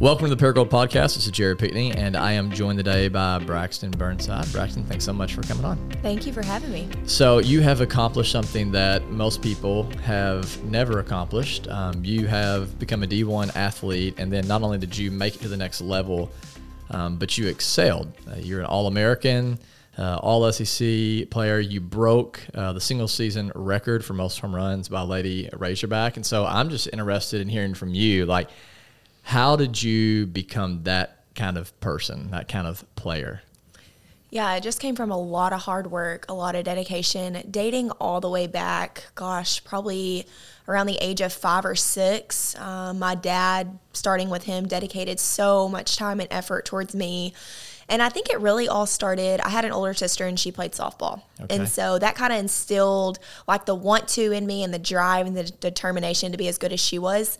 Welcome 0.00 0.30
to 0.30 0.34
the 0.34 0.42
Paragould 0.42 0.70
Podcast. 0.70 1.14
This 1.14 1.26
is 1.26 1.30
Jared 1.30 1.58
Pickney, 1.58 1.92
and 1.92 2.16
I 2.16 2.32
am 2.32 2.50
joined 2.50 2.78
today 2.78 3.08
by 3.08 3.38
Braxton 3.38 3.90
Burnside. 3.90 4.50
Braxton, 4.50 4.82
thanks 4.84 5.04
so 5.04 5.12
much 5.12 5.34
for 5.34 5.42
coming 5.42 5.66
on. 5.66 5.76
Thank 6.00 6.26
you 6.26 6.32
for 6.32 6.42
having 6.42 6.72
me. 6.72 6.88
So, 7.04 7.36
you 7.36 7.60
have 7.60 7.82
accomplished 7.82 8.32
something 8.32 8.72
that 8.72 9.10
most 9.10 9.42
people 9.42 9.82
have 10.00 10.64
never 10.64 11.00
accomplished. 11.00 11.68
Um, 11.68 12.02
you 12.02 12.26
have 12.28 12.78
become 12.78 13.02
a 13.02 13.06
D1 13.06 13.54
athlete, 13.54 14.14
and 14.16 14.32
then 14.32 14.48
not 14.48 14.62
only 14.62 14.78
did 14.78 14.96
you 14.96 15.10
make 15.10 15.34
it 15.34 15.42
to 15.42 15.48
the 15.48 15.56
next 15.58 15.82
level, 15.82 16.30
um, 16.92 17.18
but 17.18 17.36
you 17.36 17.48
excelled. 17.48 18.10
Uh, 18.26 18.36
you're 18.36 18.60
an 18.60 18.66
All 18.66 18.86
American, 18.86 19.58
uh, 19.98 20.16
All 20.22 20.50
SEC 20.50 21.28
player. 21.28 21.60
You 21.60 21.82
broke 21.82 22.40
uh, 22.54 22.72
the 22.72 22.80
single 22.80 23.06
season 23.06 23.52
record 23.54 24.02
for 24.02 24.14
most 24.14 24.40
home 24.40 24.56
runs 24.56 24.88
by 24.88 25.02
Lady 25.02 25.50
Razorback. 25.52 26.16
And 26.16 26.24
so, 26.24 26.46
I'm 26.46 26.70
just 26.70 26.88
interested 26.90 27.42
in 27.42 27.50
hearing 27.50 27.74
from 27.74 27.92
you, 27.92 28.24
like, 28.24 28.48
how 29.22 29.56
did 29.56 29.82
you 29.82 30.26
become 30.26 30.82
that 30.84 31.24
kind 31.34 31.56
of 31.56 31.78
person, 31.80 32.30
that 32.30 32.48
kind 32.48 32.66
of 32.66 32.84
player? 32.96 33.42
Yeah, 34.30 34.54
it 34.54 34.62
just 34.62 34.78
came 34.78 34.94
from 34.94 35.10
a 35.10 35.18
lot 35.18 35.52
of 35.52 35.60
hard 35.62 35.90
work, 35.90 36.26
a 36.28 36.34
lot 36.34 36.54
of 36.54 36.64
dedication, 36.64 37.42
dating 37.50 37.90
all 37.92 38.20
the 38.20 38.30
way 38.30 38.46
back, 38.46 39.06
gosh, 39.16 39.62
probably 39.64 40.24
around 40.68 40.86
the 40.86 40.98
age 40.98 41.20
of 41.20 41.32
five 41.32 41.64
or 41.64 41.74
six. 41.74 42.56
Um, 42.56 43.00
my 43.00 43.16
dad, 43.16 43.76
starting 43.92 44.30
with 44.30 44.44
him, 44.44 44.68
dedicated 44.68 45.18
so 45.18 45.68
much 45.68 45.96
time 45.96 46.20
and 46.20 46.28
effort 46.32 46.64
towards 46.64 46.94
me. 46.94 47.34
And 47.90 48.00
I 48.00 48.08
think 48.08 48.30
it 48.30 48.38
really 48.38 48.68
all 48.68 48.86
started. 48.86 49.40
I 49.40 49.48
had 49.48 49.64
an 49.64 49.72
older 49.72 49.92
sister 49.94 50.24
and 50.24 50.38
she 50.38 50.52
played 50.52 50.72
softball. 50.72 51.22
Okay. 51.40 51.56
And 51.56 51.68
so 51.68 51.98
that 51.98 52.14
kind 52.14 52.32
of 52.32 52.38
instilled 52.38 53.18
like 53.48 53.66
the 53.66 53.74
want 53.74 54.06
to 54.10 54.30
in 54.30 54.46
me 54.46 54.62
and 54.62 54.72
the 54.72 54.78
drive 54.78 55.26
and 55.26 55.36
the 55.36 55.42
determination 55.42 56.30
to 56.30 56.38
be 56.38 56.46
as 56.46 56.56
good 56.56 56.72
as 56.72 56.78
she 56.78 57.00
was. 57.00 57.36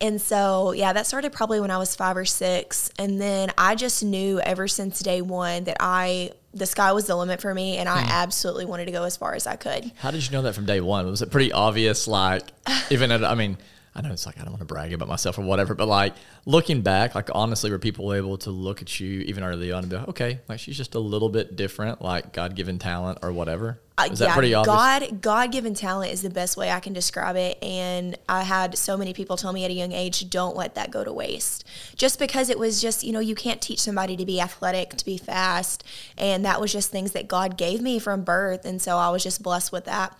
And 0.00 0.18
so, 0.18 0.72
yeah, 0.72 0.94
that 0.94 1.06
started 1.06 1.32
probably 1.32 1.60
when 1.60 1.70
I 1.70 1.76
was 1.76 1.94
five 1.94 2.16
or 2.16 2.24
six. 2.24 2.90
And 2.98 3.20
then 3.20 3.52
I 3.58 3.74
just 3.74 4.02
knew 4.02 4.40
ever 4.40 4.66
since 4.66 5.00
day 5.00 5.20
one 5.20 5.64
that 5.64 5.76
I, 5.80 6.32
the 6.54 6.64
sky 6.64 6.92
was 6.92 7.06
the 7.06 7.14
limit 7.14 7.42
for 7.42 7.52
me 7.52 7.76
and 7.76 7.86
I 7.86 8.02
hmm. 8.02 8.08
absolutely 8.08 8.64
wanted 8.64 8.86
to 8.86 8.92
go 8.92 9.04
as 9.04 9.18
far 9.18 9.34
as 9.34 9.46
I 9.46 9.56
could. 9.56 9.92
How 9.98 10.10
did 10.10 10.24
you 10.24 10.32
know 10.32 10.40
that 10.42 10.54
from 10.54 10.64
day 10.64 10.80
one? 10.80 11.04
Was 11.06 11.20
it 11.20 11.30
pretty 11.30 11.52
obvious? 11.52 12.08
Like, 12.08 12.44
even 12.90 13.12
at, 13.12 13.22
I 13.22 13.34
mean, 13.34 13.58
I 13.94 14.02
know 14.02 14.12
it's 14.12 14.24
like 14.24 14.38
I 14.38 14.42
don't 14.42 14.52
want 14.52 14.60
to 14.60 14.66
brag 14.66 14.92
about 14.92 15.08
myself 15.08 15.36
or 15.38 15.42
whatever, 15.42 15.74
but 15.74 15.88
like 15.88 16.14
looking 16.46 16.80
back, 16.82 17.14
like 17.14 17.28
honestly, 17.34 17.70
were 17.70 17.78
people 17.78 18.14
able 18.14 18.38
to 18.38 18.50
look 18.50 18.82
at 18.82 19.00
you 19.00 19.20
even 19.22 19.42
early 19.42 19.72
on 19.72 19.82
and 19.82 19.90
be 19.90 19.96
like, 19.96 20.08
okay, 20.08 20.40
like 20.48 20.60
she's 20.60 20.76
just 20.76 20.94
a 20.94 21.00
little 21.00 21.28
bit 21.28 21.56
different, 21.56 22.00
like 22.00 22.32
God 22.32 22.54
given 22.54 22.78
talent 22.78 23.18
or 23.22 23.32
whatever? 23.32 23.80
Uh, 23.98 24.08
is 24.12 24.22
uh, 24.22 24.26
that 24.26 24.34
pretty 24.34 24.54
obvious? 24.54 24.74
God 24.74 25.20
God 25.20 25.52
given 25.52 25.74
talent 25.74 26.12
is 26.12 26.22
the 26.22 26.30
best 26.30 26.56
way 26.56 26.70
I 26.70 26.78
can 26.78 26.92
describe 26.92 27.34
it. 27.34 27.58
And 27.62 28.16
I 28.28 28.44
had 28.44 28.78
so 28.78 28.96
many 28.96 29.12
people 29.12 29.36
tell 29.36 29.52
me 29.52 29.64
at 29.64 29.70
a 29.70 29.74
young 29.74 29.92
age, 29.92 30.30
don't 30.30 30.56
let 30.56 30.76
that 30.76 30.92
go 30.92 31.02
to 31.02 31.12
waste. 31.12 31.64
Just 31.96 32.18
because 32.18 32.48
it 32.48 32.58
was 32.58 32.80
just, 32.80 33.02
you 33.02 33.12
know, 33.12 33.20
you 33.20 33.34
can't 33.34 33.60
teach 33.60 33.80
somebody 33.80 34.16
to 34.16 34.24
be 34.24 34.40
athletic, 34.40 34.90
to 34.90 35.04
be 35.04 35.18
fast. 35.18 35.84
And 36.16 36.44
that 36.44 36.60
was 36.60 36.72
just 36.72 36.90
things 36.90 37.10
that 37.12 37.26
God 37.26 37.58
gave 37.58 37.80
me 37.80 37.98
from 37.98 38.22
birth. 38.22 38.64
And 38.64 38.80
so 38.80 38.96
I 38.98 39.10
was 39.10 39.22
just 39.24 39.42
blessed 39.42 39.72
with 39.72 39.84
that. 39.86 40.16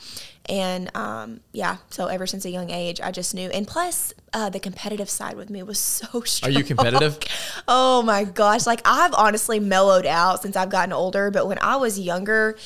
And 0.50 0.94
um, 0.96 1.40
yeah, 1.52 1.76
so 1.90 2.08
ever 2.08 2.26
since 2.26 2.44
a 2.44 2.50
young 2.50 2.70
age, 2.70 3.00
I 3.00 3.12
just 3.12 3.34
knew. 3.34 3.48
And 3.50 3.68
plus, 3.68 4.12
uh, 4.32 4.50
the 4.50 4.58
competitive 4.58 5.08
side 5.08 5.36
with 5.36 5.48
me 5.48 5.62
was 5.62 5.78
so 5.78 6.22
strong. 6.22 6.50
Are 6.50 6.58
you 6.58 6.64
competitive? 6.64 7.18
oh 7.68 8.02
my 8.02 8.24
gosh. 8.24 8.66
Like, 8.66 8.82
I've 8.84 9.14
honestly 9.14 9.60
mellowed 9.60 10.06
out 10.06 10.42
since 10.42 10.56
I've 10.56 10.70
gotten 10.70 10.92
older. 10.92 11.30
But 11.30 11.46
when 11.46 11.58
I 11.60 11.76
was 11.76 12.00
younger, 12.00 12.58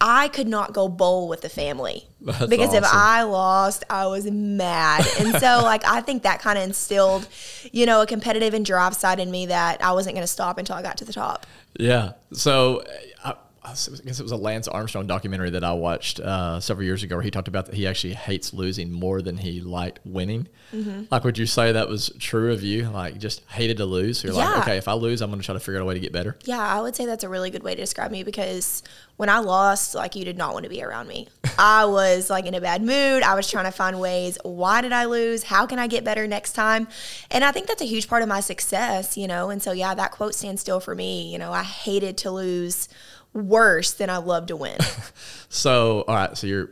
I 0.00 0.28
could 0.28 0.46
not 0.46 0.72
go 0.72 0.88
bowl 0.88 1.28
with 1.28 1.40
the 1.42 1.48
family 1.48 2.08
That's 2.20 2.46
because 2.46 2.68
awesome. 2.68 2.84
if 2.84 2.90
I 2.92 3.22
lost, 3.22 3.84
I 3.90 4.06
was 4.06 4.30
mad. 4.30 5.04
And 5.18 5.34
so, 5.36 5.62
like, 5.64 5.84
I 5.84 6.00
think 6.00 6.22
that 6.22 6.40
kind 6.40 6.58
of 6.58 6.64
instilled, 6.64 7.26
you 7.72 7.86
know, 7.86 8.02
a 8.02 8.06
competitive 8.06 8.54
and 8.54 8.64
drive 8.64 8.94
side 8.94 9.18
in 9.18 9.32
me 9.32 9.46
that 9.46 9.82
I 9.82 9.92
wasn't 9.92 10.14
going 10.14 10.24
to 10.24 10.32
stop 10.32 10.58
until 10.58 10.76
I 10.76 10.82
got 10.82 10.98
to 10.98 11.04
the 11.04 11.12
top. 11.12 11.46
Yeah. 11.78 12.12
So, 12.32 12.84
I, 13.24 13.34
I 13.64 13.70
guess 13.74 14.18
it 14.18 14.22
was 14.22 14.32
a 14.32 14.36
Lance 14.36 14.66
Armstrong 14.66 15.06
documentary 15.06 15.50
that 15.50 15.62
I 15.62 15.72
watched 15.72 16.18
uh, 16.18 16.58
several 16.58 16.84
years 16.84 17.04
ago 17.04 17.14
where 17.16 17.22
he 17.22 17.30
talked 17.30 17.46
about 17.46 17.66
that 17.66 17.76
he 17.76 17.86
actually 17.86 18.14
hates 18.14 18.52
losing 18.52 18.90
more 18.90 19.22
than 19.22 19.36
he 19.36 19.60
liked 19.60 20.00
winning. 20.04 20.48
Mm-hmm. 20.72 21.04
Like, 21.12 21.22
would 21.22 21.38
you 21.38 21.46
say 21.46 21.70
that 21.70 21.88
was 21.88 22.10
true 22.18 22.52
of 22.52 22.64
you? 22.64 22.88
Like, 22.88 23.18
just 23.18 23.48
hated 23.48 23.76
to 23.76 23.84
lose? 23.84 24.18
So 24.18 24.28
you're 24.28 24.36
yeah. 24.36 24.50
like, 24.50 24.62
okay, 24.62 24.76
if 24.78 24.88
I 24.88 24.94
lose, 24.94 25.22
I'm 25.22 25.30
going 25.30 25.40
to 25.40 25.46
try 25.46 25.52
to 25.52 25.60
figure 25.60 25.76
out 25.78 25.82
a 25.82 25.84
way 25.84 25.94
to 25.94 26.00
get 26.00 26.12
better. 26.12 26.36
Yeah, 26.44 26.58
I 26.58 26.80
would 26.80 26.96
say 26.96 27.06
that's 27.06 27.22
a 27.22 27.28
really 27.28 27.50
good 27.50 27.62
way 27.62 27.76
to 27.76 27.80
describe 27.80 28.10
me 28.10 28.24
because 28.24 28.82
when 29.16 29.28
I 29.28 29.38
lost, 29.38 29.94
like, 29.94 30.16
you 30.16 30.24
did 30.24 30.36
not 30.36 30.54
want 30.54 30.64
to 30.64 30.70
be 30.70 30.82
around 30.82 31.06
me. 31.06 31.28
I 31.58 31.84
was 31.84 32.30
like 32.30 32.46
in 32.46 32.54
a 32.54 32.60
bad 32.60 32.82
mood. 32.82 33.22
I 33.22 33.36
was 33.36 33.48
trying 33.48 33.66
to 33.66 33.70
find 33.70 34.00
ways. 34.00 34.38
Why 34.42 34.80
did 34.80 34.92
I 34.92 35.04
lose? 35.04 35.44
How 35.44 35.66
can 35.66 35.78
I 35.78 35.86
get 35.86 36.02
better 36.02 36.26
next 36.26 36.54
time? 36.54 36.88
And 37.30 37.44
I 37.44 37.52
think 37.52 37.68
that's 37.68 37.82
a 37.82 37.86
huge 37.86 38.08
part 38.08 38.22
of 38.22 38.28
my 38.28 38.40
success, 38.40 39.16
you 39.16 39.28
know? 39.28 39.50
And 39.50 39.62
so, 39.62 39.70
yeah, 39.70 39.94
that 39.94 40.10
quote 40.10 40.34
stands 40.34 40.60
still 40.60 40.80
for 40.80 40.96
me. 40.96 41.30
You 41.30 41.38
know, 41.38 41.52
I 41.52 41.62
hated 41.62 42.16
to 42.18 42.32
lose 42.32 42.88
worse 43.32 43.92
than 43.92 44.10
I 44.10 44.18
love 44.18 44.46
to 44.46 44.56
win. 44.56 44.78
so, 45.48 46.04
all 46.06 46.14
right, 46.14 46.36
so 46.36 46.46
you're 46.46 46.70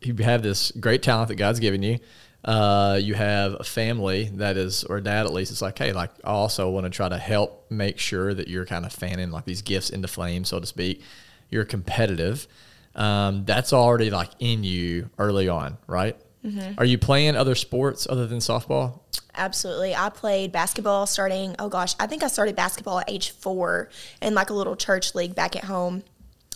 you 0.00 0.14
have 0.16 0.42
this 0.42 0.70
great 0.72 1.02
talent 1.02 1.28
that 1.28 1.36
God's 1.36 1.60
given 1.60 1.82
you. 1.82 1.98
Uh, 2.44 2.98
you 3.02 3.14
have 3.14 3.56
a 3.58 3.64
family 3.64 4.30
that 4.34 4.56
is, 4.56 4.84
or 4.84 5.00
dad 5.00 5.26
at 5.26 5.32
least, 5.32 5.50
it's 5.50 5.62
like, 5.62 5.76
hey, 5.76 5.92
like 5.92 6.10
I 6.22 6.30
also 6.30 6.70
want 6.70 6.84
to 6.84 6.90
try 6.90 7.08
to 7.08 7.18
help 7.18 7.68
make 7.70 7.98
sure 7.98 8.32
that 8.32 8.46
you're 8.46 8.66
kind 8.66 8.86
of 8.86 8.92
fanning 8.92 9.32
like 9.32 9.44
these 9.44 9.62
gifts 9.62 9.90
into 9.90 10.06
flame, 10.06 10.44
so 10.44 10.60
to 10.60 10.66
speak. 10.66 11.02
You're 11.50 11.64
competitive. 11.64 12.46
Um, 12.94 13.44
that's 13.44 13.72
already 13.72 14.10
like 14.10 14.30
in 14.38 14.62
you 14.62 15.10
early 15.18 15.48
on, 15.48 15.76
right? 15.88 16.16
Mm-hmm. 16.44 16.74
Are 16.78 16.84
you 16.84 16.98
playing 16.98 17.34
other 17.34 17.56
sports 17.56 18.06
other 18.08 18.26
than 18.26 18.38
softball? 18.38 19.00
Absolutely. 19.36 19.94
I 19.94 20.08
played 20.08 20.52
basketball 20.52 21.06
starting, 21.06 21.54
oh 21.58 21.68
gosh, 21.68 21.94
I 22.00 22.06
think 22.06 22.22
I 22.22 22.28
started 22.28 22.56
basketball 22.56 23.00
at 23.00 23.10
age 23.10 23.30
four 23.30 23.90
in 24.22 24.34
like 24.34 24.50
a 24.50 24.54
little 24.54 24.76
church 24.76 25.14
league 25.14 25.34
back 25.34 25.56
at 25.56 25.64
home. 25.64 26.02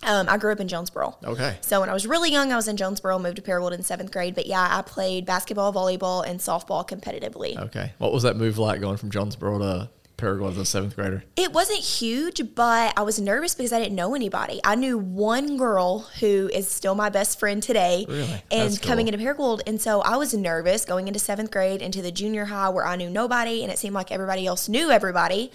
Um, 0.02 0.28
I 0.30 0.38
grew 0.38 0.50
up 0.50 0.60
in 0.60 0.68
Jonesboro. 0.68 1.18
Okay. 1.24 1.58
So 1.60 1.80
when 1.80 1.90
I 1.90 1.92
was 1.92 2.06
really 2.06 2.32
young, 2.32 2.52
I 2.52 2.56
was 2.56 2.68
in 2.68 2.78
Jonesboro, 2.78 3.18
moved 3.18 3.36
to 3.36 3.42
Paragould 3.42 3.72
in 3.72 3.82
seventh 3.82 4.10
grade. 4.10 4.34
But 4.34 4.46
yeah, 4.46 4.66
I 4.70 4.80
played 4.80 5.26
basketball, 5.26 5.74
volleyball, 5.74 6.26
and 6.26 6.40
softball 6.40 6.88
competitively. 6.88 7.58
Okay. 7.58 7.92
What 7.98 8.12
was 8.12 8.22
that 8.22 8.36
move 8.36 8.56
like 8.56 8.80
going 8.80 8.96
from 8.96 9.10
Jonesboro 9.10 9.58
to 9.58 9.90
Paragould 10.20 10.50
as 10.50 10.58
a 10.58 10.64
seventh 10.64 10.96
grader? 10.96 11.24
It 11.36 11.52
wasn't 11.52 11.80
huge, 11.80 12.54
but 12.54 12.92
I 12.96 13.02
was 13.02 13.20
nervous 13.20 13.54
because 13.54 13.72
I 13.72 13.78
didn't 13.78 13.94
know 13.94 14.14
anybody. 14.14 14.60
I 14.64 14.74
knew 14.74 14.98
one 14.98 15.56
girl 15.56 16.00
who 16.20 16.50
is 16.52 16.68
still 16.68 16.94
my 16.94 17.08
best 17.08 17.38
friend 17.38 17.62
today, 17.62 18.06
really? 18.08 18.42
and 18.50 18.80
cool. 18.80 18.88
coming 18.88 19.08
into 19.08 19.18
Paragould, 19.18 19.62
and 19.66 19.80
so 19.80 20.00
I 20.02 20.16
was 20.16 20.34
nervous 20.34 20.84
going 20.84 21.08
into 21.08 21.18
seventh 21.18 21.50
grade 21.50 21.82
into 21.82 22.02
the 22.02 22.12
junior 22.12 22.44
high 22.44 22.68
where 22.68 22.86
I 22.86 22.96
knew 22.96 23.10
nobody, 23.10 23.62
and 23.62 23.72
it 23.72 23.78
seemed 23.78 23.94
like 23.94 24.12
everybody 24.12 24.46
else 24.46 24.68
knew 24.68 24.90
everybody. 24.90 25.50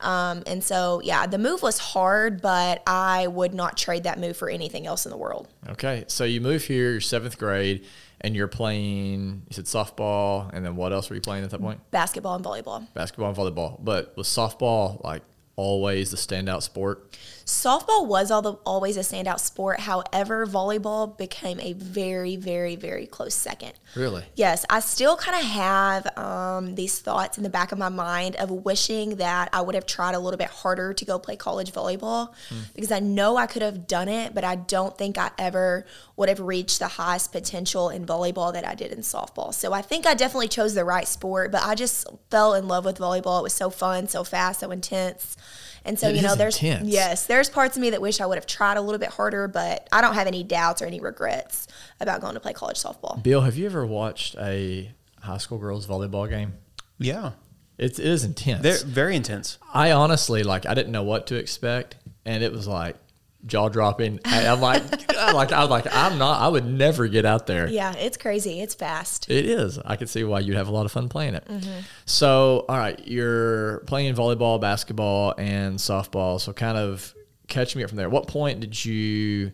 Um, 0.00 0.42
and 0.46 0.64
so, 0.64 1.00
yeah, 1.04 1.26
the 1.26 1.38
move 1.38 1.62
was 1.62 1.78
hard, 1.78 2.40
but 2.40 2.82
I 2.86 3.26
would 3.26 3.54
not 3.54 3.76
trade 3.76 4.04
that 4.04 4.18
move 4.18 4.36
for 4.36 4.48
anything 4.48 4.86
else 4.86 5.04
in 5.04 5.10
the 5.10 5.16
world. 5.16 5.48
Okay, 5.68 6.04
so 6.06 6.24
you 6.24 6.40
move 6.40 6.64
here, 6.64 6.92
you're 6.92 7.00
seventh 7.00 7.38
grade 7.38 7.84
and 8.20 8.36
you're 8.36 8.48
playing 8.48 9.42
you 9.48 9.54
said 9.54 9.64
softball 9.64 10.50
and 10.52 10.64
then 10.64 10.76
what 10.76 10.92
else 10.92 11.08
were 11.08 11.16
you 11.16 11.22
playing 11.22 11.44
at 11.44 11.50
that 11.50 11.60
point? 11.60 11.80
Basketball 11.90 12.36
and 12.36 12.44
volleyball. 12.44 12.86
Basketball 12.94 13.28
and 13.28 13.36
volleyball. 13.36 13.78
But 13.82 14.16
was 14.16 14.28
softball 14.28 15.02
like 15.04 15.22
always 15.56 16.10
the 16.10 16.16
standout 16.16 16.62
sport 16.62 17.18
softball 17.50 18.06
was 18.06 18.30
all 18.30 18.42
the, 18.42 18.52
always 18.64 18.96
a 18.96 19.00
standout 19.00 19.40
sport. 19.40 19.80
However, 19.80 20.46
volleyball 20.46 21.18
became 21.18 21.58
a 21.60 21.72
very, 21.72 22.36
very, 22.36 22.76
very 22.76 23.06
close 23.06 23.34
second. 23.34 23.72
Really? 23.96 24.24
Yes. 24.36 24.64
I 24.70 24.80
still 24.80 25.16
kind 25.16 25.36
of 25.36 25.44
have 25.44 26.18
um, 26.18 26.76
these 26.76 27.00
thoughts 27.00 27.38
in 27.38 27.42
the 27.42 27.50
back 27.50 27.72
of 27.72 27.78
my 27.78 27.88
mind 27.88 28.36
of 28.36 28.50
wishing 28.50 29.16
that 29.16 29.50
I 29.52 29.62
would 29.62 29.74
have 29.74 29.84
tried 29.84 30.14
a 30.14 30.20
little 30.20 30.38
bit 30.38 30.48
harder 30.48 30.94
to 30.94 31.04
go 31.04 31.18
play 31.18 31.34
college 31.34 31.72
volleyball 31.72 32.32
hmm. 32.48 32.60
because 32.74 32.92
I 32.92 33.00
know 33.00 33.36
I 33.36 33.46
could 33.46 33.62
have 33.62 33.88
done 33.88 34.08
it, 34.08 34.32
but 34.32 34.44
I 34.44 34.54
don't 34.54 34.96
think 34.96 35.18
I 35.18 35.32
ever 35.36 35.86
would 36.16 36.28
have 36.28 36.40
reached 36.40 36.78
the 36.78 36.88
highest 36.88 37.32
potential 37.32 37.90
in 37.90 38.06
volleyball 38.06 38.52
that 38.52 38.66
I 38.66 38.76
did 38.76 38.92
in 38.92 39.00
softball. 39.00 39.52
So 39.52 39.72
I 39.72 39.82
think 39.82 40.06
I 40.06 40.14
definitely 40.14 40.48
chose 40.48 40.74
the 40.74 40.84
right 40.84 41.08
sport, 41.08 41.50
but 41.50 41.64
I 41.64 41.74
just 41.74 42.06
fell 42.30 42.54
in 42.54 42.68
love 42.68 42.84
with 42.84 42.98
volleyball. 42.98 43.40
It 43.40 43.42
was 43.42 43.54
so 43.54 43.70
fun, 43.70 44.06
so 44.06 44.22
fast, 44.22 44.60
so 44.60 44.70
intense. 44.70 45.36
And 45.84 45.98
so, 45.98 46.08
it 46.08 46.16
you 46.16 46.22
know, 46.22 46.34
there's 46.34 46.56
intense. 46.62 46.88
yes, 46.88 47.26
there's 47.26 47.48
parts 47.48 47.76
of 47.76 47.80
me 47.80 47.90
that 47.90 48.00
wish 48.00 48.20
I 48.20 48.26
would 48.26 48.36
have 48.36 48.46
tried 48.46 48.76
a 48.76 48.80
little 48.80 48.98
bit 48.98 49.10
harder, 49.10 49.48
but 49.48 49.88
I 49.92 50.00
don't 50.00 50.14
have 50.14 50.26
any 50.26 50.42
doubts 50.42 50.82
or 50.82 50.86
any 50.86 51.00
regrets 51.00 51.66
about 52.00 52.20
going 52.20 52.34
to 52.34 52.40
play 52.40 52.52
college 52.52 52.76
softball. 52.76 53.22
Bill, 53.22 53.40
have 53.42 53.56
you 53.56 53.66
ever 53.66 53.86
watched 53.86 54.36
a 54.38 54.92
high 55.20 55.38
school 55.38 55.58
girls 55.58 55.86
volleyball 55.86 56.28
game? 56.28 56.54
Yeah. 56.98 57.32
It's, 57.78 57.98
it 57.98 58.06
is 58.06 58.24
intense. 58.24 58.62
They're 58.62 58.84
very 58.84 59.16
intense. 59.16 59.58
I 59.72 59.92
honestly 59.92 60.42
like 60.42 60.66
I 60.66 60.74
didn't 60.74 60.92
know 60.92 61.02
what 61.02 61.26
to 61.28 61.36
expect, 61.36 61.96
and 62.26 62.44
it 62.44 62.52
was 62.52 62.68
like 62.68 62.96
jaw 63.46 63.68
dropping. 63.68 64.20
I'm 64.24 64.60
like, 64.60 64.82
like 65.08 65.52
I 65.52 65.60
was 65.60 65.70
like, 65.70 65.86
I'm 65.90 66.18
not. 66.18 66.40
I 66.40 66.48
would 66.48 66.66
never 66.66 67.08
get 67.08 67.24
out 67.24 67.46
there. 67.46 67.68
Yeah, 67.68 67.94
it's 67.94 68.16
crazy. 68.16 68.60
It's 68.60 68.74
fast. 68.74 69.30
It 69.30 69.46
is. 69.46 69.78
I 69.78 69.96
can 69.96 70.06
see 70.06 70.24
why 70.24 70.40
you'd 70.40 70.56
have 70.56 70.68
a 70.68 70.72
lot 70.72 70.86
of 70.86 70.92
fun 70.92 71.08
playing 71.08 71.34
it. 71.34 71.44
Mm-hmm. 71.46 71.80
So, 72.06 72.64
all 72.68 72.78
right, 72.78 73.00
you're 73.06 73.80
playing 73.80 74.14
volleyball, 74.14 74.60
basketball, 74.60 75.34
and 75.38 75.78
softball. 75.78 76.40
So, 76.40 76.52
kind 76.52 76.78
of 76.78 77.14
catch 77.48 77.74
me 77.76 77.82
up 77.82 77.90
from 77.90 77.96
there. 77.96 78.10
What 78.10 78.28
point 78.28 78.60
did 78.60 78.84
you 78.84 79.52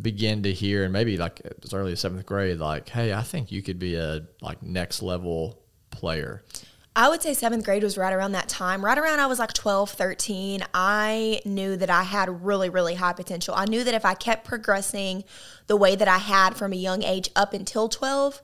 begin 0.00 0.44
to 0.44 0.52
hear, 0.52 0.84
and 0.84 0.92
maybe 0.92 1.16
like 1.16 1.40
as 1.62 1.74
early 1.74 1.92
as 1.92 2.00
seventh 2.00 2.26
grade, 2.26 2.58
like, 2.58 2.88
hey, 2.88 3.12
I 3.12 3.22
think 3.22 3.50
you 3.50 3.62
could 3.62 3.78
be 3.78 3.96
a 3.96 4.22
like 4.40 4.62
next 4.62 5.02
level 5.02 5.62
player? 5.90 6.42
I 6.96 7.08
would 7.08 7.22
say 7.22 7.34
seventh 7.34 7.64
grade 7.64 7.84
was 7.84 7.96
right 7.96 8.12
around 8.12 8.32
that 8.32 8.48
time. 8.48 8.84
Right 8.84 8.98
around 8.98 9.20
I 9.20 9.26
was 9.26 9.38
like 9.38 9.52
12, 9.52 9.90
13. 9.90 10.64
I 10.74 11.40
knew 11.44 11.76
that 11.76 11.90
I 11.90 12.02
had 12.02 12.44
really, 12.44 12.68
really 12.68 12.96
high 12.96 13.12
potential. 13.12 13.54
I 13.56 13.66
knew 13.66 13.84
that 13.84 13.94
if 13.94 14.04
I 14.04 14.14
kept 14.14 14.44
progressing 14.44 15.24
the 15.68 15.76
way 15.76 15.94
that 15.94 16.08
I 16.08 16.18
had 16.18 16.56
from 16.56 16.72
a 16.72 16.76
young 16.76 17.04
age 17.04 17.30
up 17.36 17.54
until 17.54 17.88
12, 17.88 18.42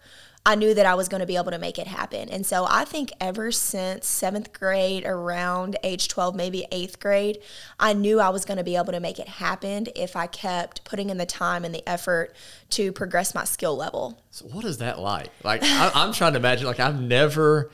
I 0.48 0.54
knew 0.54 0.74
that 0.74 0.86
I 0.86 0.94
was 0.94 1.08
going 1.08 1.22
to 1.22 1.26
be 1.26 1.36
able 1.36 1.50
to 1.50 1.58
make 1.58 1.76
it 1.76 1.88
happen. 1.88 2.28
And 2.28 2.46
so 2.46 2.68
I 2.70 2.84
think 2.84 3.10
ever 3.20 3.50
since 3.50 4.06
seventh 4.06 4.52
grade, 4.52 5.04
around 5.04 5.76
age 5.82 6.06
12, 6.06 6.36
maybe 6.36 6.68
eighth 6.70 7.00
grade, 7.00 7.40
I 7.80 7.94
knew 7.94 8.20
I 8.20 8.28
was 8.28 8.44
going 8.44 8.58
to 8.58 8.62
be 8.62 8.76
able 8.76 8.92
to 8.92 9.00
make 9.00 9.18
it 9.18 9.26
happen 9.26 9.88
if 9.96 10.14
I 10.14 10.28
kept 10.28 10.84
putting 10.84 11.10
in 11.10 11.18
the 11.18 11.26
time 11.26 11.64
and 11.64 11.74
the 11.74 11.86
effort 11.88 12.32
to 12.70 12.92
progress 12.92 13.34
my 13.34 13.42
skill 13.42 13.76
level. 13.76 14.22
So, 14.30 14.46
what 14.46 14.64
is 14.64 14.78
that 14.78 15.00
like? 15.00 15.30
Like, 15.42 15.64
I, 15.64 15.90
I'm 15.92 16.12
trying 16.12 16.34
to 16.34 16.38
imagine, 16.38 16.68
like, 16.68 16.78
I've 16.78 17.00
never 17.00 17.72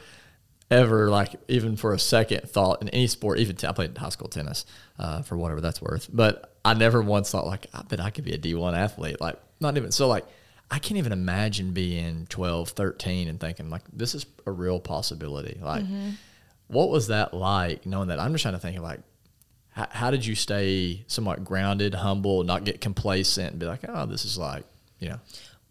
ever 0.73 1.11
like 1.11 1.35
even 1.49 1.77
for 1.77 1.93
a 1.93 1.99
second 1.99 2.49
thought 2.49 2.81
in 2.81 2.89
any 2.89 3.07
sport 3.07 3.39
even 3.39 3.55
t- 3.55 3.67
i 3.67 3.73
played 3.73 3.97
high 3.97 4.09
school 4.09 4.29
tennis 4.29 4.65
uh, 4.99 5.21
for 5.23 5.37
whatever 5.37 5.61
that's 5.61 5.83
worth 5.83 6.09
but 6.13 6.55
i 6.65 6.73
never 6.73 7.03
once 7.03 7.31
thought 7.31 7.47
like 7.47 7.67
i 7.75 7.83
bet 7.83 8.01
i 8.01 8.11
could 8.11 8.25
be 8.25 8.33
a 8.33 8.39
d1 8.39 8.77
athlete 8.77 9.21
like 9.21 9.37
not 9.61 9.77
even 9.77 9.93
so 9.93 10.09
like 10.09 10.25
I 10.73 10.79
can't 10.79 10.97
even 10.97 11.13
imagine 11.13 11.73
being 11.73 12.27
12, 12.31 12.71
13 12.71 13.29
and 13.29 13.39
thinking 13.39 13.69
like 13.69 13.83
this 13.93 14.15
is 14.15 14.25
a 14.47 14.51
real 14.51 14.81
possibility. 14.81 15.61
Like 15.61 15.85
mm-hmm. 15.85 16.13
what 16.69 16.89
was 16.89 17.09
that 17.09 17.35
like 17.35 17.85
knowing 17.85 18.09
that? 18.09 18.19
I'm 18.19 18.33
just 18.33 18.41
trying 18.41 18.55
to 18.55 18.59
think 18.59 18.79
of 18.79 18.83
like 18.83 19.01
how, 19.69 19.87
how, 19.91 20.11
did 20.11 20.25
you 20.25 20.35
stay 20.35 21.05
somewhat 21.09 21.45
grounded, 21.45 21.93
humble, 21.93 22.43
not 22.43 22.65
get 22.65 22.81
complacent 22.81 23.51
and 23.51 23.59
be 23.59 23.67
like, 23.67 23.81
"Oh, 23.87 24.07
this 24.07 24.25
is 24.25 24.39
like, 24.39 24.65
you 24.99 25.11
know, 25.11 25.21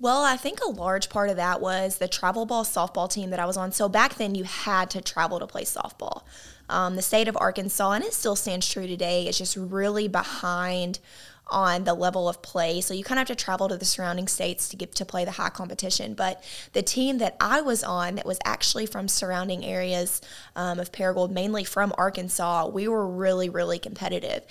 well, 0.02 0.24
I 0.24 0.36
think 0.36 0.60
a 0.62 0.70
large 0.70 1.10
part 1.10 1.30
of 1.30 1.36
that 1.36 1.62
was 1.62 2.00
the 2.00 2.08
travel 2.08 2.48
ball 2.48 2.64
softball 2.64 3.08
team 3.08 3.30
that 3.30 3.40
I 3.40 3.46
was 3.46 3.56
on. 3.56 3.72
So 3.72 3.88
back 3.88 4.16
then, 4.16 4.34
you 4.34 4.44
had 4.46 4.90
to 4.92 5.02
travel 5.02 5.40
to 5.40 5.46
play 5.46 5.64
softball. 5.64 6.24
Um, 6.70 6.96
the 6.96 7.04
state 7.04 7.28
of 7.28 7.38
Arkansas, 7.40 7.92
and 7.92 8.04
it 8.04 8.14
still 8.14 8.36
stands 8.36 8.68
true 8.68 8.88
today, 8.88 9.28
is 9.28 9.38
just 9.38 9.56
really 9.56 10.08
behind 10.08 10.98
on 11.48 11.84
the 11.84 11.94
level 11.94 12.30
of 12.30 12.42
play. 12.42 12.82
So 12.82 12.94
you 12.94 13.04
kind 13.04 13.20
of 13.20 13.28
have 13.28 13.38
to 13.38 13.44
travel 13.44 13.68
to 13.70 13.78
the 13.78 13.86
surrounding 13.86 14.28
states 14.28 14.70
to 14.70 14.78
get 14.78 14.96
to 14.96 15.06
play 15.06 15.26
the 15.26 15.32
high 15.32 15.50
competition. 15.50 16.14
But 16.14 16.44
the 16.74 16.82
team 16.82 17.18
that 17.18 17.36
I 17.40 17.62
was 17.62 17.84
on, 17.84 18.16
that 18.16 18.26
was 18.26 18.40
actually 18.46 18.86
from 18.86 19.08
surrounding 19.08 19.66
areas 19.66 20.22
um, 20.56 20.80
of 20.80 20.92
Paragould, 20.92 21.32
mainly 21.32 21.64
from 21.64 21.94
Arkansas, 21.98 22.68
we 22.68 22.88
were 22.88 23.08
really, 23.08 23.50
really 23.50 23.80
competitive. 23.80 24.44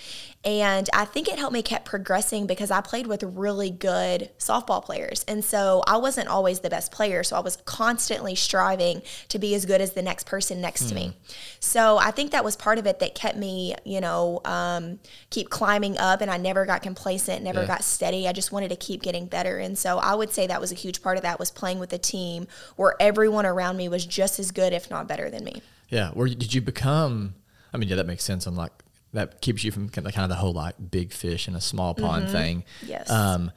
And 0.45 0.89
I 0.93 1.05
think 1.05 1.29
it 1.29 1.39
helped 1.39 1.53
me 1.53 1.63
keep 1.63 1.85
progressing 1.85 2.47
because 2.47 2.71
I 2.71 2.81
played 2.81 3.07
with 3.07 3.23
really 3.23 3.71
good 3.71 4.31
softball 4.39 4.83
players. 4.83 5.25
And 5.29 5.45
so 5.45 5.83
I 5.87 5.99
wasn't 5.99 6.29
always 6.29 6.61
the 6.61 6.71
best 6.71 6.93
player. 6.93 7.23
So 7.23 7.37
I 7.37 7.41
was 7.41 7.57
constantly 7.67 8.35
striving 8.35 9.03
to 9.29 9.39
be 9.39 9.55
as 9.55 9.67
good 9.67 9.83
as 9.83 9.93
the 9.93 10.03
next 10.03 10.27
person 10.27 10.61
next 10.61 10.89
to 10.89 10.95
me. 10.95 11.07
Hmm. 11.09 11.33
So 11.61 11.99
I 11.99 12.11
think 12.11 12.31
that 12.33 12.45
was 12.45 12.57
part 12.57 12.79
of 12.79 12.87
it 12.87 13.01
that 13.01 13.15
kept 13.15 13.37
me, 13.37 13.75
you 13.85 14.01
know, 14.01 14.41
um, 14.47 14.99
keep 15.29 15.51
climbing 15.51 15.99
up. 15.99 16.23
And 16.23 16.31
I 16.31 16.39
never 16.39 16.65
got 16.65 16.80
complacent, 16.83 17.43
never 17.43 17.61
yeah. 17.61 17.67
got 17.67 17.85
steady. 17.85 18.27
I 18.29 18.33
just 18.33 18.53
wanted 18.53 18.69
to 18.71 18.77
keep 18.77 19.03
getting 19.03 19.27
better. 19.27 19.59
And 19.59 19.79
so 19.79 19.99
I 19.99 20.15
would 20.15 20.31
say 20.31 20.47
that 20.47 20.61
was 20.61 20.73
a 20.73 20.75
huge 20.75 21.03
part 21.03 21.17
of 21.17 21.23
that 21.23 21.39
was 21.39 21.51
playing 21.51 21.79
with 21.79 21.93
a 21.93 21.99
team 21.99 22.47
where 22.77 22.95
everyone 23.01 23.47
around 23.47 23.77
me 23.77 23.89
was 23.89 24.05
just 24.07 24.39
as 24.39 24.51
good, 24.51 24.73
if 24.73 24.91
not 24.91 25.07
better 25.07 25.31
than 25.31 25.45
me. 25.45 25.63
Yeah. 25.89 26.11
Where 26.11 26.29
did 26.29 26.55
you 26.55 26.61
become? 26.61 27.35
I 27.73 27.79
mean, 27.79 27.89
yeah, 27.89 27.97
that 27.97 28.07
makes 28.07 28.25
sense. 28.25 28.47
I'm 28.47 28.57
like, 28.57 28.73
that 29.13 29.41
keeps 29.41 29.65
you 29.65 29.73
from 29.73 29.89
kind 29.89 30.07
of 30.07 30.29
the 30.29 30.37
whole 30.37 30.53
like 30.53 30.77
big 30.91 31.13
fish 31.13 31.49
in 31.49 31.55
a 31.55 31.61
small 31.61 31.95
pond 31.95 32.25
mm-hmm. 32.25 32.33
thing. 32.33 32.65
Yes. 32.87 33.11
Um, 33.11 33.51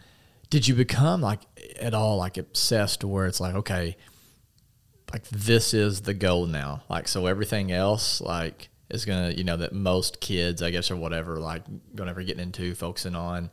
did 0.49 0.67
you 0.67 0.75
become 0.75 1.21
like 1.21 1.41
at 1.79 1.93
all 1.93 2.17
like 2.17 2.37
obsessed 2.37 3.01
to 3.01 3.07
where 3.07 3.25
it's 3.25 3.39
like, 3.39 3.55
okay, 3.55 3.97
like 5.11 5.27
this 5.29 5.73
is 5.73 6.01
the 6.01 6.13
goal 6.13 6.47
now? 6.47 6.83
Like, 6.89 7.07
so 7.07 7.27
everything 7.27 7.71
else, 7.71 8.19
like, 8.19 8.69
is 8.94 9.06
gonna, 9.06 9.31
you 9.31 9.44
know, 9.44 9.57
that 9.57 9.74
most 9.74 10.22
kids, 10.22 10.62
I 10.62 10.72
guess, 10.72 10.92
or 10.92 10.95
whatever, 10.95 11.38
like, 11.40 11.63
gonna 11.95 12.12
ever 12.12 12.24
getting 12.24 12.44
into, 12.44 12.75
focusing 12.75 13.16
on 13.16 13.50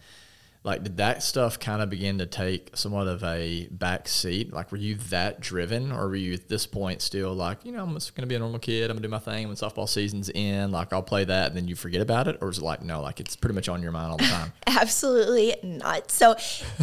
like 0.63 0.83
did 0.83 0.99
that 0.99 1.23
stuff 1.23 1.59
kind 1.59 1.81
of 1.81 1.89
begin 1.89 2.19
to 2.19 2.27
take 2.27 2.77
somewhat 2.77 3.07
of 3.07 3.25
a 3.25 3.67
back 3.71 4.07
seat? 4.07 4.53
Like 4.53 4.71
were 4.71 4.79
you 4.79 4.97
that 5.09 5.41
driven 5.41 5.91
or 5.91 6.09
were 6.09 6.17
you 6.17 6.35
at 6.35 6.49
this 6.49 6.67
point 6.67 7.01
still 7.01 7.33
like 7.33 7.65
you 7.65 7.73
know 7.73 7.83
i'm 7.83 7.95
just 7.95 8.15
going 8.15 8.23
to 8.23 8.29
be 8.29 8.35
a 8.35 8.39
normal 8.39 8.59
kid 8.59 8.91
i'm 8.91 8.97
going 8.97 9.03
to 9.03 9.09
do 9.09 9.11
my 9.11 9.19
thing 9.19 9.49
when 9.49 9.57
softball 9.57 9.89
season's 9.89 10.29
in 10.29 10.71
like 10.71 10.93
i'll 10.93 11.03
play 11.03 11.25
that 11.25 11.49
and 11.49 11.57
then 11.57 11.67
you 11.67 11.75
forget 11.75 12.03
about 12.03 12.29
it? 12.29 12.39
Or 12.43 12.51
is 12.51 12.59
it 12.59 12.65
like 12.65 12.83
no 12.83 13.01
like 13.01 13.21
it's 13.21 13.37
pretty 13.37 13.55
much 13.55 13.69
on 13.69 13.83
your 13.83 13.93
mind 13.93 14.13
all 14.13 14.19
the 14.19 14.25
time? 14.25 14.53
Absolutely 14.67 15.57
not. 15.63 16.11
So 16.11 16.37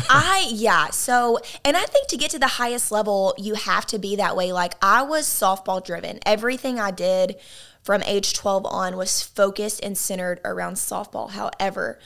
i 0.09 0.49
yeah 0.51 0.89
so 0.89 1.39
and 1.63 1.77
i 1.77 1.83
think 1.83 2.07
to 2.07 2.17
get 2.17 2.31
to 2.31 2.39
the 2.39 2.47
highest 2.47 2.91
level 2.91 3.35
you 3.37 3.53
have 3.53 3.85
to 3.87 3.99
be 3.99 4.15
that 4.15 4.35
way. 4.35 4.51
Like 4.51 4.73
i 4.81 5.03
was 5.03 5.27
softball 5.27 5.85
driven. 5.85 6.19
Everything 6.25 6.79
i 6.79 6.89
did 6.89 7.35
from 7.83 8.03
age 8.03 8.33
12 8.33 8.65
on 8.65 8.97
was 8.97 9.21
focused 9.21 9.81
and 9.83 9.97
centered 9.97 10.41
around 10.43 10.73
softball. 10.73 11.29
However 11.29 11.99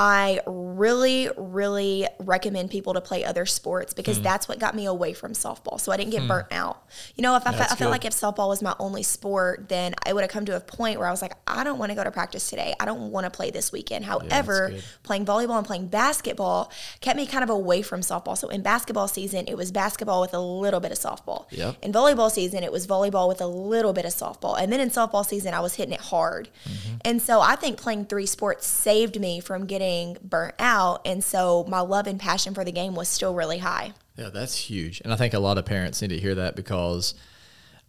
I 0.00 0.38
really, 0.46 1.28
really 1.36 2.06
recommend 2.20 2.70
people 2.70 2.94
to 2.94 3.00
play 3.00 3.24
other 3.24 3.44
sports 3.46 3.92
because 3.92 4.20
mm. 4.20 4.22
that's 4.22 4.46
what 4.46 4.60
got 4.60 4.76
me 4.76 4.86
away 4.86 5.12
from 5.12 5.32
softball. 5.32 5.80
So 5.80 5.90
I 5.90 5.96
didn't 5.96 6.12
get 6.12 6.22
mm. 6.22 6.28
burnt 6.28 6.46
out. 6.52 6.84
You 7.16 7.22
know, 7.22 7.34
if 7.34 7.44
I, 7.44 7.50
fe- 7.50 7.66
I 7.68 7.74
felt 7.74 7.90
like 7.90 8.04
if 8.04 8.12
softball 8.12 8.48
was 8.48 8.62
my 8.62 8.76
only 8.78 9.02
sport, 9.02 9.68
then 9.68 9.96
I 10.06 10.12
would 10.12 10.20
have 10.20 10.30
come 10.30 10.44
to 10.44 10.54
a 10.54 10.60
point 10.60 11.00
where 11.00 11.08
I 11.08 11.10
was 11.10 11.20
like, 11.20 11.32
I 11.48 11.64
don't 11.64 11.80
want 11.80 11.90
to 11.90 11.96
go 11.96 12.04
to 12.04 12.12
practice 12.12 12.48
today. 12.48 12.76
I 12.78 12.84
don't 12.84 13.10
want 13.10 13.24
to 13.24 13.30
play 13.30 13.50
this 13.50 13.72
weekend. 13.72 14.04
However, 14.04 14.70
yeah, 14.72 14.80
playing 15.02 15.26
volleyball 15.26 15.58
and 15.58 15.66
playing 15.66 15.88
basketball 15.88 16.70
kept 17.00 17.16
me 17.16 17.26
kind 17.26 17.42
of 17.42 17.50
away 17.50 17.82
from 17.82 18.00
softball. 18.02 18.38
So 18.38 18.50
in 18.50 18.62
basketball 18.62 19.08
season, 19.08 19.46
it 19.48 19.56
was 19.56 19.72
basketball 19.72 20.20
with 20.20 20.32
a 20.32 20.40
little 20.40 20.78
bit 20.78 20.92
of 20.92 20.98
softball. 20.98 21.46
Yep. 21.50 21.78
In 21.82 21.92
volleyball 21.92 22.30
season, 22.30 22.62
it 22.62 22.70
was 22.70 22.86
volleyball 22.86 23.26
with 23.26 23.40
a 23.40 23.48
little 23.48 23.92
bit 23.92 24.04
of 24.04 24.12
softball. 24.12 24.56
And 24.60 24.72
then 24.72 24.78
in 24.78 24.90
softball 24.90 25.26
season, 25.26 25.54
I 25.54 25.60
was 25.60 25.74
hitting 25.74 25.94
it 25.94 26.00
hard. 26.00 26.50
Mm-hmm. 26.68 26.96
And 27.04 27.20
so 27.20 27.40
I 27.40 27.56
think 27.56 27.78
playing 27.78 28.04
three 28.04 28.26
sports 28.26 28.64
saved 28.64 29.18
me 29.18 29.40
from 29.40 29.66
getting 29.66 29.87
getting 29.88 30.18
burnt 30.22 30.54
out. 30.58 31.00
And 31.06 31.22
so 31.24 31.64
my 31.68 31.80
love 31.80 32.06
and 32.06 32.20
passion 32.20 32.54
for 32.54 32.64
the 32.64 32.72
game 32.72 32.94
was 32.94 33.08
still 33.08 33.34
really 33.34 33.58
high. 33.58 33.92
Yeah, 34.16 34.30
that's 34.30 34.56
huge. 34.56 35.00
And 35.02 35.12
I 35.12 35.16
think 35.16 35.34
a 35.34 35.38
lot 35.38 35.58
of 35.58 35.64
parents 35.64 36.02
need 36.02 36.08
to 36.08 36.18
hear 36.18 36.34
that 36.34 36.56
because 36.56 37.14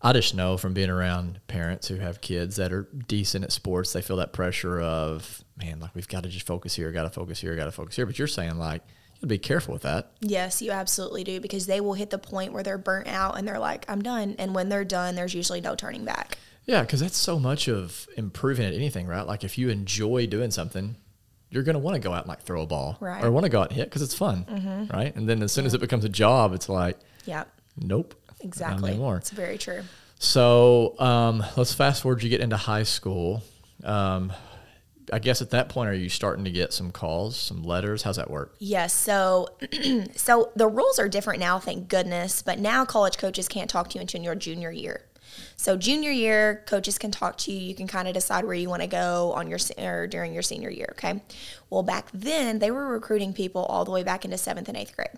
I 0.02 0.14
just 0.14 0.34
know 0.36 0.58
from 0.58 0.74
being 0.74 0.90
around 0.90 1.40
parents 1.48 1.88
who 1.88 1.96
have 1.96 2.22
kids 2.22 2.56
that 2.56 2.72
are 2.72 2.88
decent 3.08 3.44
at 3.44 3.52
sports, 3.52 3.94
they 3.94 4.02
feel 4.02 4.18
that 4.18 4.32
pressure 4.32 4.80
of, 4.80 5.44
man, 5.58 5.80
like 5.80 5.94
we've 5.96 6.08
got 6.08 6.24
to 6.24 6.30
just 6.30 6.46
focus 6.46 6.76
here, 6.76 6.92
got 6.92 7.04
to 7.04 7.10
focus 7.10 7.42
here, 7.42 7.56
got 7.56 7.66
to 7.66 7.72
focus 7.72 7.96
here. 7.96 8.06
But 8.06 8.18
you're 8.18 8.28
saying, 8.28 8.58
like, 8.58 8.82
you 9.20 9.28
be 9.28 9.38
careful 9.38 9.74
with 9.74 9.82
that. 9.82 10.12
Yes, 10.22 10.62
you 10.62 10.72
absolutely 10.72 11.26
do 11.26 11.42
because 11.42 11.66
they 11.66 11.82
will 11.82 11.96
hit 11.96 12.10
the 12.10 12.18
point 12.18 12.54
where 12.54 12.64
they're 12.64 12.78
burnt 12.78 13.08
out 13.08 13.38
and 13.38 13.46
they're 13.46 13.60
like, 13.60 13.84
I'm 13.90 14.02
done. 14.02 14.36
And 14.40 14.56
when 14.56 14.70
they're 14.70 14.86
done, 14.86 15.16
there's 15.16 15.34
usually 15.34 15.60
no 15.60 15.76
turning 15.76 16.06
back. 16.06 16.38
Yeah, 16.66 16.82
because 16.82 17.02
that's 17.02 17.18
so 17.18 17.40
much 17.40 17.68
of 17.68 18.08
improving 18.16 18.66
at 18.66 18.74
anything, 18.74 19.08
right? 19.08 19.26
Like 19.26 19.44
if 19.44 19.58
you 19.58 19.70
enjoy 19.70 20.28
doing 20.28 20.52
something, 20.52 20.96
you're 21.50 21.64
going 21.64 21.74
to 21.74 21.80
want 21.80 21.96
to 21.96 22.00
go 22.00 22.14
out 22.14 22.22
and 22.22 22.28
like 22.28 22.42
throw 22.42 22.62
a 22.62 22.68
ball 22.68 22.98
right. 23.00 23.24
or 23.24 23.32
want 23.32 23.46
to 23.46 23.50
go 23.50 23.62
out 23.62 23.70
and 23.70 23.76
hit 23.76 23.86
because 23.86 24.02
it's 24.02 24.14
fun, 24.14 24.46
mm-hmm. 24.50 24.96
right? 24.96 25.16
And 25.16 25.28
then 25.28 25.42
as 25.42 25.52
soon 25.52 25.64
yeah. 25.64 25.68
as 25.68 25.74
it 25.74 25.82
becomes 25.82 26.06
a 26.06 26.10
job, 26.10 26.54
it's 26.54 26.70
like, 26.70 26.98
yeah, 27.26 27.46
nope, 27.78 28.16
exactly. 28.40 28.92
It's 28.94 29.32
very 29.32 29.58
true. 29.58 29.82
So 30.20 31.00
um, 31.00 31.44
let's 31.56 31.74
fast 31.74 32.04
forward. 32.04 32.22
You 32.24 32.30
get 32.30 32.42
into 32.42 32.58
high 32.58 32.84
school. 32.84 33.42
Um, 33.84 34.34
I 35.12 35.20
guess 35.20 35.42
at 35.42 35.50
that 35.52 35.70
point, 35.70 35.90
are 35.90 35.94
you 35.94 36.10
starting 36.10 36.46
to 36.46 36.52
get 36.52 36.74
some 36.74 36.92
calls, 36.92 37.36
some 37.36 37.64
letters? 37.64 38.04
How's 38.04 38.18
that 38.18 38.30
work? 38.30 38.56
Yes. 38.60 38.94
So, 38.94 39.48
so 40.16 40.52
the 40.56 40.68
rules 40.68 41.00
are 41.00 41.10
different 41.10 41.40
now, 41.40 41.58
thank 41.58 41.88
goodness. 41.88 42.42
But 42.42 42.60
now 42.60 42.86
college 42.86 43.18
coaches 43.18 43.48
can't 43.48 43.70
talk 43.70 43.90
to 43.90 43.96
you 43.96 44.02
until 44.02 44.22
your 44.22 44.36
junior 44.36 44.72
year. 44.72 45.06
So 45.56 45.78
junior 45.78 46.12
year, 46.12 46.64
coaches 46.66 46.98
can 46.98 47.12
talk 47.12 47.38
to 47.40 47.52
you. 47.52 47.60
You 47.60 47.76
can 47.76 47.88
kind 47.88 48.08
of 48.08 48.14
decide 48.14 48.46
where 48.46 48.56
you 48.56 48.70
want 48.70 48.82
to 48.82 48.88
go 48.88 49.34
on 49.34 49.50
your 49.50 49.60
or 49.78 50.08
during 50.08 50.34
your 50.34 50.44
senior 50.44 50.70
year. 50.70 50.90
Okay. 50.92 51.22
Well, 51.70 51.84
back 51.84 52.10
then 52.14 52.60
they 52.60 52.72
were 52.72 52.88
recruiting 52.88 53.34
people 53.34 53.64
all 53.66 53.86
the 53.86 53.92
way 53.92 54.04
back 54.04 54.26
into 54.26 54.38
seventh 54.38 54.68
and 54.68 54.78
eighth 54.78 54.96
grade. 54.96 55.10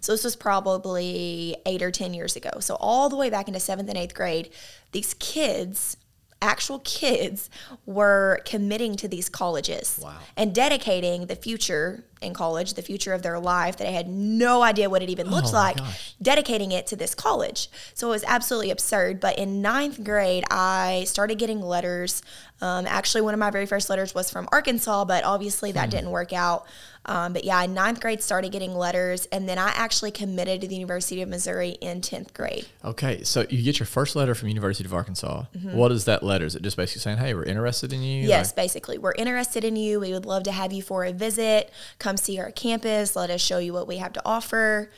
So 0.00 0.12
this 0.12 0.24
was 0.24 0.36
probably 0.36 1.56
eight 1.66 1.82
or 1.82 1.90
ten 1.90 2.14
years 2.14 2.36
ago. 2.36 2.60
So 2.60 2.76
all 2.76 3.08
the 3.08 3.16
way 3.16 3.30
back 3.30 3.48
into 3.48 3.60
seventh 3.60 3.88
and 3.88 3.98
eighth 3.98 4.14
grade, 4.14 4.50
these 4.92 5.14
kids 5.14 5.96
actual 6.40 6.78
kids 6.80 7.50
were 7.86 8.40
committing 8.44 8.96
to 8.96 9.08
these 9.08 9.28
colleges 9.28 9.98
wow. 10.02 10.16
and 10.36 10.54
dedicating 10.54 11.26
the 11.26 11.36
future 11.36 12.04
in 12.20 12.34
college, 12.34 12.74
the 12.74 12.82
future 12.82 13.12
of 13.12 13.22
their 13.22 13.38
life 13.38 13.76
that 13.76 13.86
I 13.86 13.90
had 13.90 14.08
no 14.08 14.62
idea 14.62 14.90
what 14.90 15.02
it 15.02 15.10
even 15.10 15.30
looked 15.30 15.48
oh 15.48 15.52
like, 15.52 15.76
gosh. 15.76 16.14
dedicating 16.20 16.72
it 16.72 16.86
to 16.88 16.96
this 16.96 17.14
college. 17.14 17.68
So 17.94 18.08
it 18.08 18.10
was 18.10 18.24
absolutely 18.26 18.70
absurd. 18.70 19.20
But 19.20 19.38
in 19.38 19.62
ninth 19.62 20.02
grade, 20.02 20.44
I 20.50 21.04
started 21.06 21.38
getting 21.38 21.60
letters. 21.60 22.22
Um, 22.60 22.86
actually, 22.86 23.20
one 23.20 23.34
of 23.34 23.40
my 23.40 23.50
very 23.50 23.66
first 23.66 23.88
letters 23.88 24.14
was 24.14 24.30
from 24.30 24.48
Arkansas, 24.50 25.04
but 25.04 25.24
obviously 25.24 25.72
that 25.72 25.86
hmm. 25.86 25.90
didn't 25.90 26.10
work 26.10 26.32
out. 26.32 26.66
Um, 27.08 27.32
but 27.32 27.44
yeah, 27.44 27.62
in 27.62 27.72
ninth 27.72 28.00
grade, 28.00 28.22
started 28.22 28.52
getting 28.52 28.74
letters, 28.74 29.26
and 29.32 29.48
then 29.48 29.58
I 29.58 29.68
actually 29.70 30.10
committed 30.10 30.60
to 30.60 30.68
the 30.68 30.74
University 30.74 31.22
of 31.22 31.28
Missouri 31.28 31.70
in 31.80 32.02
tenth 32.02 32.34
grade. 32.34 32.66
Okay, 32.84 33.22
so 33.22 33.46
you 33.48 33.62
get 33.62 33.78
your 33.78 33.86
first 33.86 34.14
letter 34.14 34.34
from 34.34 34.48
University 34.48 34.84
of 34.84 34.92
Arkansas. 34.92 35.44
Mm-hmm. 35.56 35.74
What 35.74 35.90
is 35.90 36.04
that 36.04 36.22
letter? 36.22 36.44
Is 36.44 36.54
it 36.54 36.62
just 36.62 36.76
basically 36.76 37.00
saying, 37.00 37.18
"Hey, 37.18 37.32
we're 37.32 37.44
interested 37.44 37.94
in 37.94 38.02
you"? 38.02 38.28
Yes, 38.28 38.48
like- 38.48 38.56
basically, 38.56 38.98
we're 38.98 39.14
interested 39.16 39.64
in 39.64 39.76
you. 39.76 40.00
We 40.00 40.12
would 40.12 40.26
love 40.26 40.42
to 40.44 40.52
have 40.52 40.72
you 40.72 40.82
for 40.82 41.04
a 41.04 41.12
visit. 41.12 41.70
Come 41.98 42.07
see 42.16 42.38
our 42.38 42.50
campus. 42.50 43.14
Let 43.14 43.30
us 43.30 43.40
show 43.40 43.58
you 43.58 43.72
what 43.72 43.86
we 43.86 43.98
have 43.98 44.12
to 44.14 44.22
offer. 44.24 44.90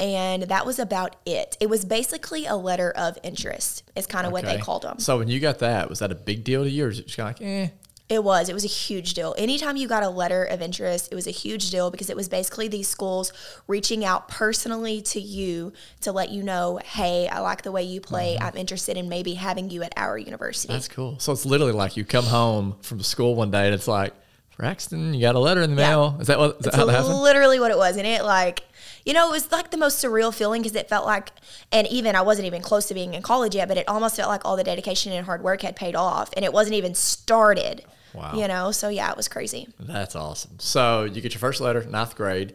And 0.00 0.44
that 0.44 0.64
was 0.64 0.78
about 0.78 1.16
it. 1.26 1.56
It 1.60 1.68
was 1.68 1.84
basically 1.84 2.46
a 2.46 2.54
letter 2.54 2.92
of 2.92 3.18
interest, 3.24 3.82
is 3.96 4.06
kind 4.06 4.26
of 4.26 4.32
what 4.32 4.44
they 4.44 4.58
called 4.58 4.82
them. 4.82 5.00
So 5.00 5.18
when 5.18 5.28
you 5.28 5.40
got 5.40 5.58
that, 5.58 5.88
was 5.88 5.98
that 5.98 6.12
a 6.12 6.14
big 6.14 6.44
deal 6.44 6.62
to 6.62 6.70
you, 6.70 6.84
or 6.84 6.88
is 6.88 7.00
it 7.00 7.06
just 7.06 7.16
kind 7.16 7.30
of 7.30 7.40
like, 7.40 7.48
eh? 7.48 7.68
It 8.08 8.24
was. 8.24 8.48
It 8.48 8.54
was 8.54 8.64
a 8.64 8.68
huge 8.68 9.12
deal. 9.12 9.34
Anytime 9.36 9.76
you 9.76 9.86
got 9.86 10.02
a 10.02 10.08
letter 10.08 10.44
of 10.44 10.62
interest, 10.62 11.08
it 11.12 11.14
was 11.14 11.26
a 11.26 11.32
huge 11.32 11.70
deal 11.70 11.90
because 11.90 12.08
it 12.08 12.16
was 12.16 12.26
basically 12.28 12.66
these 12.68 12.88
schools 12.88 13.34
reaching 13.66 14.02
out 14.02 14.28
personally 14.28 15.02
to 15.02 15.20
you 15.20 15.74
to 16.00 16.12
let 16.12 16.30
you 16.30 16.42
know, 16.42 16.80
hey, 16.82 17.28
I 17.28 17.40
like 17.40 17.62
the 17.62 17.72
way 17.72 17.82
you 17.82 18.00
play. 18.00 18.38
I'm 18.40 18.56
interested 18.56 18.96
in 18.96 19.10
maybe 19.10 19.34
having 19.34 19.68
you 19.68 19.82
at 19.82 19.92
our 19.96 20.16
university. 20.16 20.72
That's 20.72 20.88
cool. 20.88 21.18
So 21.18 21.32
it's 21.32 21.44
literally 21.44 21.74
like 21.74 21.98
you 21.98 22.04
come 22.06 22.24
home 22.24 22.76
from 22.80 23.02
school 23.02 23.34
one 23.34 23.50
day 23.50 23.66
and 23.66 23.74
it's 23.74 23.88
like, 23.88 24.14
Braxton, 24.58 25.14
you 25.14 25.20
got 25.22 25.36
a 25.36 25.38
letter 25.38 25.62
in 25.62 25.74
the 25.76 25.80
Yeah. 25.80 25.88
mail. 25.88 26.16
Is 26.20 26.26
that 26.26 26.38
what? 26.38 26.56
Is 26.58 26.64
that 26.66 26.74
how 26.74 26.84
that 26.86 26.92
happened? 26.92 27.14
literally 27.14 27.60
what 27.60 27.70
it 27.70 27.78
was. 27.78 27.96
And 27.96 28.06
it 28.06 28.24
like, 28.24 28.64
you 29.06 29.12
know, 29.14 29.28
it 29.28 29.30
was 29.30 29.50
like 29.52 29.70
the 29.70 29.76
most 29.76 30.02
surreal 30.04 30.34
feeling 30.34 30.62
because 30.62 30.74
it 30.74 30.88
felt 30.88 31.06
like, 31.06 31.30
and 31.72 31.86
even 31.86 32.16
I 32.16 32.22
wasn't 32.22 32.46
even 32.46 32.60
close 32.60 32.86
to 32.88 32.94
being 32.94 33.14
in 33.14 33.22
college 33.22 33.54
yet, 33.54 33.68
but 33.68 33.76
it 33.78 33.88
almost 33.88 34.16
felt 34.16 34.28
like 34.28 34.44
all 34.44 34.56
the 34.56 34.64
dedication 34.64 35.12
and 35.12 35.24
hard 35.24 35.42
work 35.42 35.62
had 35.62 35.76
paid 35.76 35.94
off 35.94 36.30
and 36.34 36.44
it 36.44 36.52
wasn't 36.52 36.74
even 36.74 36.94
started. 36.94 37.84
Wow. 38.14 38.34
You 38.34 38.48
know, 38.48 38.72
so 38.72 38.88
yeah, 38.88 39.10
it 39.10 39.16
was 39.16 39.28
crazy. 39.28 39.68
That's 39.78 40.16
awesome. 40.16 40.58
So 40.58 41.04
you 41.04 41.20
get 41.20 41.34
your 41.34 41.40
first 41.40 41.60
letter, 41.60 41.84
ninth 41.84 42.16
grade, 42.16 42.54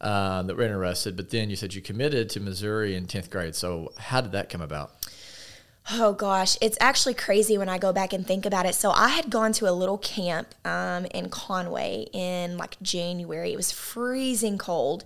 uh, 0.00 0.42
that 0.42 0.56
we're 0.56 0.64
interested, 0.64 1.14
but 1.16 1.30
then 1.30 1.50
you 1.50 1.56
said 1.56 1.72
you 1.72 1.80
committed 1.80 2.28
to 2.30 2.40
Missouri 2.40 2.96
in 2.96 3.06
tenth 3.06 3.30
grade. 3.30 3.54
So 3.54 3.92
how 3.96 4.20
did 4.20 4.32
that 4.32 4.48
come 4.50 4.60
about? 4.60 4.90
Oh 5.92 6.14
gosh, 6.14 6.56
it's 6.62 6.78
actually 6.80 7.12
crazy 7.12 7.58
when 7.58 7.68
I 7.68 7.76
go 7.76 7.92
back 7.92 8.14
and 8.14 8.26
think 8.26 8.46
about 8.46 8.64
it. 8.64 8.74
So 8.74 8.90
I 8.90 9.08
had 9.08 9.28
gone 9.28 9.52
to 9.54 9.68
a 9.68 9.72
little 9.72 9.98
camp 9.98 10.54
um, 10.64 11.04
in 11.06 11.28
Conway 11.28 12.06
in 12.12 12.56
like 12.56 12.80
January. 12.80 13.52
It 13.52 13.56
was 13.56 13.70
freezing 13.70 14.56
cold. 14.56 15.04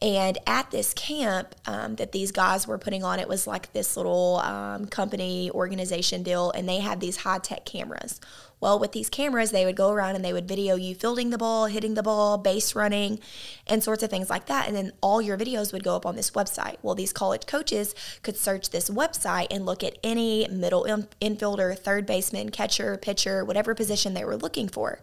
And 0.00 0.38
at 0.46 0.70
this 0.70 0.92
camp 0.94 1.54
um, 1.66 1.96
that 1.96 2.12
these 2.12 2.30
guys 2.32 2.66
were 2.66 2.78
putting 2.78 3.04
on, 3.04 3.18
it 3.18 3.28
was 3.28 3.46
like 3.46 3.72
this 3.72 3.96
little 3.96 4.38
um, 4.38 4.86
company 4.86 5.50
organization 5.50 6.22
deal, 6.22 6.50
and 6.52 6.68
they 6.68 6.78
had 6.78 7.00
these 7.00 7.18
high 7.18 7.38
tech 7.38 7.64
cameras. 7.64 8.20
Well, 8.60 8.78
with 8.78 8.92
these 8.92 9.08
cameras, 9.08 9.50
they 9.50 9.64
would 9.64 9.76
go 9.76 9.90
around 9.90 10.16
and 10.16 10.24
they 10.24 10.32
would 10.32 10.48
video 10.48 10.74
you 10.74 10.94
fielding 10.94 11.30
the 11.30 11.38
ball, 11.38 11.66
hitting 11.66 11.94
the 11.94 12.02
ball, 12.02 12.38
base 12.38 12.74
running, 12.74 13.20
and 13.66 13.82
sorts 13.82 14.02
of 14.02 14.10
things 14.10 14.28
like 14.28 14.46
that. 14.46 14.66
And 14.66 14.76
then 14.76 14.92
all 15.00 15.22
your 15.22 15.38
videos 15.38 15.72
would 15.72 15.84
go 15.84 15.94
up 15.94 16.04
on 16.04 16.16
this 16.16 16.32
website. 16.32 16.76
Well, 16.82 16.94
these 16.94 17.12
college 17.12 17.46
coaches 17.46 17.94
could 18.22 18.36
search 18.36 18.70
this 18.70 18.90
website 18.90 19.46
and 19.50 19.64
look 19.64 19.84
at 19.84 19.96
any 20.02 20.48
middle 20.48 20.84
infielder, 21.20 21.78
third 21.78 22.04
baseman, 22.06 22.50
catcher, 22.50 22.96
pitcher, 22.96 23.44
whatever 23.44 23.74
position 23.74 24.14
they 24.14 24.24
were 24.24 24.36
looking 24.36 24.68
for. 24.68 25.00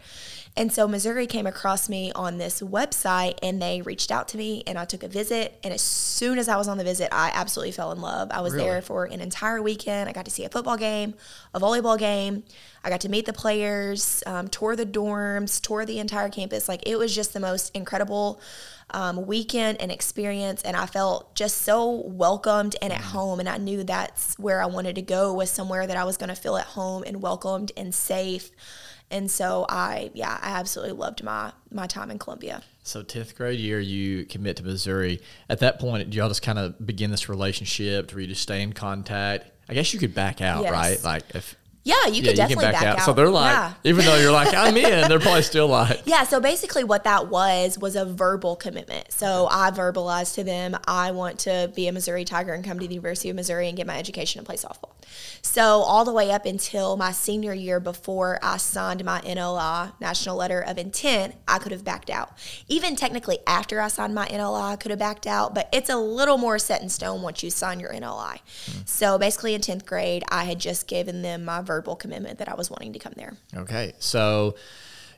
And 0.57 0.71
so 0.71 0.88
Missouri 0.88 1.27
came 1.27 1.45
across 1.45 1.89
me 1.89 2.13
on 2.13 2.38
this 2.38 2.62
website 2.62 3.38
and 3.43 3.62
they 3.62 3.81
reached 3.81 4.09
out 4.09 4.29
to 4.29 4.38
me 4.38 4.63
and 4.65 4.77
I 4.77 4.85
took 4.85 5.03
a 5.03 5.07
visit. 5.09 5.59
And 5.63 5.74
as 5.74 5.81
soon 5.81 6.38
as 6.38 6.47
I 6.47 6.55
was 6.55 6.69
on 6.69 6.77
the 6.77 6.83
visit, 6.85 7.09
I 7.12 7.29
absolutely 7.33 7.74
fell 7.74 7.91
in 7.91 8.00
love. 8.00 8.29
I 8.31 8.39
was 8.39 8.53
Really? 8.53 8.65
there 8.65 8.81
for 8.81 9.03
an 9.03 9.19
entire 9.19 9.62
weekend. 9.62 10.07
I 10.09 10.13
got 10.13 10.24
to 10.25 10.31
see 10.31 10.45
a 10.45 10.50
football 10.50 10.77
game, 10.77 11.13
a 11.53 11.59
volleyball 11.59 12.00
game. 12.00 12.43
I 12.86 12.89
got 12.89 13.01
to 13.01 13.10
meet 13.10 13.25
the 13.25 13.34
players, 13.34 14.22
um, 14.27 14.48
tour 14.48 14.75
the 14.75 14.86
dorms, 14.86 15.60
tour 15.60 15.86
the 15.86 15.98
entire 15.98 16.30
campus. 16.30 16.70
Like 16.70 16.88
it 16.88 16.98
was 16.98 17.13
just 17.15 17.34
the 17.34 17.39
most 17.39 17.75
incredible 17.75 18.39
um, 18.92 19.25
weekend 19.25 19.82
and 19.82 19.92
experience. 19.92 20.62
And 20.62 20.77
I 20.77 20.86
felt 20.86 21.34
just 21.36 21.63
so 21.63 22.04
welcomed 22.06 22.75
and 22.84 22.94
at 22.94 23.01
home. 23.01 23.39
And 23.39 23.50
I 23.50 23.58
knew 23.58 23.84
that's 23.84 24.38
where 24.38 24.62
I 24.62 24.68
wanted 24.68 24.96
to 24.96 25.01
go 25.01 25.34
was 25.34 25.50
somewhere 25.50 25.88
that 25.88 25.98
I 25.98 26.04
was 26.04 26.18
going 26.18 26.30
to 26.30 26.36
feel 26.36 26.58
at 26.58 26.65
home 26.68 27.04
and 27.06 27.24
welcomed 27.24 27.72
and 27.75 27.94
safe. 27.94 28.51
And 29.10 29.30
so 29.32 29.65
I, 29.68 30.12
yeah, 30.13 30.38
I 30.39 30.51
absolutely 30.51 30.94
loved 30.94 31.24
my 31.24 31.54
my 31.72 31.88
time 31.88 32.12
in 32.12 32.20
Columbia. 32.20 32.62
So 32.84 33.01
tenth 33.01 33.36
grade 33.36 33.60
year, 33.60 33.80
you 33.80 34.25
commit 34.25 34.58
to 34.58 34.63
Missouri. 34.63 35.22
At 35.50 35.60
that 35.60 35.80
point, 35.80 36.10
do 36.12 36.18
y'all 36.18 36.27
just 36.27 36.44
kind 36.44 36.60
of 36.60 36.86
begin 36.86 37.10
this 37.10 37.30
relationship? 37.30 38.12
Do 38.12 38.20
you 38.20 38.27
just 38.27 38.44
stay 38.44 38.62
in 38.62 38.74
contact? 38.74 39.51
I 39.68 39.74
guess 39.74 39.92
you 39.94 40.00
could 40.00 40.13
back 40.13 40.42
out, 40.42 40.62
Yes. 40.63 40.72
right? 40.72 41.04
Like 41.04 41.24
if 41.34 41.56
Yeah, 41.86 42.08
you 42.08 42.24
could 42.24 42.36
definitely 42.36 42.65
back, 42.65 42.84
out. 42.84 43.01
So 43.01 43.13
they're 43.13 43.30
like, 43.30 43.54
yeah. 43.54 43.74
even 43.84 44.06
though 44.06 44.18
you're 44.18 44.32
like, 44.32 44.56
I'm 44.56 44.75
in, 44.75 45.08
they're 45.08 45.20
probably 45.20 45.42
still 45.44 45.68
like, 45.68 46.01
Yeah, 46.06 46.24
so 46.24 46.39
basically 46.39 46.84
what 46.84 47.04
that 47.04 47.27
was 47.27 47.77
was 47.77 47.96
a 47.96 48.06
verbal 48.06 48.56
commitment. 48.56 49.12
So 49.12 49.48
I 49.51 49.70
verbalized 49.70 50.34
to 50.34 50.44
them, 50.44 50.75
I 50.88 51.12
want 51.12 51.38
to 51.42 51.72
be 51.75 51.88
a 51.88 51.92
Missouri 51.92 52.25
Tiger 52.25 52.54
and 52.54 52.65
come 52.65 52.80
to 52.80 52.88
the 52.88 52.96
University 52.96 53.30
of 53.30 53.36
Missouri 53.36 53.68
and 53.68 53.77
get 53.77 53.86
my 53.86 54.00
education 54.00 54.39
and 54.39 54.48
play 54.48 54.56
softball. 54.56 54.94
So 55.44 55.62
all 55.62 56.04
the 56.06 56.12
way 56.12 56.32
up 56.32 56.48
until 56.48 56.98
my 56.98 57.12
senior 57.12 57.54
year 57.54 57.80
before 57.80 58.39
I 58.42 58.58
signed 58.58 59.06
my 59.06 59.22
NLI, 59.22 59.94
National 60.01 60.38
Letter 60.38 60.62
of 60.62 60.80
Intent, 60.80 61.36
I 61.48 61.60
could 61.60 61.72
have 61.72 61.84
backed 61.84 62.10
out. 62.10 62.32
Even 62.68 62.96
technically 62.96 63.38
after 63.46 63.80
I 63.80 63.89
signed 63.89 64.15
my 64.15 64.25
NLI, 64.25 64.72
I 64.72 64.75
could 64.75 64.89
have 64.89 65.00
backed 65.00 65.27
out, 65.27 65.54
but 65.54 65.70
it's 65.72 65.92
a 65.92 65.98
little 65.98 66.39
more 66.39 66.58
set 66.58 66.82
in 66.82 66.89
stone 66.89 67.22
once 67.22 67.44
you 67.44 67.51
sign 67.51 67.80
your 67.80 67.94
NLI. 67.94 68.39
Hmm. 68.65 68.80
So 68.86 69.20
basically 69.20 69.54
in 69.54 69.62
10th 69.62 69.86
grade, 69.86 70.24
I 70.30 70.46
had 70.46 70.58
just 70.58 70.88
given 70.88 71.22
them 71.22 71.46
my 71.46 71.62
verbal 71.62 71.75
commitment 71.82 72.39
that 72.39 72.50
I 72.50 72.55
was 72.55 72.70
wanting 72.70 72.94
to 72.94 73.00
come 73.00 73.13
there. 73.15 73.34
Okay, 73.55 73.94
so 74.00 74.55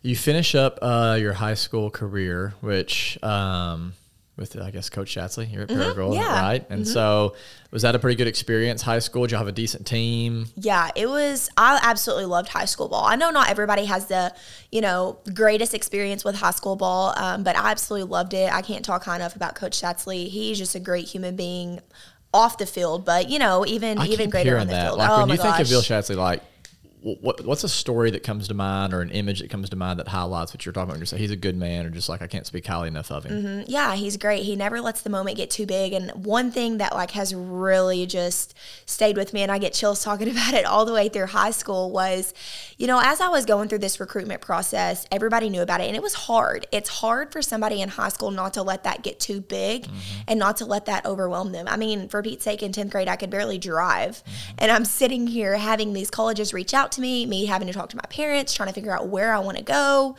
you 0.01 0.15
finish 0.15 0.55
up 0.55 0.79
uh, 0.81 1.17
your 1.19 1.33
high 1.33 1.55
school 1.55 1.89
career, 1.89 2.53
which 2.61 3.21
um, 3.23 3.93
with 4.37 4.55
I 4.61 4.69
guess 4.69 4.89
Coach 4.89 5.13
Shatsley 5.15 5.51
you're 5.51 5.63
at 5.63 5.69
Mm-hmm. 5.69 6.13
yeah. 6.13 6.41
right? 6.41 6.65
And 6.69 6.87
so 6.87 7.35
was 7.71 7.81
that 7.81 7.95
a 7.95 7.99
pretty 7.99 8.15
good 8.15 8.27
experience? 8.27 8.83
High 8.83 8.99
school? 8.99 9.23
Did 9.23 9.31
you 9.31 9.37
have 9.37 9.47
a 9.47 9.51
decent 9.51 9.87
team? 9.87 10.45
Yeah, 10.55 10.89
it 10.95 11.09
was. 11.09 11.49
I 11.57 11.79
absolutely 11.81 12.25
loved 12.25 12.49
high 12.49 12.65
school 12.65 12.87
ball. 12.87 13.03
I 13.03 13.15
know 13.15 13.31
not 13.31 13.49
everybody 13.49 13.85
has 13.85 14.05
the, 14.05 14.33
you 14.71 14.81
know, 14.81 15.17
greatest 15.33 15.73
experience 15.73 16.23
with 16.23 16.35
high 16.35 16.51
school 16.51 16.75
ball, 16.75 17.13
um, 17.17 17.43
but 17.43 17.57
I 17.57 17.71
absolutely 17.71 18.09
loved 18.09 18.33
it. 18.35 18.53
I 18.53 18.61
can't 18.61 18.85
talk 18.85 19.03
high 19.03 19.15
enough 19.15 19.35
about 19.35 19.55
Coach 19.55 19.81
Shatsley. 19.81 20.27
He's 20.29 20.57
just 20.59 20.75
a 20.75 20.79
great 20.79 21.07
human 21.07 21.35
being 21.35 21.79
off 22.33 22.57
the 22.57 22.65
field, 22.65 23.05
but 23.05 23.29
you 23.29 23.39
know, 23.39 23.65
even 23.65 23.97
I 23.97 24.07
even 24.07 24.29
greater 24.29 24.57
on 24.57 24.67
the 24.67 24.73
that. 24.73 24.87
field. 24.87 24.99
Like 24.99 25.09
oh 25.09 25.19
when 25.21 25.29
you 25.29 25.37
think 25.37 25.59
of. 25.59 25.69
Bill 25.69 25.81
Shatzley, 25.81 26.15
like 26.15 26.43
what, 27.01 27.45
what's 27.45 27.63
a 27.63 27.69
story 27.69 28.09
that 28.11 28.23
comes 28.23 28.47
to 28.47 28.53
mind 28.53 28.93
or 28.93 29.01
an 29.01 29.11
image 29.11 29.39
that 29.39 29.49
comes 29.49 29.69
to 29.69 29.75
mind 29.75 29.99
that 29.99 30.07
highlights 30.07 30.53
what 30.53 30.65
you're 30.65 30.73
talking 30.73 30.85
about? 30.85 30.93
When 30.93 31.01
you 31.01 31.05
say 31.05 31.17
he's 31.17 31.31
a 31.31 31.35
good 31.35 31.55
man, 31.55 31.85
or 31.85 31.89
just 31.89 32.09
like 32.09 32.21
I 32.21 32.27
can't 32.27 32.45
speak 32.45 32.65
highly 32.65 32.87
enough 32.87 33.11
of 33.11 33.23
him. 33.23 33.43
Mm-hmm. 33.43 33.71
yeah, 33.71 33.95
he's 33.95 34.17
great. 34.17 34.43
He 34.43 34.55
never 34.55 34.81
lets 34.81 35.01
the 35.01 35.09
moment 35.09 35.37
get 35.37 35.51
too 35.51 35.67
big. 35.67 35.93
And 35.93 36.11
one 36.25 36.51
thing 36.51 36.77
that 36.77 36.93
like 36.93 37.11
has 37.11 37.35
really 37.35 38.07
just 38.07 38.55
stayed 38.85 39.15
with 39.15 39.31
me, 39.31 39.43
and 39.43 39.51
I 39.51 39.59
get 39.59 39.73
chills 39.73 40.03
talking 40.03 40.29
about 40.31 40.53
it 40.53 40.65
all 40.65 40.85
the 40.85 40.93
way 40.93 41.07
through 41.07 41.27
high 41.27 41.51
school, 41.51 41.91
was, 41.91 42.33
you 42.77 42.87
know, 42.87 42.99
as 43.01 43.21
I 43.21 43.27
was 43.27 43.45
going 43.45 43.69
through 43.69 43.79
this 43.79 43.99
recruitment 43.99 44.41
process, 44.41 45.05
everybody 45.11 45.49
knew 45.49 45.61
about 45.61 45.81
it, 45.81 45.87
and 45.87 45.95
it 45.95 46.01
was 46.01 46.15
hard. 46.15 46.65
It's 46.71 46.89
hard 46.89 47.31
for 47.31 47.43
somebody 47.43 47.81
in 47.81 47.89
high 47.89 48.09
school 48.09 48.31
not 48.31 48.55
to 48.55 48.63
let 48.63 48.83
that 48.85 49.03
get 49.03 49.19
too 49.19 49.39
big, 49.39 49.83
mm-hmm. 49.83 50.21
and 50.27 50.39
not 50.39 50.57
to 50.57 50.65
let 50.65 50.85
that 50.85 51.05
overwhelm 51.05 51.51
them. 51.51 51.67
I 51.67 51.77
mean, 51.77 52.09
for 52.09 52.23
Pete's 52.23 52.43
sake, 52.43 52.63
in 52.63 52.71
tenth 52.71 52.91
grade, 52.91 53.07
I 53.07 53.17
could 53.17 53.29
barely 53.29 53.59
drive, 53.59 54.23
mm-hmm. 54.23 54.55
and 54.57 54.71
I'm 54.71 54.83
sitting 54.83 55.27
here 55.27 55.57
having 55.57 55.93
these 55.93 56.09
colleges 56.09 56.53
reach 56.53 56.73
out 56.73 56.86
to 56.93 57.01
me, 57.01 57.25
me 57.25 57.45
having 57.45 57.67
to 57.67 57.73
talk 57.73 57.89
to 57.89 57.97
my 57.97 58.05
parents, 58.09 58.53
trying 58.53 58.67
to 58.69 58.73
figure 58.73 58.91
out 58.91 59.07
where 59.07 59.33
I 59.33 59.39
want 59.39 59.57
to 59.57 59.63
go. 59.63 60.15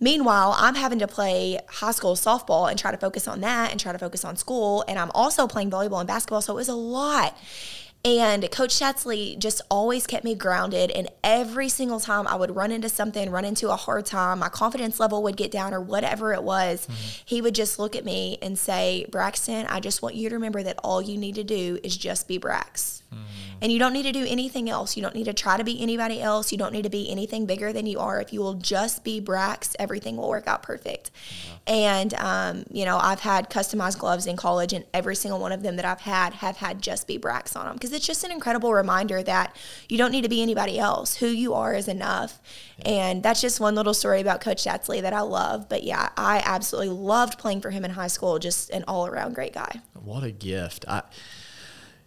Meanwhile, 0.00 0.54
I'm 0.56 0.74
having 0.74 0.98
to 1.00 1.06
play 1.06 1.58
high 1.68 1.90
school 1.90 2.14
softball 2.14 2.70
and 2.70 2.78
try 2.78 2.90
to 2.90 2.96
focus 2.96 3.28
on 3.28 3.42
that 3.42 3.70
and 3.70 3.78
try 3.78 3.92
to 3.92 3.98
focus 3.98 4.24
on 4.24 4.36
school. 4.36 4.82
And 4.88 4.98
I'm 4.98 5.10
also 5.10 5.46
playing 5.46 5.70
volleyball 5.70 5.98
and 5.98 6.08
basketball. 6.08 6.40
So 6.40 6.54
it 6.54 6.56
was 6.56 6.68
a 6.68 6.74
lot. 6.74 7.36
And 8.02 8.50
Coach 8.50 8.70
Shatzley 8.70 9.38
just 9.38 9.60
always 9.70 10.06
kept 10.06 10.24
me 10.24 10.34
grounded. 10.34 10.90
And 10.90 11.10
every 11.22 11.68
single 11.68 12.00
time 12.00 12.26
I 12.26 12.34
would 12.34 12.56
run 12.56 12.72
into 12.72 12.88
something, 12.88 13.30
run 13.30 13.44
into 13.44 13.68
a 13.68 13.76
hard 13.76 14.06
time, 14.06 14.38
my 14.38 14.48
confidence 14.48 14.98
level 14.98 15.22
would 15.24 15.36
get 15.36 15.50
down 15.50 15.74
or 15.74 15.82
whatever 15.82 16.32
it 16.32 16.42
was, 16.42 16.86
mm-hmm. 16.86 17.22
he 17.26 17.42
would 17.42 17.54
just 17.54 17.78
look 17.78 17.94
at 17.94 18.06
me 18.06 18.38
and 18.40 18.58
say, 18.58 19.04
Braxton, 19.10 19.66
I 19.66 19.80
just 19.80 20.00
want 20.00 20.14
you 20.14 20.30
to 20.30 20.36
remember 20.36 20.62
that 20.62 20.78
all 20.82 21.02
you 21.02 21.18
need 21.18 21.34
to 21.34 21.44
do 21.44 21.78
is 21.82 21.94
just 21.94 22.26
be 22.26 22.38
Brax. 22.38 23.02
Mm-hmm. 23.12 23.39
And 23.62 23.70
you 23.70 23.78
don't 23.78 23.92
need 23.92 24.04
to 24.04 24.12
do 24.12 24.24
anything 24.26 24.70
else. 24.70 24.96
You 24.96 25.02
don't 25.02 25.14
need 25.14 25.24
to 25.24 25.34
try 25.34 25.56
to 25.56 25.64
be 25.64 25.80
anybody 25.80 26.20
else. 26.20 26.52
You 26.52 26.58
don't 26.58 26.72
need 26.72 26.84
to 26.84 26.90
be 26.90 27.10
anything 27.10 27.46
bigger 27.46 27.72
than 27.72 27.86
you 27.86 27.98
are. 27.98 28.20
If 28.20 28.32
you 28.32 28.40
will 28.40 28.54
just 28.54 29.04
be 29.04 29.20
Brax, 29.20 29.74
everything 29.78 30.16
will 30.16 30.28
work 30.28 30.46
out 30.46 30.62
perfect. 30.62 31.10
And, 31.66 32.14
um, 32.14 32.64
you 32.70 32.84
know, 32.84 32.98
I've 32.98 33.20
had 33.20 33.50
customized 33.50 33.98
gloves 33.98 34.26
in 34.26 34.36
college, 34.36 34.72
and 34.72 34.84
every 34.94 35.14
single 35.14 35.38
one 35.38 35.52
of 35.52 35.62
them 35.62 35.76
that 35.76 35.84
I've 35.84 36.00
had 36.00 36.34
have 36.34 36.56
had 36.56 36.82
just 36.82 37.06
be 37.06 37.18
Brax 37.18 37.56
on 37.56 37.66
them 37.66 37.74
because 37.74 37.92
it's 37.92 38.06
just 38.06 38.24
an 38.24 38.32
incredible 38.32 38.72
reminder 38.72 39.22
that 39.22 39.54
you 39.88 39.98
don't 39.98 40.10
need 40.10 40.22
to 40.22 40.28
be 40.28 40.42
anybody 40.42 40.78
else. 40.78 41.16
Who 41.16 41.26
you 41.26 41.54
are 41.54 41.74
is 41.74 41.88
enough. 41.88 42.40
And 42.84 43.22
that's 43.22 43.40
just 43.40 43.60
one 43.60 43.74
little 43.74 43.94
story 43.94 44.20
about 44.20 44.40
Coach 44.40 44.64
Shatzley 44.64 45.02
that 45.02 45.12
I 45.12 45.20
love. 45.20 45.68
But 45.68 45.82
yeah, 45.82 46.08
I 46.16 46.42
absolutely 46.44 46.94
loved 46.94 47.38
playing 47.38 47.60
for 47.60 47.70
him 47.70 47.84
in 47.84 47.90
high 47.90 48.06
school. 48.06 48.38
Just 48.38 48.70
an 48.70 48.84
all 48.88 49.06
around 49.06 49.34
great 49.34 49.52
guy. 49.52 49.80
What 49.94 50.24
a 50.24 50.30
gift! 50.30 50.86
I, 50.88 51.02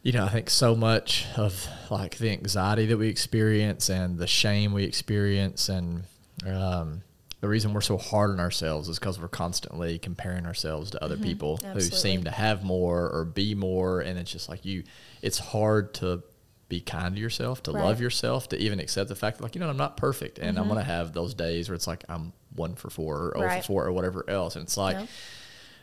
you 0.04 0.12
know, 0.12 0.26
I 0.26 0.30
think 0.30 0.50
so 0.50 0.76
much 0.76 1.26
of 1.38 1.68
like 1.90 2.18
the 2.18 2.30
anxiety 2.30 2.86
that 2.88 2.98
we 2.98 3.08
experience 3.08 3.90
and 3.90 4.18
the 4.20 4.28
shame 4.28 4.74
we 4.74 4.84
experience, 4.84 5.70
and 5.70 6.04
um, 6.46 7.02
the 7.40 7.48
reason 7.48 7.74
we're 7.74 7.82
so 7.82 7.98
hard 7.98 8.30
on 8.32 8.40
ourselves 8.40 8.90
is 8.90 9.00
because 9.00 9.20
we're 9.20 9.28
constantly 9.30 9.98
comparing 10.00 10.46
ourselves 10.46 10.92
to 10.92 11.04
other 11.04 11.18
people 11.18 11.56
who 11.58 11.64
Mm-hmm. 11.64 11.78
Absolutely. 11.78 12.00
seem 12.00 12.24
to 12.26 12.32
have 12.32 12.64
more 12.64 13.10
or 13.10 13.24
be 13.26 13.56
more, 13.56 14.02
and 14.02 14.20
it's 14.20 14.32
just 14.32 14.50
like 14.50 14.66
you. 14.66 14.84
It's 15.22 15.40
hard 15.40 15.94
to 15.96 16.22
be 16.70 16.82
kind 16.82 17.16
to 17.16 17.22
yourself, 17.22 17.64
to 17.64 17.72
love 17.72 18.02
yourself, 18.02 18.50
to 18.50 18.58
even 18.58 18.80
accept 18.80 19.08
the 19.10 19.16
fact 19.16 19.38
that 19.38 19.44
like 19.44 19.56
you 19.56 19.62
know 19.62 19.70
I'm 19.70 19.78
not 19.78 19.96
perfect, 19.96 20.38
and 20.38 20.60
I'm 20.60 20.68
gonna 20.68 20.84
have 20.84 21.14
those 21.14 21.34
days 21.34 21.70
where 21.70 21.76
it's 21.76 21.88
like 21.88 22.04
I'm 22.10 22.34
one 22.56 22.76
for 22.76 22.90
four 22.90 23.30
or 23.30 23.38
0 23.38 23.40
Mm-hmm. 23.40 23.42
Right. 23.48 23.62
for 23.62 23.68
four 23.68 23.86
or 23.86 23.92
whatever 23.94 24.26
else, 24.30 24.56
and 24.58 24.64
it's 24.64 24.76
like. 24.76 25.08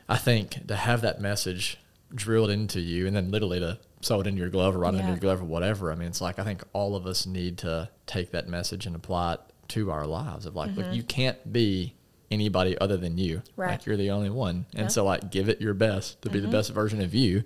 I 0.09 0.17
think 0.17 0.67
to 0.67 0.75
have 0.75 1.03
that 1.03 1.21
message 1.21 1.79
drilled 2.13 2.51
into 2.51 2.81
you, 2.81 3.07
and 3.07 3.15
then 3.15 3.31
literally 3.31 3.61
to 3.61 3.79
sew 4.03 4.21
it 4.21 4.27
into 4.27 4.41
your 4.41 4.49
glove 4.51 4.75
or 4.75 4.79
write 4.79 4.95
it 4.95 4.99
into 4.99 5.11
your 5.11 5.19
glove 5.19 5.41
or 5.43 5.45
whatever. 5.45 5.93
I 5.93 5.95
mean, 5.95 6.09
it's 6.09 6.21
like 6.21 6.39
I 6.39 6.45
think 6.45 6.63
all 6.73 6.97
of 6.97 7.07
us 7.07 7.27
need 7.27 7.59
to 7.59 7.89
take 8.07 8.31
that 8.33 8.49
message 8.49 8.87
and 8.87 8.97
apply 8.97 9.35
it 9.35 9.41
to 9.69 9.91
our 9.91 10.07
lives. 10.07 10.47
Of 10.47 10.57
like, 10.57 10.75
look, 10.77 10.93
you 10.93 11.03
can't 11.03 11.53
be 11.53 11.95
anybody 12.31 12.79
other 12.79 12.97
than 12.97 13.19
you. 13.19 13.39
Mm-hmm. 13.39 13.61
Right. 13.61 13.71
Like 13.73 13.87
you're 13.87 13.97
the 13.97 14.11
only 14.11 14.31
one, 14.31 14.67
and 14.73 14.83
Yeah. 14.85 14.89
so 14.89 15.05
like 15.05 15.31
give 15.31 15.49
it 15.49 15.61
your 15.61 15.75
best 15.75 16.23
to 16.23 16.31
be 16.31 16.39
Mm-hmm. 16.39 16.51
the 16.51 16.57
best 16.57 16.73
version 16.73 17.01
of 17.03 17.15
you 17.15 17.45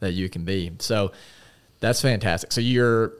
that 0.00 0.12
you 0.12 0.28
can 0.28 0.44
be. 0.44 0.72
So 0.80 1.12
that's 1.80 2.02
fantastic. 2.02 2.52
So 2.52 2.60
you're 2.60 3.12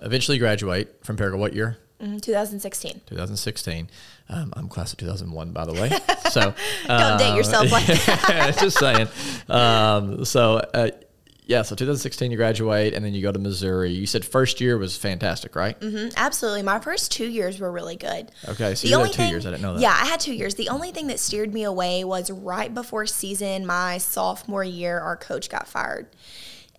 eventually 0.00 0.38
graduate 0.38 1.04
from 1.04 1.16
Paragould. 1.16 1.38
What 1.38 1.54
year? 1.54 1.78
Mhm, 2.00 2.22
2016. 2.22 3.00
2016. 3.06 3.90
Um, 4.28 4.52
I'm 4.56 4.68
class 4.68 4.92
of 4.92 4.98
2001, 4.98 5.52
by 5.52 5.64
the 5.64 5.72
way. 5.72 5.90
So 6.30 6.52
Don't 6.86 7.18
date 7.18 7.30
um, 7.30 7.36
yourself 7.38 7.72
like 7.72 7.86
that. 7.86 8.56
just 8.60 8.78
saying. 8.78 9.08
Um, 9.48 10.26
so 10.26 10.56
uh, 10.74 10.90
yeah, 11.48 11.62
so 11.62 11.74
2016 11.74 12.30
you 12.30 12.36
graduate, 12.36 12.92
and 12.94 13.04
then 13.04 13.14
you 13.14 13.22
go 13.22 13.32
to 13.32 13.38
Missouri. 13.38 13.90
You 13.90 14.06
said 14.06 14.24
first 14.24 14.60
year 14.60 14.76
was 14.78 14.96
fantastic, 14.98 15.56
right? 15.56 15.80
Mm-hmm, 15.80 16.10
Absolutely. 16.16 16.62
My 16.62 16.78
first 16.78 17.10
two 17.10 17.26
years 17.26 17.58
were 17.58 17.72
really 17.72 17.96
good. 17.96 18.30
Okay, 18.48 18.74
so 18.74 18.86
The 18.86 18.90
you 18.90 18.98
had 18.98 19.06
two 19.06 19.12
thing- 19.14 19.30
years. 19.30 19.46
I 19.46 19.50
didn't 19.50 19.62
know 19.62 19.72
that. 19.74 19.80
Yeah, 19.80 19.96
I 19.98 20.06
had 20.06 20.20
two 20.20 20.34
years. 20.34 20.54
The 20.56 20.68
only 20.68 20.92
thing 20.92 21.06
that 21.08 21.18
steered 21.18 21.52
me 21.52 21.64
away 21.64 22.04
was 22.04 22.30
right 22.30 22.72
before 22.72 23.06
season, 23.06 23.66
my 23.66 23.96
sophomore 23.98 24.62
year, 24.62 25.00
our 25.00 25.16
coach 25.16 25.48
got 25.48 25.66
fired. 25.66 26.06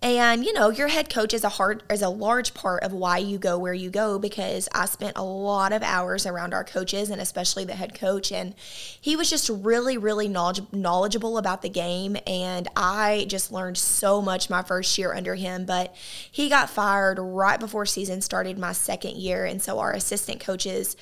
And 0.02 0.46
you 0.46 0.54
know, 0.54 0.70
your 0.70 0.88
head 0.88 1.10
coach 1.10 1.34
is 1.34 1.44
a 1.44 1.50
hard 1.50 1.82
is 1.90 2.00
a 2.00 2.08
large 2.08 2.54
part 2.54 2.82
of 2.84 2.92
why 2.92 3.18
you 3.18 3.36
go 3.36 3.58
where 3.58 3.74
you 3.74 3.90
go 3.90 4.18
because 4.18 4.66
I 4.72 4.86
spent 4.86 5.18
a 5.18 5.22
lot 5.22 5.74
of 5.74 5.82
hours 5.82 6.24
around 6.24 6.54
our 6.54 6.64
coaches 6.64 7.10
and 7.10 7.20
especially 7.20 7.66
the 7.66 7.74
head 7.74 7.94
coach. 7.94 8.32
And 8.32 8.54
he 8.98 9.14
was 9.14 9.28
just 9.28 9.50
really 9.50 9.98
really 9.98 10.26
knowledgeable 10.26 11.36
about 11.36 11.60
the 11.60 11.68
game. 11.68 12.16
And 12.26 12.66
I 12.76 13.26
just 13.28 13.52
learned 13.52 13.76
so 13.76 14.22
much 14.22 14.48
my 14.48 14.62
first 14.62 14.96
year 14.96 15.12
under 15.12 15.34
him. 15.34 15.66
But 15.66 15.94
he 16.30 16.48
got 16.48 16.70
fired 16.70 17.18
right 17.18 17.60
before 17.60 17.84
season 17.84 18.22
started 18.22 18.58
my 18.58 18.72
second 18.72 19.16
year. 19.16 19.44
And 19.44 19.60
so 19.60 19.80
our 19.80 19.92
assistant 19.92 20.40
coaches 20.40 20.96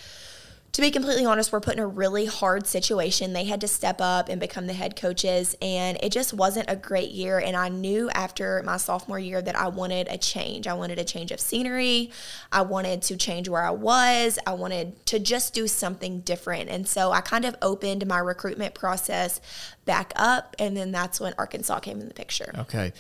to 0.73 0.83
be 0.83 0.91
completely 0.91 1.25
honest, 1.25 1.51
we're 1.51 1.61
put 1.61 1.75
in 1.75 1.81
a 1.81 1.87
really 1.87 2.27
hard 2.27 2.67
situation. 2.67 3.33
They 3.33 3.45
had 3.45 3.61
to 3.63 3.69
step 3.69 4.01
up 4.01 4.29
and 4.29 4.39
become 4.41 4.67
the 4.67 4.75
head 4.75 4.97
coaches, 4.97 5.57
and 5.63 5.99
it 6.03 6.13
just 6.13 6.33
wasn't 6.33 6.71
a 6.71 6.77
great 6.77 7.11
year. 7.11 7.39
And 7.39 7.57
I 7.57 7.69
knew 7.69 8.11
after 8.11 8.63
my 8.65 8.77
sophomore 8.77 9.19
year 9.19 9.41
that 9.43 9.57
I 9.57 9.69
wanted 9.69 10.09
a 10.09 10.19
change. 10.19 10.67
I 10.67 10.75
wanted 10.75 10.99
a 10.99 11.05
change 11.05 11.33
of 11.33 11.41
scenery. 11.41 12.13
I 12.53 12.63
wanted 12.63 13.03
to 13.03 13.17
change 13.17 13.49
where 13.49 13.65
I 13.65 13.71
was. 13.71 14.39
I 14.47 14.53
wanted 14.53 15.05
to 15.07 15.19
just 15.19 15.55
do 15.55 15.67
something 15.67 16.21
different. 16.21 16.69
And 16.69 16.87
so 16.87 17.13
I 17.13 17.23
kind 17.23 17.45
of 17.45 17.57
opened 17.63 18.07
my 18.07 18.19
recruitment 18.19 18.75
process 18.75 19.41
back 19.85 20.13
up, 20.17 20.55
and 20.59 20.77
then 20.77 20.93
that's 20.93 21.19
when 21.19 21.35
Arkansas 21.39 21.81
came 21.81 22.01
in 22.01 22.09
the 22.09 22.15
picture. 22.15 22.55
Okay, 22.59 22.93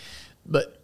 but 0.46 0.77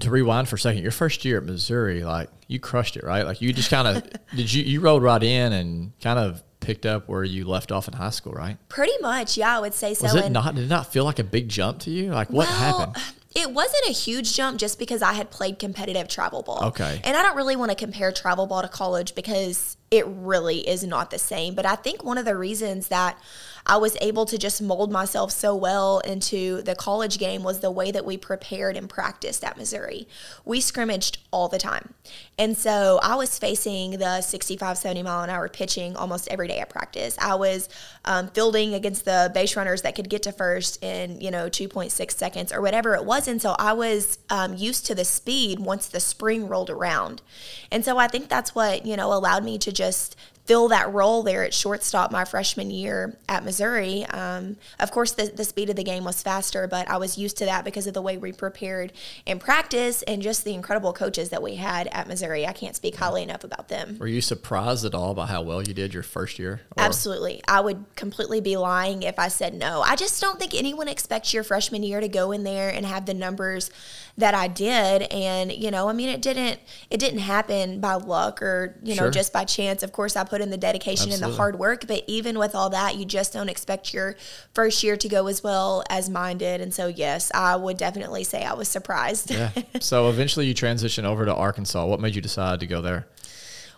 to 0.00 0.10
rewind 0.10 0.48
for 0.48 0.56
a 0.56 0.58
second, 0.58 0.82
your 0.82 0.90
first 0.92 1.24
year 1.24 1.38
at 1.38 1.44
Missouri, 1.44 2.02
like 2.04 2.28
you 2.48 2.58
crushed 2.60 2.96
it, 2.96 3.04
right? 3.04 3.24
Like 3.26 3.40
you 3.40 3.52
just 3.52 3.70
kind 3.70 3.88
of 3.88 4.02
did 4.36 4.52
you 4.52 4.62
you 4.64 4.80
rolled 4.80 5.02
right 5.02 5.22
in 5.22 5.52
and 5.52 5.92
kind 6.00 6.18
of 6.18 6.42
picked 6.60 6.86
up 6.86 7.08
where 7.08 7.24
you 7.24 7.44
left 7.44 7.70
off 7.72 7.88
in 7.88 7.94
high 7.94 8.10
school, 8.10 8.32
right? 8.32 8.56
Pretty 8.68 8.94
much, 9.02 9.36
yeah, 9.36 9.56
I 9.56 9.60
would 9.60 9.74
say 9.74 9.94
so. 9.94 10.04
Was 10.04 10.14
it 10.14 10.24
And- 10.24 10.34
not? 10.34 10.54
Did 10.54 10.64
it 10.64 10.68
not 10.68 10.92
feel 10.92 11.04
like 11.04 11.18
a 11.18 11.24
big 11.24 11.48
jump 11.48 11.80
to 11.80 11.90
you? 11.90 12.10
Like 12.12 12.28
what 12.30 12.46
Well, 12.48 12.78
happened? 12.88 13.04
It 13.36 13.50
wasn't 13.50 13.82
a 13.88 13.92
huge 13.92 14.32
jump 14.36 14.58
just 14.60 14.78
because 14.78 15.02
I 15.02 15.12
had 15.14 15.28
played 15.30 15.58
competitive 15.58 16.06
travel 16.06 16.42
ball. 16.42 16.66
Okay. 16.66 17.00
And 17.02 17.16
I 17.16 17.22
don't 17.22 17.36
really 17.36 17.56
want 17.56 17.70
to 17.72 17.74
compare 17.76 18.12
travel 18.12 18.46
ball 18.46 18.62
to 18.62 18.68
college 18.68 19.16
because 19.16 19.76
it 19.90 20.06
really 20.06 20.58
is 20.68 20.84
not 20.84 21.10
the 21.10 21.18
same. 21.18 21.56
But 21.56 21.66
I 21.66 21.74
think 21.74 22.04
one 22.04 22.16
of 22.16 22.24
the 22.26 22.36
reasons 22.36 22.88
that 22.88 23.18
I 23.66 23.78
was 23.78 23.96
able 24.00 24.26
to 24.26 24.36
just 24.36 24.60
mold 24.60 24.92
myself 24.92 25.30
so 25.30 25.54
well 25.54 26.00
into 26.00 26.60
the 26.62 26.74
college 26.74 27.18
game 27.18 27.42
was 27.42 27.60
the 27.60 27.70
way 27.70 27.90
that 27.90 28.04
we 28.04 28.16
prepared 28.16 28.76
and 28.76 28.88
practiced 28.88 29.42
at 29.42 29.56
Missouri. 29.56 30.06
We 30.44 30.60
scrimmaged 30.60 31.18
all 31.30 31.48
the 31.48 31.58
time. 31.58 31.94
And 32.38 32.56
so 32.56 33.00
I 33.02 33.14
was 33.14 33.38
facing 33.38 33.92
the 33.92 34.20
65, 34.20 34.76
70 34.76 35.02
mile 35.02 35.22
an 35.22 35.30
hour 35.30 35.48
pitching 35.48 35.96
almost 35.96 36.28
every 36.28 36.48
day 36.48 36.58
at 36.58 36.68
practice. 36.68 37.16
I 37.18 37.36
was 37.36 37.68
um, 38.04 38.28
fielding 38.28 38.74
against 38.74 39.06
the 39.06 39.30
base 39.32 39.56
runners 39.56 39.82
that 39.82 39.94
could 39.94 40.10
get 40.10 40.24
to 40.24 40.32
first 40.32 40.82
in, 40.82 41.20
you 41.20 41.30
know, 41.30 41.48
2.6 41.48 42.10
seconds 42.10 42.52
or 42.52 42.60
whatever 42.60 42.94
it 42.94 43.04
was. 43.04 43.26
And 43.28 43.40
so 43.40 43.56
I 43.58 43.72
was 43.72 44.18
um, 44.28 44.54
used 44.54 44.84
to 44.86 44.94
the 44.94 45.04
speed 45.04 45.58
once 45.58 45.86
the 45.86 46.00
spring 46.00 46.48
rolled 46.48 46.70
around. 46.70 47.22
And 47.70 47.84
so 47.84 47.96
I 47.96 48.08
think 48.08 48.28
that's 48.28 48.54
what, 48.54 48.84
you 48.84 48.96
know, 48.96 49.12
allowed 49.12 49.44
me 49.44 49.56
to 49.58 49.72
just 49.72 50.16
fill 50.46 50.68
that 50.68 50.92
role 50.92 51.22
there 51.22 51.42
at 51.42 51.54
shortstop 51.54 52.12
my 52.12 52.24
freshman 52.24 52.70
year 52.70 53.16
at 53.28 53.42
Missouri. 53.44 54.04
Um, 54.06 54.56
of 54.78 54.90
course, 54.90 55.12
the, 55.12 55.26
the 55.34 55.44
speed 55.44 55.70
of 55.70 55.76
the 55.76 55.84
game 55.84 56.04
was 56.04 56.20
faster, 56.22 56.66
but 56.66 56.86
I 56.88 56.98
was 56.98 57.16
used 57.16 57.38
to 57.38 57.46
that 57.46 57.64
because 57.64 57.86
of 57.86 57.94
the 57.94 58.02
way 58.02 58.18
we 58.18 58.30
prepared 58.32 58.92
in 59.24 59.38
practice 59.38 60.02
and 60.02 60.20
just 60.20 60.44
the 60.44 60.52
incredible 60.52 60.92
coaches 60.92 61.30
that 61.30 61.42
we 61.42 61.54
had 61.54 61.86
at 61.88 62.06
Missouri. 62.08 62.46
I 62.46 62.52
can't 62.52 62.76
speak 62.76 62.96
highly 62.96 63.22
enough 63.22 63.42
about 63.42 63.68
them. 63.68 63.96
Were 63.98 64.06
you 64.06 64.20
surprised 64.20 64.84
at 64.84 64.94
all 64.94 65.14
by 65.14 65.26
how 65.26 65.40
well 65.40 65.62
you 65.62 65.72
did 65.72 65.94
your 65.94 66.02
first 66.02 66.38
year? 66.38 66.60
Or- 66.76 66.82
Absolutely. 66.84 67.40
I 67.48 67.60
would 67.60 67.82
completely 67.96 68.42
be 68.42 68.56
lying 68.58 69.02
if 69.02 69.18
I 69.18 69.28
said 69.28 69.54
no. 69.54 69.80
I 69.80 69.96
just 69.96 70.20
don't 70.20 70.38
think 70.38 70.54
anyone 70.54 70.88
expects 70.88 71.32
your 71.32 71.42
freshman 71.44 71.82
year 71.82 72.00
to 72.00 72.08
go 72.08 72.32
in 72.32 72.44
there 72.44 72.68
and 72.68 72.84
have 72.84 73.06
the 73.06 73.14
numbers 73.14 73.70
that 74.16 74.32
I 74.34 74.46
did 74.46 75.02
and 75.10 75.50
you 75.50 75.72
know, 75.72 75.88
I 75.88 75.92
mean 75.92 76.08
it 76.08 76.22
didn't 76.22 76.60
it 76.88 77.00
didn't 77.00 77.18
happen 77.18 77.80
by 77.80 77.94
luck 77.94 78.40
or 78.42 78.76
you 78.82 78.94
know 78.94 79.04
Sure. 79.04 79.10
just 79.10 79.32
by 79.32 79.44
chance. 79.44 79.82
Of 79.82 79.90
course, 79.92 80.14
I 80.14 80.22
put 80.22 80.33
in 80.40 80.50
the 80.50 80.56
dedication 80.56 81.12
and 81.12 81.22
the 81.22 81.30
hard 81.30 81.58
work, 81.58 81.86
but 81.86 82.04
even 82.06 82.38
with 82.38 82.54
all 82.54 82.70
that, 82.70 82.96
you 82.96 83.04
just 83.04 83.32
don't 83.32 83.48
expect 83.48 83.92
your 83.92 84.16
first 84.54 84.82
year 84.82 84.96
to 84.96 85.08
go 85.08 85.26
as 85.26 85.42
well 85.42 85.84
as 85.90 86.08
mine 86.10 86.38
did. 86.38 86.60
And 86.60 86.72
so 86.72 86.86
yes, 86.86 87.30
I 87.34 87.56
would 87.56 87.76
definitely 87.76 88.24
say 88.24 88.44
I 88.44 88.54
was 88.54 88.68
surprised. 88.68 89.30
Yeah. 89.30 89.50
so 89.80 90.08
eventually 90.08 90.46
you 90.46 90.54
transition 90.54 91.04
over 91.04 91.24
to 91.24 91.34
Arkansas. 91.34 91.84
What 91.86 92.00
made 92.00 92.14
you 92.14 92.22
decide 92.22 92.60
to 92.60 92.66
go 92.66 92.80
there? 92.80 93.06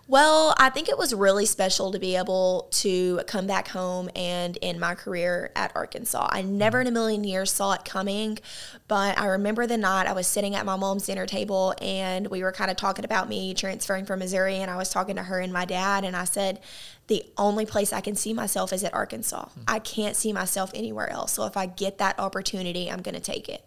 Well, 0.09 0.55
I 0.57 0.71
think 0.71 0.89
it 0.89 0.97
was 0.97 1.13
really 1.13 1.47
special 1.47 1.91
to 1.91 1.99
be 1.99 2.15
able 2.15 2.69
to 2.75 3.23
come 3.27 3.49
back 3.49 3.67
home 3.67 4.09
and 4.15 4.57
end 4.63 4.79
my 4.79 4.95
career 4.95 5.51
at 5.57 5.75
Arkansas. 5.75 6.29
I 6.31 6.43
never 6.43 6.81
in 6.81 6.87
a 6.87 6.93
million 6.93 7.25
years 7.25 7.51
saw 7.51 7.73
it 7.73 7.85
coming, 7.85 8.39
but 8.87 9.19
I 9.19 9.27
remember 9.27 9.67
the 9.67 9.77
night 9.77 10.07
I 10.07 10.13
was 10.13 10.29
sitting 10.29 10.55
at 10.55 10.65
my 10.65 10.77
mom's 10.77 11.07
dinner 11.07 11.27
table 11.27 11.75
and 11.83 12.29
we 12.29 12.45
were 12.45 12.53
kind 12.53 12.71
of 12.71 12.77
talking 12.77 13.05
about 13.05 13.29
me 13.29 13.53
transferring 13.53 14.07
from 14.07 14.21
Missouri 14.21 14.59
and 14.59 14.71
I 14.71 14.77
was 14.77 14.91
talking 14.91 15.17
to 15.17 15.25
her 15.25 15.41
and 15.41 15.53
my 15.53 15.65
dad 15.65 16.05
and 16.05 16.15
I 16.15 16.25
said, 16.25 16.61
the 17.09 17.25
only 17.37 17.67
place 17.67 17.93
I 17.93 18.01
can 18.01 18.15
see 18.15 18.33
myself 18.33 18.73
is 18.73 18.85
at 18.85 18.95
Arkansas. 18.95 19.49
I 19.67 19.81
can't 19.81 20.15
see 20.15 20.33
myself 20.33 20.71
anywhere 20.73 21.11
else. 21.11 21.33
So 21.33 21.47
if 21.47 21.57
I 21.57 21.67
get 21.67 21.99
that 21.99 22.17
opportunity, 22.21 22.89
I'm 22.89 23.03
going 23.03 23.17
to 23.17 23.21
take 23.21 23.49
it. 23.49 23.65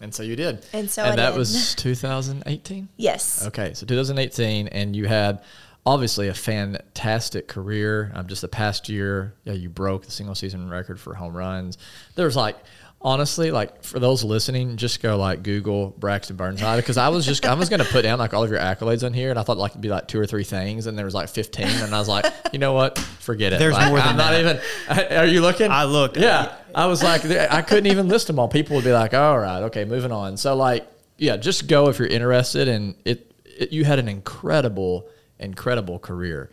And 0.00 0.14
so 0.14 0.22
you 0.22 0.36
did. 0.36 0.64
And 0.72 0.90
so 0.90 1.02
and 1.02 1.12
I 1.12 1.16
that 1.16 1.30
did. 1.32 1.38
was 1.38 1.74
2018. 1.78 2.88
Yes. 2.96 3.46
Okay, 3.46 3.74
so 3.74 3.86
2018, 3.86 4.68
and 4.68 4.96
you 4.96 5.06
had 5.06 5.42
obviously 5.86 6.28
a 6.28 6.34
fantastic 6.34 7.48
career. 7.48 8.12
Um, 8.14 8.26
just 8.26 8.42
the 8.42 8.48
past 8.48 8.88
year, 8.88 9.34
yeah, 9.44 9.54
you 9.54 9.68
broke 9.68 10.04
the 10.04 10.10
single 10.10 10.34
season 10.34 10.68
record 10.70 11.00
for 11.00 11.14
home 11.14 11.36
runs. 11.36 11.78
There's 12.14 12.36
like, 12.36 12.56
honestly, 13.02 13.50
like 13.50 13.82
for 13.82 13.98
those 13.98 14.22
listening, 14.24 14.76
just 14.76 15.00
go 15.02 15.16
like 15.16 15.42
Google 15.42 15.90
Braxton 15.98 16.36
Burnside 16.36 16.78
because 16.78 16.96
I 16.96 17.08
was 17.08 17.24
just 17.24 17.44
I 17.46 17.54
was 17.54 17.68
gonna 17.68 17.84
put 17.84 18.02
down 18.02 18.18
like 18.18 18.34
all 18.34 18.44
of 18.44 18.50
your 18.50 18.60
accolades 18.60 19.04
on 19.04 19.12
here, 19.12 19.30
and 19.30 19.38
I 19.38 19.42
thought 19.42 19.56
like 19.58 19.72
it'd 19.72 19.80
be 19.80 19.88
like 19.88 20.06
two 20.08 20.20
or 20.20 20.26
three 20.26 20.44
things, 20.44 20.86
and 20.86 20.96
there 20.98 21.04
was 21.04 21.14
like 21.14 21.28
15, 21.28 21.66
and 21.66 21.94
I 21.94 21.98
was 21.98 22.08
like, 22.08 22.26
you 22.52 22.58
know 22.58 22.72
what, 22.72 22.98
forget 22.98 23.52
it. 23.52 23.58
There's 23.58 23.74
Like, 23.74 23.88
more 23.88 23.98
than 23.98 24.08
I'm 24.08 24.16
not 24.16 24.30
that. 24.32 24.60
even. 25.00 25.16
Are 25.18 25.26
you 25.26 25.40
looking? 25.40 25.70
I 25.70 25.84
looked. 25.84 26.16
Yeah, 26.16 26.54
I 26.74 26.86
was 26.86 27.02
like, 27.02 27.24
I 27.24 27.62
couldn't 27.62 27.86
even 27.86 28.08
list 28.08 28.26
them 28.26 28.38
all. 28.38 28.48
People 28.48 28.76
would 28.76 28.84
be 28.84 28.92
like, 28.92 29.14
all 29.14 29.38
right, 29.38 29.62
okay, 29.64 29.84
moving 29.84 30.12
on. 30.12 30.36
So 30.36 30.54
like, 30.54 30.86
yeah, 31.18 31.36
just 31.36 31.68
go 31.68 31.88
if 31.88 31.98
you're 31.98 32.08
interested. 32.08 32.68
And 32.68 32.94
it, 33.04 33.32
it 33.44 33.72
you 33.72 33.84
had 33.84 33.98
an 33.98 34.08
incredible, 34.08 35.08
incredible 35.38 35.98
career. 35.98 36.50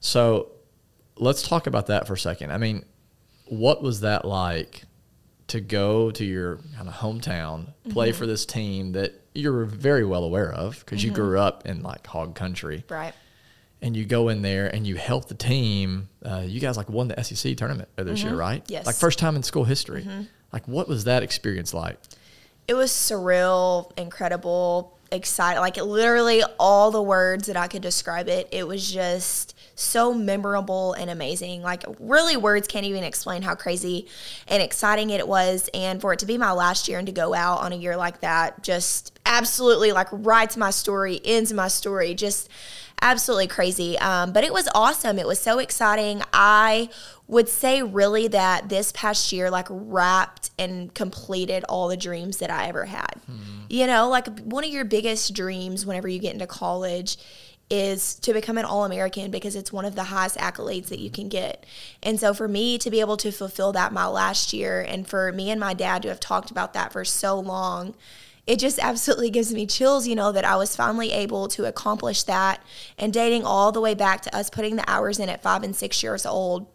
So 0.00 0.50
let's 1.16 1.46
talk 1.46 1.66
about 1.66 1.86
that 1.86 2.06
for 2.06 2.14
a 2.14 2.18
second. 2.18 2.52
I 2.52 2.58
mean, 2.58 2.84
what 3.46 3.82
was 3.82 4.00
that 4.00 4.24
like 4.24 4.82
to 5.48 5.60
go 5.60 6.10
to 6.10 6.24
your 6.24 6.58
kind 6.76 6.88
of 6.88 6.94
hometown, 6.94 7.72
play 7.90 8.10
mm-hmm. 8.10 8.18
for 8.18 8.26
this 8.26 8.44
team 8.44 8.92
that 8.92 9.20
you're 9.34 9.64
very 9.64 10.04
well 10.04 10.24
aware 10.24 10.52
of 10.52 10.80
because 10.80 11.04
you 11.04 11.10
grew 11.10 11.36
mm-hmm. 11.36 11.46
up 11.46 11.66
in 11.66 11.82
like 11.82 12.06
hog 12.06 12.34
country 12.34 12.84
Right. 12.88 13.14
and 13.80 13.96
you 13.96 14.04
go 14.04 14.28
in 14.28 14.42
there 14.42 14.66
and 14.74 14.86
you 14.86 14.96
help 14.96 15.28
the 15.28 15.34
team. 15.34 16.08
Uh, 16.24 16.42
you 16.44 16.60
guys 16.60 16.76
like 16.76 16.88
won 16.88 17.08
the 17.08 17.22
SEC 17.22 17.56
tournament 17.56 17.88
this 17.96 18.22
year, 18.22 18.32
mm-hmm. 18.32 18.40
right? 18.40 18.64
Yes. 18.68 18.86
Like 18.86 18.96
first 18.96 19.18
time 19.18 19.36
in 19.36 19.42
school 19.42 19.64
history. 19.64 20.06
Like 20.52 20.66
what 20.66 20.88
was 20.88 21.04
that 21.04 21.22
experience 21.22 21.72
like? 21.74 21.98
it 22.68 22.74
was 22.74 22.90
surreal, 22.90 23.96
incredible, 23.98 24.98
exciting. 25.12 25.60
Like 25.60 25.76
literally 25.76 26.42
all 26.58 26.90
the 26.90 27.02
words 27.02 27.46
that 27.46 27.56
I 27.56 27.68
could 27.68 27.82
describe 27.82 28.28
it. 28.28 28.48
It 28.50 28.66
was 28.66 28.90
just 28.90 29.55
so 29.76 30.12
memorable 30.12 30.94
and 30.94 31.10
amazing. 31.10 31.62
Like 31.62 31.84
really 32.00 32.36
words 32.36 32.66
can't 32.66 32.86
even 32.86 33.04
explain 33.04 33.42
how 33.42 33.54
crazy 33.54 34.08
and 34.48 34.62
exciting 34.62 35.10
it 35.10 35.28
was. 35.28 35.70
And 35.72 36.00
for 36.00 36.14
it 36.14 36.18
to 36.20 36.26
be 36.26 36.38
my 36.38 36.52
last 36.52 36.88
year 36.88 36.98
and 36.98 37.06
to 37.06 37.12
go 37.12 37.34
out 37.34 37.60
on 37.60 37.72
a 37.72 37.76
year 37.76 37.96
like 37.96 38.20
that, 38.20 38.62
just 38.62 39.16
absolutely 39.26 39.92
like 39.92 40.08
writes 40.10 40.56
my 40.56 40.70
story, 40.70 41.20
ends 41.24 41.52
my 41.52 41.68
story, 41.68 42.14
just 42.14 42.48
absolutely 43.02 43.46
crazy. 43.46 43.98
Um, 43.98 44.32
but 44.32 44.44
it 44.44 44.52
was 44.52 44.66
awesome. 44.74 45.18
It 45.18 45.26
was 45.26 45.38
so 45.38 45.58
exciting. 45.58 46.22
I 46.32 46.88
would 47.28 47.48
say 47.48 47.82
really 47.82 48.28
that 48.28 48.70
this 48.70 48.92
past 48.92 49.30
year 49.30 49.50
like 49.50 49.66
wrapped 49.68 50.50
and 50.58 50.94
completed 50.94 51.64
all 51.68 51.88
the 51.88 51.98
dreams 51.98 52.38
that 52.38 52.50
I 52.50 52.68
ever 52.68 52.86
had. 52.86 53.20
Hmm. 53.26 53.36
You 53.68 53.86
know, 53.86 54.08
like 54.08 54.40
one 54.40 54.64
of 54.64 54.70
your 54.70 54.86
biggest 54.86 55.34
dreams 55.34 55.84
whenever 55.84 56.08
you 56.08 56.18
get 56.18 56.32
into 56.32 56.46
college 56.46 57.18
is 57.68 58.14
to 58.16 58.32
become 58.32 58.58
an 58.58 58.64
All 58.64 58.84
American 58.84 59.30
because 59.30 59.56
it's 59.56 59.72
one 59.72 59.84
of 59.84 59.96
the 59.96 60.04
highest 60.04 60.36
accolades 60.36 60.86
that 60.86 61.00
you 61.00 61.10
can 61.10 61.28
get. 61.28 61.66
And 62.02 62.20
so 62.20 62.32
for 62.32 62.46
me 62.46 62.78
to 62.78 62.90
be 62.90 63.00
able 63.00 63.16
to 63.18 63.32
fulfill 63.32 63.72
that 63.72 63.92
my 63.92 64.06
last 64.06 64.52
year 64.52 64.80
and 64.80 65.06
for 65.06 65.32
me 65.32 65.50
and 65.50 65.58
my 65.58 65.74
dad 65.74 66.02
to 66.02 66.08
have 66.08 66.20
talked 66.20 66.50
about 66.50 66.74
that 66.74 66.92
for 66.92 67.04
so 67.04 67.38
long, 67.38 67.94
it 68.46 68.60
just 68.60 68.78
absolutely 68.78 69.30
gives 69.30 69.52
me 69.52 69.66
chills, 69.66 70.06
you 70.06 70.14
know, 70.14 70.30
that 70.30 70.44
I 70.44 70.54
was 70.56 70.76
finally 70.76 71.10
able 71.10 71.48
to 71.48 71.64
accomplish 71.64 72.22
that. 72.24 72.62
And 72.96 73.12
dating 73.12 73.44
all 73.44 73.72
the 73.72 73.80
way 73.80 73.94
back 73.94 74.22
to 74.22 74.36
us 74.36 74.48
putting 74.48 74.76
the 74.76 74.88
hours 74.88 75.18
in 75.18 75.28
at 75.28 75.42
five 75.42 75.64
and 75.64 75.74
six 75.74 76.02
years 76.02 76.24
old, 76.24 76.68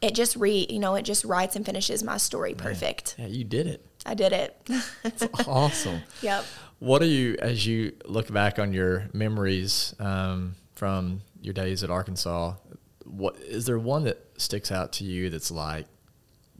it 0.00 0.14
just 0.14 0.36
re, 0.36 0.66
you 0.70 0.78
know, 0.78 0.94
it 0.94 1.02
just 1.02 1.24
writes 1.24 1.56
and 1.56 1.66
finishes 1.66 2.04
my 2.04 2.18
story 2.18 2.54
perfect. 2.54 3.16
Yeah, 3.18 3.26
you 3.26 3.42
did 3.42 3.66
it. 3.66 3.84
I 4.06 4.14
did 4.14 4.32
it. 4.32 4.56
That's 5.02 5.26
awesome. 5.46 6.02
Yep. 6.22 6.44
What 6.78 7.02
are 7.02 7.06
you, 7.06 7.36
as 7.40 7.66
you 7.66 7.92
look 8.04 8.32
back 8.32 8.58
on 8.58 8.72
your 8.72 9.08
memories 9.12 9.94
um, 9.98 10.54
from 10.74 11.22
your 11.40 11.54
days 11.54 11.82
at 11.82 11.90
Arkansas? 11.90 12.54
What 13.04 13.36
is 13.38 13.66
there 13.66 13.78
one 13.78 14.04
that 14.04 14.24
sticks 14.36 14.70
out 14.70 14.92
to 14.94 15.04
you 15.04 15.30
that's 15.30 15.50
like, 15.50 15.86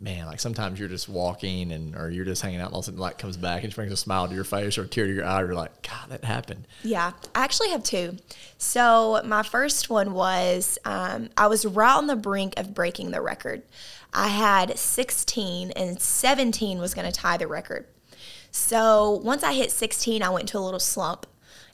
man, 0.01 0.27
like 0.27 0.41
sometimes 0.41 0.79
you're 0.79 0.89
just 0.89 1.09
walking 1.09 1.73
and 1.73 1.97
or 1.97 2.09
you're 2.09 2.25
just 2.25 2.41
hanging 2.41 2.61
out 2.61 2.67
and 2.67 2.75
all 2.75 2.81
of 2.81 2.85
a 2.85 2.87
sudden 2.87 3.01
light 3.01 3.19
comes 3.19 3.37
back 3.37 3.65
and 3.65 3.75
brings 3.75 3.93
a 3.93 3.97
smile 3.97 4.29
to 4.29 4.35
your 4.35 4.45
face 4.45 4.79
or 4.79 4.85
a 4.85 4.87
tear 4.89 5.07
to 5.07 5.13
your 5.13 5.25
eye. 5.25 5.41
You're 5.41 5.55
like, 5.55 5.83
God, 5.83 6.11
that 6.11 6.25
happened. 6.25 6.67
Yeah, 6.83 7.13
I 7.35 7.45
actually 7.45 7.71
have 7.71 7.83
two. 7.83 8.17
So 8.59 9.21
my 9.25 9.43
first 9.43 9.91
one 9.91 10.15
was 10.15 10.79
um, 10.85 11.31
I 11.37 11.49
was 11.49 11.67
right 11.67 11.97
on 11.97 12.07
the 12.07 12.17
brink 12.17 12.55
of 12.57 12.75
breaking 12.75 13.11
the 13.11 13.21
record. 13.21 13.63
I 14.13 14.29
had 14.29 14.79
16 14.79 15.73
and 15.73 16.01
17 16.01 16.79
was 16.79 16.95
going 16.95 17.11
to 17.11 17.13
tie 17.13 17.37
the 17.37 17.47
record. 17.47 17.87
So 18.59 19.21
once 19.23 19.43
I 19.43 19.55
hit 19.55 19.71
16, 19.71 20.23
I 20.23 20.29
went 20.31 20.43
into 20.43 20.59
a 20.59 20.61
little 20.61 20.81
slump 20.81 21.27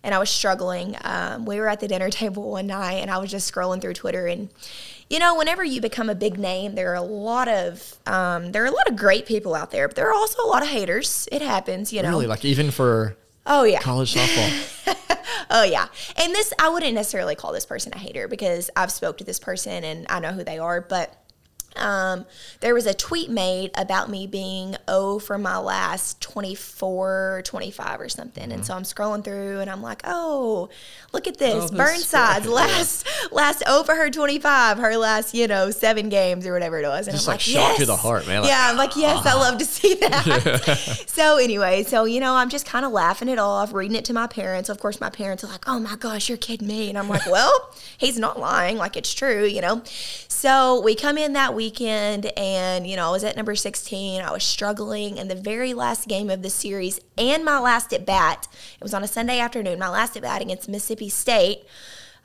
and 0.02 0.14
I 0.14 0.18
was 0.18 0.30
struggling. 0.30 0.96
Um, 1.02 1.46
we 1.46 1.58
were 1.58 1.68
at 1.68 1.80
the 1.80 1.88
dinner 1.88 2.10
table 2.22 2.50
one 2.50 2.66
night 2.66 2.98
and 2.98 3.10
I 3.10 3.18
was 3.18 3.30
just 3.30 3.52
scrolling 3.52 3.80
through 3.80 3.94
Twitter 3.94 4.26
and 4.26 4.50
you 5.10 5.18
know, 5.18 5.34
whenever 5.34 5.62
you 5.62 5.80
become 5.80 6.08
a 6.08 6.14
big 6.14 6.38
name, 6.38 6.74
there 6.74 6.92
are 6.92 6.96
a 6.96 7.02
lot 7.02 7.46
of 7.46 7.94
um, 8.06 8.52
there 8.52 8.62
are 8.64 8.66
a 8.66 8.70
lot 8.70 8.88
of 8.88 8.96
great 8.96 9.26
people 9.26 9.54
out 9.54 9.70
there, 9.70 9.86
but 9.86 9.96
there 9.96 10.08
are 10.08 10.14
also 10.14 10.42
a 10.42 10.48
lot 10.48 10.62
of 10.62 10.68
haters. 10.68 11.28
It 11.30 11.42
happens, 11.42 11.92
you 11.92 12.02
know. 12.02 12.08
Really, 12.08 12.26
like 12.26 12.44
even 12.44 12.70
for 12.70 13.14
oh 13.44 13.64
yeah 13.64 13.80
college 13.80 14.14
softball. 14.14 14.96
oh 15.50 15.62
yeah, 15.62 15.88
and 16.16 16.34
this 16.34 16.54
I 16.58 16.70
wouldn't 16.70 16.94
necessarily 16.94 17.34
call 17.34 17.52
this 17.52 17.66
person 17.66 17.92
a 17.92 17.98
hater 17.98 18.28
because 18.28 18.70
I've 18.76 18.90
spoke 18.90 19.18
to 19.18 19.24
this 19.24 19.38
person 19.38 19.84
and 19.84 20.06
I 20.08 20.20
know 20.20 20.32
who 20.32 20.42
they 20.42 20.58
are, 20.58 20.80
but 20.80 21.14
um, 21.76 22.26
there 22.60 22.74
was 22.74 22.86
a 22.86 22.94
tweet 22.94 23.30
made 23.30 23.70
about 23.76 24.08
me 24.08 24.26
being 24.26 24.76
O 24.88 25.18
for 25.18 25.38
my 25.38 25.58
last 25.58 26.20
24, 26.20 27.42
25 27.44 28.00
or 28.00 28.08
something. 28.08 28.44
Mm-hmm. 28.44 28.52
And 28.52 28.66
so 28.66 28.74
I'm 28.74 28.82
scrolling 28.82 29.24
through 29.24 29.60
and 29.60 29.70
I'm 29.70 29.82
like, 29.82 30.02
oh, 30.04 30.68
look 31.12 31.26
at 31.26 31.38
this. 31.38 31.70
Oh, 31.72 31.76
Burnside's 31.76 32.46
last 32.48 33.06
last 33.32 33.62
O 33.66 33.84
for 33.84 33.94
her 33.94 34.10
25, 34.10 34.78
her 34.78 34.96
last, 34.96 35.34
you 35.34 35.48
know, 35.48 35.70
seven 35.70 36.08
games 36.08 36.46
or 36.46 36.52
whatever 36.52 36.78
it 36.78 36.86
was. 36.86 37.06
And 37.08 37.16
Just 37.16 37.28
I'm 37.28 37.32
like, 37.32 37.40
like, 37.40 37.54
yes. 37.54 37.78
to 37.78 37.86
the 37.86 37.96
heart, 37.96 38.26
man. 38.26 38.42
Like, 38.42 38.50
yeah, 38.50 38.70
I'm 38.70 38.76
like, 38.76 38.96
yes, 38.96 39.26
I 39.26 39.34
love 39.34 39.58
to 39.58 39.64
see 39.64 39.94
that. 40.00 41.04
so 41.06 41.38
anyway, 41.38 41.82
so, 41.82 42.04
you 42.04 42.20
know, 42.20 42.34
I'm 42.34 42.48
just 42.48 42.66
kind 42.66 42.84
of 42.84 42.92
laughing 42.92 43.28
it 43.28 43.38
off, 43.38 43.72
reading 43.72 43.96
it 43.96 44.04
to 44.06 44.12
my 44.12 44.26
parents. 44.26 44.68
Of 44.68 44.78
course, 44.78 45.00
my 45.00 45.10
parents 45.10 45.44
are 45.44 45.48
like, 45.48 45.68
oh 45.68 45.78
my 45.78 45.96
gosh, 45.96 46.28
you're 46.28 46.38
kidding 46.38 46.68
me. 46.68 46.88
And 46.88 46.98
I'm 46.98 47.08
like, 47.08 47.26
well, 47.30 47.70
he's 47.98 48.18
not 48.18 48.38
lying. 48.38 48.76
Like, 48.76 48.96
it's 48.96 49.12
true, 49.12 49.44
you 49.44 49.60
know. 49.60 49.82
So 50.44 50.78
we 50.78 50.94
come 50.94 51.16
in 51.16 51.32
that 51.32 51.54
weekend 51.54 52.26
and 52.36 52.86
you 52.86 52.96
know 52.96 53.08
i 53.08 53.10
was 53.10 53.24
at 53.24 53.34
number 53.34 53.54
16 53.54 54.20
i 54.20 54.30
was 54.30 54.44
struggling 54.44 55.16
in 55.16 55.28
the 55.28 55.34
very 55.34 55.72
last 55.72 56.06
game 56.06 56.28
of 56.28 56.42
the 56.42 56.50
series 56.50 57.00
and 57.16 57.46
my 57.46 57.58
last 57.58 57.94
at 57.94 58.04
bat 58.04 58.46
it 58.78 58.82
was 58.82 58.92
on 58.92 59.02
a 59.02 59.08
sunday 59.08 59.38
afternoon 59.38 59.78
my 59.78 59.88
last 59.88 60.18
at 60.18 60.22
bat 60.22 60.42
against 60.42 60.68
mississippi 60.68 61.08
state 61.08 61.60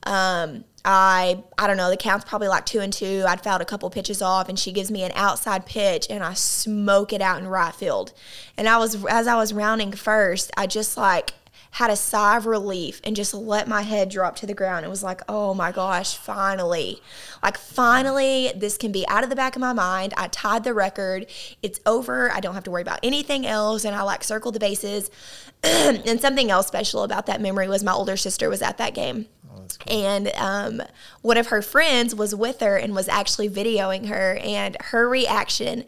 um, 0.03 0.65
I 0.84 1.43
I 1.58 1.67
don't 1.67 1.77
know 1.77 1.89
the 1.89 1.95
count's 1.95 2.25
probably 2.25 2.49
like 2.49 2.65
two 2.65 2.82
and 2.82 2.91
two. 2.91 3.23
I'd 3.25 3.41
fouled 3.41 3.62
a 3.62 3.65
couple 3.65 3.89
pitches 3.89 4.21
off, 4.21 4.47
and 4.47 4.58
she 4.58 4.71
gives 4.71 4.89
me 4.89 5.03
an 5.03 5.12
outside 5.13 5.65
pitch, 5.65 6.08
and 6.10 6.23
I 6.23 6.36
smoke 6.36 7.12
it 7.12 7.21
out 7.21 7.38
in 7.41 7.47
right 7.47 7.75
field. 7.75 8.13
And 8.55 8.69
I 8.69 8.77
was 8.77 9.03
as 9.05 9.27
I 9.27 9.36
was 9.36 9.53
rounding 9.53 9.91
first, 9.91 10.51
I 10.55 10.67
just 10.67 10.95
like 10.95 11.34
had 11.71 11.91
a 11.91 11.95
sigh 11.95 12.38
of 12.38 12.45
relief 12.45 12.99
and 13.03 13.15
just 13.15 13.34
let 13.34 13.67
my 13.67 13.84
head 13.84 14.10
drop 14.10 14.36
to 14.38 14.45
the 14.45 14.53
ground. 14.53 14.86
It 14.86 14.89
was 14.89 15.03
like, 15.03 15.21
oh 15.29 15.53
my 15.53 15.71
gosh, 15.71 16.15
finally. 16.15 17.01
Like, 17.43 17.58
finally, 17.58 18.51
this 18.55 18.77
can 18.77 18.91
be 18.91 19.08
out 19.08 19.23
of 19.23 19.29
the 19.29 19.36
back 19.36 19.55
of 19.55 19.60
my 19.60 19.73
mind. 19.73 20.13
I 20.17 20.27
tied 20.29 20.63
the 20.63 20.73
record. 20.73 21.27
It's 21.62 21.79
over. 21.86 22.32
I 22.32 22.39
don't 22.39 22.55
have 22.55 22.63
to 22.63 22.71
worry 22.71 22.82
about 22.82 22.99
anything 23.03 23.45
else. 23.45 23.86
And 23.86 23.95
I 23.95 24.01
like 24.01 24.23
circled 24.23 24.55
the 24.55 24.60
bases. 24.60 25.12
and 25.63 26.19
something 26.19 26.49
else 26.49 26.67
special 26.67 27.03
about 27.03 27.27
that 27.27 27.39
memory 27.39 27.67
was 27.67 27.84
my 27.84 27.93
older 27.93 28.17
sister 28.17 28.49
was 28.49 28.62
at 28.62 28.77
that 28.77 28.95
game. 28.95 29.27
Oh, 29.53 29.65
cool. 29.79 29.93
And 29.93 30.32
um, 30.36 30.82
one 31.21 31.38
of 31.38 31.47
her 31.47 31.62
friends 31.62 32.15
was 32.15 32.34
with 32.34 32.62
her 32.62 32.77
and 32.77 32.95
was 32.95 33.08
actually 33.08 33.49
videoing 33.49 34.08
her, 34.08 34.39
and 34.41 34.77
her 34.79 35.08
reaction 35.08 35.86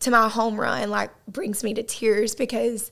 to 0.00 0.10
my 0.10 0.28
home 0.28 0.60
run 0.60 0.90
like 0.90 1.10
brings 1.26 1.64
me 1.64 1.72
to 1.72 1.82
tears 1.82 2.34
because 2.34 2.90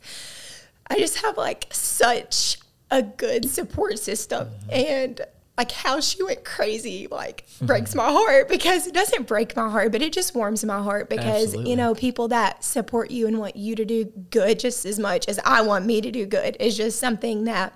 I 0.92 0.98
just 0.98 1.18
have 1.18 1.36
like 1.36 1.66
such 1.70 2.58
a 2.90 3.02
good 3.02 3.48
support 3.48 3.98
system 3.98 4.48
mm-hmm. 4.48 4.70
and 4.70 5.20
like 5.56 5.70
how 5.70 6.00
she 6.00 6.22
went 6.22 6.44
crazy 6.44 7.08
like 7.10 7.46
mm-hmm. 7.46 7.66
breaks 7.66 7.94
my 7.94 8.10
heart 8.10 8.48
because 8.48 8.86
it 8.86 8.94
doesn't 8.94 9.26
break 9.26 9.54
my 9.56 9.68
heart 9.68 9.92
but 9.92 10.02
it 10.02 10.12
just 10.12 10.34
warms 10.34 10.64
my 10.64 10.82
heart 10.82 11.08
because 11.08 11.44
Absolutely. 11.44 11.70
you 11.70 11.76
know 11.76 11.94
people 11.94 12.28
that 12.28 12.64
support 12.64 13.10
you 13.10 13.26
and 13.26 13.38
want 13.38 13.56
you 13.56 13.74
to 13.74 13.84
do 13.84 14.04
good 14.30 14.58
just 14.58 14.84
as 14.84 14.98
much 14.98 15.28
as 15.28 15.38
I 15.44 15.62
want 15.62 15.86
me 15.86 16.00
to 16.00 16.10
do 16.10 16.26
good 16.26 16.56
is 16.60 16.76
just 16.76 16.98
something 16.98 17.44
that 17.44 17.74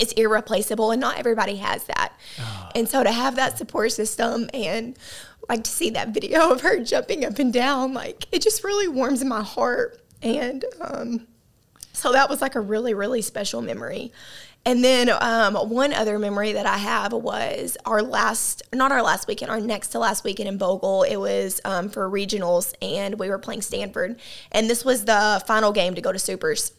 is 0.00 0.12
irreplaceable 0.12 0.90
and 0.90 1.00
not 1.00 1.18
everybody 1.18 1.56
has 1.56 1.84
that. 1.84 2.12
Oh. 2.40 2.70
And 2.74 2.88
so 2.88 3.04
to 3.04 3.12
have 3.12 3.36
that 3.36 3.58
support 3.58 3.92
system 3.92 4.50
and 4.52 4.98
like 5.48 5.64
to 5.64 5.70
see 5.70 5.90
that 5.90 6.08
video 6.08 6.50
of 6.50 6.62
her 6.62 6.82
jumping 6.82 7.24
up 7.24 7.38
and 7.38 7.52
down 7.52 7.92
like 7.92 8.26
it 8.32 8.42
just 8.42 8.64
really 8.64 8.88
warms 8.88 9.22
my 9.24 9.42
heart 9.42 10.00
and 10.22 10.64
um 10.80 11.26
so 11.94 12.12
that 12.12 12.28
was 12.28 12.42
like 12.42 12.54
a 12.54 12.60
really, 12.60 12.92
really 12.92 13.22
special 13.22 13.62
memory. 13.62 14.12
And 14.66 14.82
then 14.82 15.10
um, 15.20 15.54
one 15.54 15.92
other 15.92 16.18
memory 16.18 16.52
that 16.52 16.64
I 16.64 16.78
have 16.78 17.12
was 17.12 17.76
our 17.84 18.02
last, 18.02 18.62
not 18.72 18.92
our 18.92 19.02
last 19.02 19.28
weekend, 19.28 19.50
our 19.50 19.60
next 19.60 19.88
to 19.88 19.98
last 19.98 20.24
weekend 20.24 20.48
in 20.48 20.56
Bogle. 20.56 21.02
It 21.02 21.16
was 21.16 21.60
um, 21.66 21.90
for 21.90 22.08
regionals, 22.08 22.72
and 22.80 23.18
we 23.18 23.28
were 23.28 23.38
playing 23.38 23.60
Stanford. 23.60 24.18
And 24.52 24.68
this 24.70 24.84
was 24.84 25.04
the 25.04 25.42
final 25.46 25.70
game 25.70 25.94
to 25.94 26.00
go 26.00 26.12
to 26.12 26.18
Supers 26.18 26.72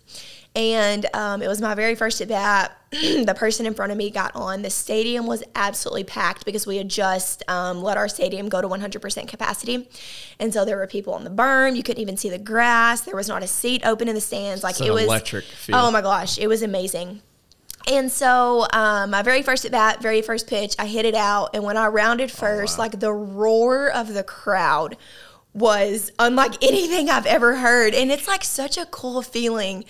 and 0.55 1.05
um, 1.13 1.41
it 1.41 1.47
was 1.47 1.61
my 1.61 1.75
very 1.75 1.95
first 1.95 2.21
at 2.21 2.29
bat. 2.29 2.77
the 2.91 3.35
person 3.37 3.65
in 3.65 3.73
front 3.73 3.91
of 3.91 3.97
me 3.97 4.09
got 4.09 4.33
on. 4.35 4.61
The 4.61 4.69
stadium 4.69 5.27
was 5.27 5.43
absolutely 5.53 6.05
packed 6.05 6.45
because 6.45 6.65
we 6.65 6.77
had 6.77 6.87
just 6.87 7.43
um, 7.49 7.83
let 7.83 7.97
our 7.97 8.07
stadium 8.07 8.47
go 8.47 8.61
to 8.61 8.67
100% 8.67 9.27
capacity, 9.27 9.89
and 10.39 10.53
so 10.53 10.63
there 10.63 10.77
were 10.77 10.87
people 10.87 11.13
on 11.13 11.23
the 11.23 11.29
berm. 11.29 11.75
You 11.75 11.83
couldn't 11.83 12.01
even 12.01 12.17
see 12.17 12.29
the 12.29 12.39
grass. 12.39 13.01
There 13.01 13.15
was 13.15 13.27
not 13.27 13.43
a 13.43 13.47
seat 13.47 13.85
open 13.85 14.07
in 14.07 14.15
the 14.15 14.21
stands. 14.21 14.63
Like 14.63 14.79
it 14.79 14.91
was 14.91 15.03
electric. 15.03 15.43
Feel. 15.43 15.75
Oh 15.75 15.91
my 15.91 16.01
gosh, 16.01 16.37
it 16.37 16.47
was 16.47 16.61
amazing. 16.61 17.21
And 17.87 18.11
so, 18.11 18.65
um, 18.73 19.11
my 19.11 19.21
very 19.21 19.43
first 19.43 19.63
at 19.65 19.71
bat, 19.71 20.01
very 20.01 20.21
first 20.21 20.47
pitch, 20.47 20.75
I 20.79 20.87
hit 20.87 21.05
it 21.05 21.13
out. 21.13 21.51
And 21.53 21.63
when 21.63 21.77
I 21.77 21.87
rounded 21.87 22.31
first, 22.31 22.75
oh, 22.75 22.79
wow. 22.79 22.83
like 22.85 22.99
the 22.99 23.13
roar 23.13 23.91
of 23.91 24.13
the 24.13 24.23
crowd 24.23 24.97
was 25.53 26.11
unlike 26.17 26.63
anything 26.63 27.09
I've 27.09 27.27
ever 27.27 27.57
heard. 27.57 27.93
And 27.93 28.11
it's 28.11 28.27
like 28.27 28.43
such 28.43 28.77
a 28.77 28.85
cool 28.87 29.21
feeling 29.21 29.85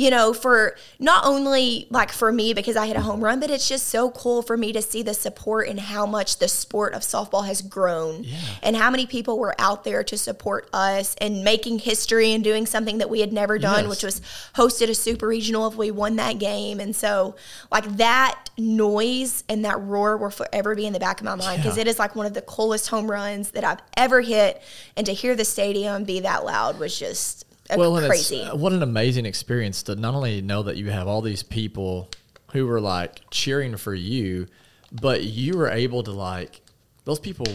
you 0.00 0.08
know, 0.08 0.32
for 0.32 0.76
not 0.98 1.26
only 1.26 1.86
like 1.90 2.10
for 2.10 2.32
me 2.32 2.54
because 2.54 2.74
I 2.74 2.86
hit 2.86 2.96
a 2.96 3.02
home 3.02 3.22
run, 3.22 3.38
but 3.38 3.50
it's 3.50 3.68
just 3.68 3.88
so 3.88 4.10
cool 4.10 4.40
for 4.40 4.56
me 4.56 4.72
to 4.72 4.80
see 4.80 5.02
the 5.02 5.12
support 5.12 5.68
and 5.68 5.78
how 5.78 6.06
much 6.06 6.38
the 6.38 6.48
sport 6.48 6.94
of 6.94 7.02
softball 7.02 7.44
has 7.44 7.60
grown 7.60 8.24
yeah. 8.24 8.38
and 8.62 8.76
how 8.76 8.90
many 8.90 9.04
people 9.04 9.38
were 9.38 9.54
out 9.58 9.84
there 9.84 10.02
to 10.04 10.16
support 10.16 10.70
us 10.72 11.14
and 11.20 11.44
making 11.44 11.80
history 11.80 12.32
and 12.32 12.42
doing 12.42 12.64
something 12.64 12.96
that 12.96 13.10
we 13.10 13.20
had 13.20 13.30
never 13.30 13.58
done, 13.58 13.84
yes. 13.84 13.90
which 13.90 14.02
was 14.02 14.22
hosted 14.54 14.88
a 14.88 14.94
super 14.94 15.28
regional 15.28 15.68
if 15.68 15.74
we 15.74 15.90
won 15.90 16.16
that 16.16 16.38
game. 16.38 16.80
And 16.80 16.96
so, 16.96 17.36
like, 17.70 17.84
that 17.98 18.48
noise 18.56 19.44
and 19.50 19.66
that 19.66 19.78
roar 19.82 20.16
will 20.16 20.30
forever 20.30 20.74
be 20.74 20.86
in 20.86 20.94
the 20.94 20.98
back 20.98 21.20
of 21.20 21.26
my 21.26 21.34
mind 21.34 21.62
because 21.62 21.76
yeah. 21.76 21.82
it 21.82 21.88
is 21.88 21.98
like 21.98 22.16
one 22.16 22.24
of 22.24 22.32
the 22.32 22.40
coolest 22.40 22.88
home 22.88 23.10
runs 23.10 23.50
that 23.50 23.64
I've 23.64 23.82
ever 23.98 24.22
hit. 24.22 24.62
And 24.96 25.04
to 25.04 25.12
hear 25.12 25.34
the 25.34 25.44
stadium 25.44 26.04
be 26.04 26.20
that 26.20 26.46
loud 26.46 26.78
was 26.78 26.98
just 26.98 27.44
well, 27.76 28.06
crazy. 28.06 28.44
What 28.44 28.72
an 28.72 28.82
amazing 28.82 29.26
experience 29.26 29.82
to 29.84 29.96
not 29.96 30.14
only 30.14 30.40
know 30.40 30.62
that 30.64 30.76
you 30.76 30.90
have 30.90 31.08
all 31.08 31.22
these 31.22 31.42
people 31.42 32.10
who 32.52 32.66
were 32.66 32.80
like 32.80 33.20
cheering 33.30 33.76
for 33.76 33.94
you, 33.94 34.46
but 34.92 35.24
you 35.24 35.56
were 35.56 35.68
able 35.68 36.02
to 36.02 36.10
like 36.10 36.60
those 37.04 37.20
people 37.20 37.46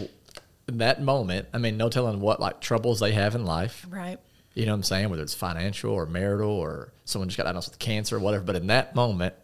in 0.67 0.77
that 0.79 1.01
moment. 1.01 1.47
I 1.53 1.57
mean, 1.57 1.77
no 1.77 1.89
telling 1.89 2.19
what 2.19 2.39
like 2.39 2.61
troubles 2.61 2.99
they 2.99 3.11
have 3.11 3.35
in 3.35 3.45
life, 3.45 3.85
right? 3.89 4.19
You 4.53 4.65
know 4.65 4.71
what 4.71 4.77
I'm 4.77 4.83
saying? 4.83 5.09
Whether 5.09 5.23
it's 5.23 5.33
financial 5.33 5.91
or 5.91 6.05
marital 6.05 6.49
or 6.49 6.93
someone 7.03 7.27
just 7.27 7.37
got 7.37 7.43
diagnosed 7.43 7.71
with 7.71 7.79
cancer 7.79 8.15
or 8.15 8.19
whatever. 8.19 8.43
But 8.43 8.55
in 8.55 8.67
that 8.67 8.95
moment, 8.95 9.35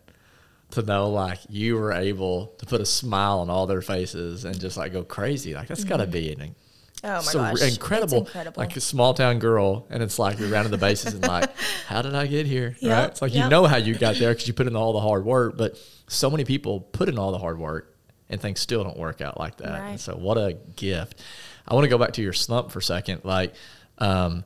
to 0.71 0.81
know 0.81 1.10
like 1.10 1.39
you 1.49 1.75
were 1.75 1.91
able 1.91 2.47
to 2.57 2.65
put 2.65 2.81
a 2.81 2.86
smile 2.86 3.39
on 3.39 3.49
all 3.49 3.67
their 3.67 3.81
faces 3.81 4.45
and 4.45 4.60
just 4.60 4.77
like 4.77 4.93
go 4.93 5.03
crazy, 5.03 5.53
like 5.53 5.67
that's 5.67 5.84
got 5.84 5.97
to 5.97 6.03
mm-hmm. 6.03 6.12
be 6.12 6.31
an 6.31 6.55
Oh 7.04 7.16
my 7.16 7.22
so 7.22 7.40
gosh. 7.40 7.54
It's 7.54 7.76
incredible, 7.76 8.20
incredible. 8.20 8.62
like 8.62 8.76
a 8.76 8.82
small 8.82 9.14
town 9.14 9.40
girl, 9.40 9.88
and 9.90 10.04
it's 10.04 10.20
like 10.20 10.40
you're 10.40 10.50
rounding 10.50 10.72
the 10.72 10.78
bases 10.78 11.14
and 11.14 11.28
like, 11.28 11.50
how 11.88 12.02
did 12.02 12.14
I 12.14 12.28
get 12.28 12.46
here? 12.46 12.76
Yep, 12.80 12.92
Right? 12.92 13.10
It's 13.10 13.22
like 13.22 13.34
you 13.34 13.48
know 13.50 13.66
how 13.66 13.78
you 13.78 13.96
got 13.96 14.16
there 14.16 14.32
because 14.32 14.48
you 14.48 14.54
put 14.54 14.68
in 14.68 14.76
all 14.76 14.94
the 14.94 15.00
hard 15.00 15.26
work, 15.26 15.58
but 15.58 15.80
so 16.08 16.30
many 16.30 16.46
people 16.46 16.82
put 16.82 17.10
in 17.10 17.18
all 17.18 17.32
the 17.32 17.40
hard 17.40 17.58
work 17.58 17.96
and 18.30 18.40
things 18.40 18.60
still 18.60 18.84
don't 18.84 18.98
work 18.98 19.22
out 19.22 19.40
like 19.40 19.58
that. 19.58 19.80
Right. 19.80 19.90
And 19.92 20.00
so 20.00 20.16
what 20.16 20.38
a 20.38 20.58
gift. 20.76 21.22
I 21.68 21.74
want 21.76 21.84
to 21.84 21.90
go 21.90 21.98
back 21.98 22.14
to 22.14 22.22
your 22.22 22.34
slump 22.34 22.72
for 22.72 22.80
a 22.80 22.84
second, 22.84 23.22
like, 23.24 23.54
um, 23.98 24.46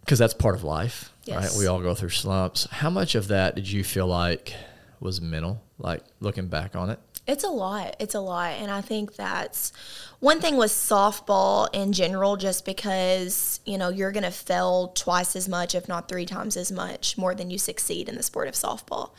because 0.00 0.18
that's 0.18 0.34
part 0.34 0.54
of 0.54 0.64
life, 0.64 1.12
right? 1.28 1.48
We 1.56 1.66
all 1.66 1.80
go 1.80 1.94
through 1.94 2.08
slumps. 2.08 2.66
How 2.70 2.90
much 2.90 3.14
of 3.14 3.28
that 3.28 3.54
did 3.54 3.70
you 3.70 3.84
feel 3.84 4.06
like 4.06 4.52
was 4.98 5.20
mental? 5.20 5.62
Like 5.78 6.02
looking 6.20 6.48
back 6.48 6.74
on 6.74 6.90
it, 6.90 6.98
It's 7.24 7.44
a 7.44 7.48
lot. 7.48 7.94
It's 8.00 8.16
a 8.16 8.20
lot. 8.20 8.54
And 8.54 8.68
I 8.68 8.80
think 8.80 9.14
that's 9.14 9.72
one 10.18 10.40
thing 10.40 10.56
with 10.56 10.72
softball 10.72 11.68
in 11.72 11.92
general, 11.92 12.36
just 12.36 12.64
because, 12.64 13.60
you 13.64 13.78
know, 13.78 13.90
you're 13.90 14.10
going 14.10 14.24
to 14.24 14.30
fail 14.32 14.88
twice 14.88 15.36
as 15.36 15.48
much, 15.48 15.76
if 15.76 15.88
not 15.88 16.08
three 16.08 16.26
times 16.26 16.56
as 16.56 16.72
much, 16.72 17.16
more 17.16 17.34
than 17.34 17.48
you 17.48 17.58
succeed 17.58 18.08
in 18.08 18.16
the 18.16 18.24
sport 18.24 18.48
of 18.48 18.54
softball. 18.54 19.10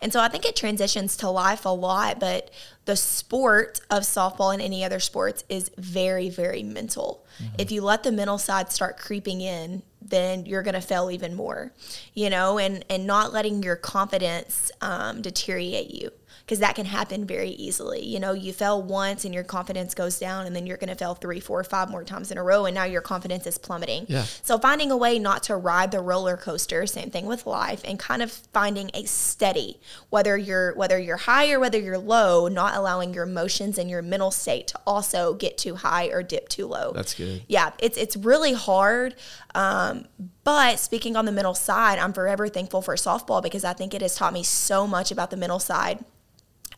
And 0.00 0.12
so 0.12 0.18
I 0.20 0.28
think 0.28 0.44
it 0.44 0.56
transitions 0.56 1.16
to 1.18 1.30
life 1.30 1.64
a 1.64 1.68
lot, 1.68 2.18
but 2.18 2.50
the 2.84 2.96
sport 2.96 3.80
of 3.90 4.02
softball 4.02 4.52
and 4.52 4.60
any 4.60 4.84
other 4.84 4.98
sports 4.98 5.44
is 5.48 5.70
very, 5.78 6.30
very 6.30 6.64
mental. 6.64 7.24
If 7.58 7.70
you 7.70 7.82
let 7.82 8.02
the 8.02 8.12
mental 8.12 8.38
side 8.38 8.72
start 8.72 8.98
creeping 8.98 9.40
in, 9.40 9.82
then 10.00 10.46
you're 10.46 10.62
going 10.62 10.74
to 10.74 10.80
fail 10.80 11.10
even 11.12 11.36
more, 11.36 11.72
you 12.12 12.28
know, 12.28 12.58
and, 12.58 12.84
and 12.90 13.06
not 13.06 13.32
letting 13.32 13.62
your 13.62 13.76
confidence 13.76 14.72
um, 14.80 15.22
deteriorate 15.22 15.90
you 15.90 16.10
because 16.44 16.58
that 16.58 16.74
can 16.74 16.86
happen 16.86 17.24
very 17.24 17.50
easily. 17.50 18.04
You 18.04 18.20
know, 18.20 18.32
you 18.32 18.52
fail 18.52 18.82
once 18.82 19.24
and 19.24 19.32
your 19.32 19.44
confidence 19.44 19.94
goes 19.94 20.18
down, 20.18 20.46
and 20.46 20.54
then 20.54 20.66
you're 20.66 20.76
going 20.76 20.88
to 20.88 20.94
fail 20.94 21.14
three, 21.14 21.40
four, 21.40 21.62
five 21.64 21.90
more 21.90 22.04
times 22.04 22.30
in 22.30 22.38
a 22.38 22.42
row, 22.42 22.66
and 22.66 22.74
now 22.74 22.84
your 22.84 23.00
confidence 23.00 23.46
is 23.46 23.58
plummeting. 23.58 24.06
Yeah. 24.08 24.24
So 24.42 24.58
finding 24.58 24.90
a 24.90 24.96
way 24.96 25.18
not 25.18 25.42
to 25.44 25.56
ride 25.56 25.92
the 25.92 26.00
roller 26.00 26.36
coaster, 26.36 26.86
same 26.86 27.10
thing 27.10 27.26
with 27.26 27.46
life, 27.46 27.82
and 27.84 27.98
kind 27.98 28.22
of 28.22 28.32
finding 28.32 28.90
a 28.94 29.04
steady, 29.04 29.80
whether 30.10 30.36
you're 30.36 30.74
whether 30.74 30.98
you're 30.98 31.16
high 31.16 31.50
or 31.52 31.60
whether 31.60 31.78
you're 31.78 31.98
low, 31.98 32.48
not 32.48 32.74
allowing 32.74 33.14
your 33.14 33.24
emotions 33.24 33.78
and 33.78 33.88
your 33.88 34.02
mental 34.02 34.30
state 34.30 34.68
to 34.68 34.80
also 34.86 35.34
get 35.34 35.56
too 35.56 35.76
high 35.76 36.06
or 36.06 36.22
dip 36.22 36.48
too 36.48 36.66
low. 36.66 36.92
That's 36.92 37.14
good. 37.14 37.44
Yeah, 37.48 37.72
it's 37.78 37.96
it's 37.96 38.16
really 38.16 38.52
hard. 38.52 39.14
Um, 39.54 40.06
but 40.44 40.78
speaking 40.80 41.16
on 41.16 41.24
the 41.24 41.32
mental 41.32 41.54
side, 41.54 41.98
I'm 41.98 42.12
forever 42.12 42.48
thankful 42.48 42.82
for 42.82 42.94
softball 42.96 43.42
because 43.42 43.64
I 43.64 43.74
think 43.74 43.94
it 43.94 44.02
has 44.02 44.16
taught 44.16 44.32
me 44.32 44.42
so 44.42 44.86
much 44.86 45.10
about 45.10 45.30
the 45.30 45.36
mental 45.36 45.58
side 45.58 46.04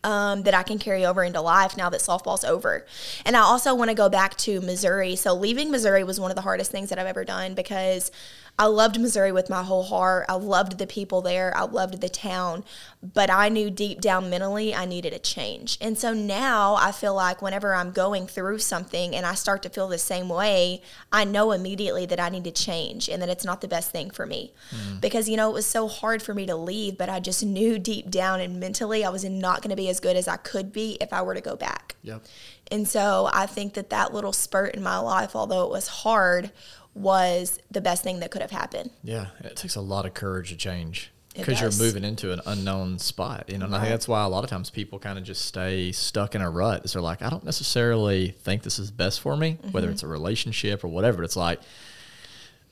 um, 0.05 0.43
that 0.43 0.55
I 0.55 0.62
can 0.62 0.79
carry 0.79 1.05
over 1.05 1.25
into 1.25 1.40
life 1.40 1.77
now 1.77 1.90
that 1.90 2.01
softball's 2.01 2.45
over. 2.45 2.87
And 3.25 3.37
I 3.37 3.40
also 3.40 3.75
want 3.75 3.88
to 3.88 3.95
go 3.95 4.09
back 4.09 4.37
to 4.38 4.61
Missouri. 4.61 5.17
So 5.17 5.35
leaving 5.35 5.71
Missouri 5.71 6.05
was 6.05 6.21
one 6.21 6.31
of 6.31 6.37
the 6.37 6.43
hardest 6.43 6.71
things 6.71 6.90
that 6.90 6.99
I've 6.99 7.07
ever 7.07 7.25
done 7.25 7.55
because 7.55 8.12
I 8.57 8.67
loved 8.67 9.01
Missouri 9.01 9.33
with 9.33 9.51
my 9.51 9.64
whole 9.64 9.83
heart. 9.83 10.27
I 10.29 10.35
loved 10.35 10.79
the 10.79 10.87
people 10.87 11.21
there. 11.23 11.57
I 11.57 11.62
loved 11.62 12.01
the 12.01 12.09
town. 12.09 12.64
But 13.03 13.29
I 13.29 13.49
knew 13.49 13.69
deep 13.69 14.01
down 14.01 14.31
mentally 14.31 14.73
I 14.73 14.85
needed 14.85 15.12
a 15.12 15.19
change. 15.19 15.77
And 15.81 15.99
so 15.99 16.14
now 16.14 16.77
I 16.77 16.93
feel 16.93 17.14
like 17.14 17.43
whenever 17.43 17.75
I'm 17.75 17.90
going 17.90 18.29
through 18.29 18.61
something 18.61 19.14
and 19.14 19.27
I 19.27 19.35
start 19.35 19.62
to 19.64 19.69
feel 19.69 19.88
the 19.88 19.99
same 19.99 20.29
way, 20.29 20.83
I 21.12 21.25
know 21.25 21.51
immediately 21.51 22.07
that 22.07 22.21
I 22.21 22.29
need 22.29 22.45
to 22.45 22.53
change 22.53 23.09
and 23.09 23.21
that 23.23 23.29
it's 23.29 23.45
not 23.45 23.61
the 23.61 23.69
best 23.69 23.90
thing 23.90 24.11
for 24.11 24.25
me. 24.25 24.53
Mm. 24.71 25.01
Because, 25.01 25.29
you 25.29 25.37
know, 25.37 25.51
it 25.51 25.55
was 25.55 25.67
so 25.67 25.88
hard 25.88 26.23
for 26.23 26.33
me 26.33 26.47
to 26.47 26.55
leave, 26.55 26.97
but 26.97 27.09
I 27.09 27.19
just 27.19 27.45
knew 27.45 27.79
deep 27.81 28.09
down 28.09 28.40
and 28.40 28.61
mentally 28.61 29.05
I 29.05 29.11
was 29.11 29.25
not 29.25 29.62
going 29.62 29.71
to 29.71 29.77
be 29.77 29.88
as 29.88 29.99
good 29.99 30.17
as 30.17 30.29
I 30.29 30.37
could 30.37 30.73
be 30.73 30.97
if 31.01 31.12
I 31.12 31.23
were 31.23 31.35
to 31.35 31.40
go 31.40 31.57
back. 31.57 31.97
Yep. 32.03 32.23
And 32.71 32.88
so 32.88 33.29
I 33.33 33.47
think 33.47 33.75
that 33.75 33.90
that 33.90 34.14
little 34.14 34.33
spurt 34.33 34.75
in 34.75 34.83
my 34.83 34.99
life, 34.99 35.35
although 35.35 35.64
it 35.64 35.71
was 35.71 35.88
hard, 35.88 36.53
was 36.95 37.59
the 37.71 37.81
best 37.81 38.03
thing 38.05 38.21
that 38.21 38.31
could 38.31 38.43
have 38.43 38.51
happened. 38.51 38.91
Yeah, 39.03 39.27
it 39.41 39.57
takes 39.57 39.75
a 39.77 39.81
lot 39.81 40.07
of 40.07 40.15
courage 40.15 40.51
to 40.51 40.57
change 40.57 41.11
because 41.35 41.61
you're 41.61 41.73
moving 41.85 42.05
into 42.05 42.33
an 42.33 42.41
unknown 42.47 42.99
spot. 43.01 43.47
You 43.49 43.59
know, 43.59 43.67
and 43.67 43.75
I 43.75 43.81
think 43.81 43.91
that's 43.91 44.07
why 44.07 44.23
a 44.23 44.29
lot 44.29 44.45
of 44.45 44.51
times 44.51 44.71
people 44.71 45.01
kind 45.01 45.19
of 45.19 45.25
just 45.25 45.45
stay 45.47 45.91
stuck 45.91 46.35
in 46.37 46.41
a 46.41 46.49
rut. 46.49 46.85
Is 46.85 46.93
they're 46.93 47.03
like, 47.03 47.23
I 47.23 47.31
don't 47.31 47.43
necessarily 47.45 48.29
think 48.31 48.63
this 48.63 48.79
is 48.79 48.91
best 48.93 49.21
for 49.21 49.37
me, 49.37 49.59
whether 49.73 49.87
Mm-hmm. 49.89 49.95
it's 49.95 50.03
a 50.05 50.09
relationship 50.09 50.85
or 50.85 50.89
whatever. 50.89 51.25
It's 51.25 51.37
like, 51.37 51.61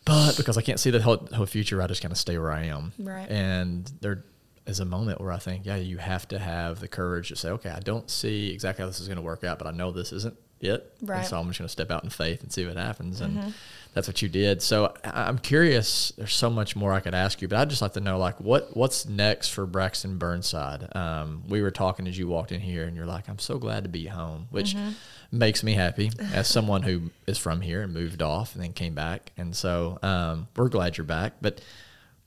but 0.05 0.37
because 0.37 0.57
I 0.59 0.63
can't 0.63 0.81
see 0.81 0.91
the 0.91 1.01
whole, 1.03 1.29
whole 1.35 1.47
future, 1.47 1.81
I 1.83 1.87
just 1.87 2.03
kind 2.03 2.13
of 2.13 2.19
stay 2.19 2.39
where 2.39 2.53
I 2.53 2.65
am. 2.65 2.93
Right. 2.99 3.29
And 3.31 3.91
there 4.01 4.25
is 4.67 4.79
a 4.81 4.85
moment 4.85 5.21
where 5.21 5.33
I 5.33 5.39
think, 5.39 5.67
yeah, 5.67 5.77
you 5.77 5.99
have 5.99 6.27
to 6.29 6.39
have 6.39 6.79
the 6.81 6.89
courage 6.89 7.29
to 7.29 7.37
say, 7.37 7.51
okay, 7.51 7.71
I 7.71 7.81
don't 7.81 8.09
see 8.09 8.53
exactly 8.53 8.83
how 8.83 8.87
this 8.89 9.01
is 9.01 9.09
going 9.09 9.17
to 9.17 9.23
work 9.23 9.43
out, 9.45 9.59
but 9.59 9.67
I 9.67 9.73
know 9.73 9.91
this 9.91 10.13
isn't 10.13 10.37
it. 10.63 10.93
And 11.01 11.09
Right. 11.09 11.19
Mm-hmm. 11.21 11.27
so 11.29 11.39
I'm 11.39 11.47
just 11.49 11.59
going 11.59 11.67
to 11.67 11.73
step 11.73 11.91
out 11.91 12.05
in 12.05 12.11
faith 12.11 12.43
and 12.43 12.53
see 12.53 12.67
what 12.67 12.77
happens. 12.77 13.21
And 13.21 13.55
that's 13.95 14.07
what 14.09 14.23
you 14.23 14.29
did. 14.29 14.63
So 14.63 14.95
I- 15.05 15.25
I'm 15.29 15.39
curious. 15.39 16.13
There's 16.17 16.35
so 16.35 16.49
much 16.51 16.75
more 16.77 16.93
I 16.93 17.01
could 17.01 17.15
ask 17.15 17.43
you, 17.43 17.49
but 17.49 17.59
I'd 17.59 17.71
just 17.71 17.83
like 17.83 17.93
to 17.95 18.01
know, 18.01 18.19
like, 18.19 18.41
what 18.41 18.75
what's 18.77 19.07
next 19.07 19.49
for 19.49 19.67
Braxton 19.67 20.17
Burnside? 20.19 20.95
Um, 20.97 21.43
we 21.49 21.61
were 21.63 21.71
talking 21.71 22.07
as 22.09 22.17
you 22.17 22.27
walked 22.29 22.53
in 22.53 22.61
here, 22.61 22.85
and 22.85 22.97
you're 22.97 23.07
like, 23.07 23.29
I'm 23.29 23.39
so 23.39 23.59
glad 23.59 23.83
to 23.85 23.91
be 23.91 24.07
home, 24.07 24.47
which 24.51 24.75
Mm-hmm. 24.75 24.91
makes 25.39 25.63
me 25.63 25.75
happy 25.75 26.11
as 26.33 26.49
someone 26.49 26.83
who 26.83 27.11
is 27.27 27.37
from 27.39 27.61
here 27.61 27.83
and 27.83 27.93
moved 27.93 28.23
off 28.23 28.55
and 28.55 28.63
then 28.65 28.73
came 28.73 28.95
back. 28.95 29.33
And 29.37 29.55
so 29.55 29.99
um, 30.03 30.49
we're 30.57 30.69
glad 30.69 30.97
you're 30.97 31.05
back. 31.05 31.35
But 31.43 31.61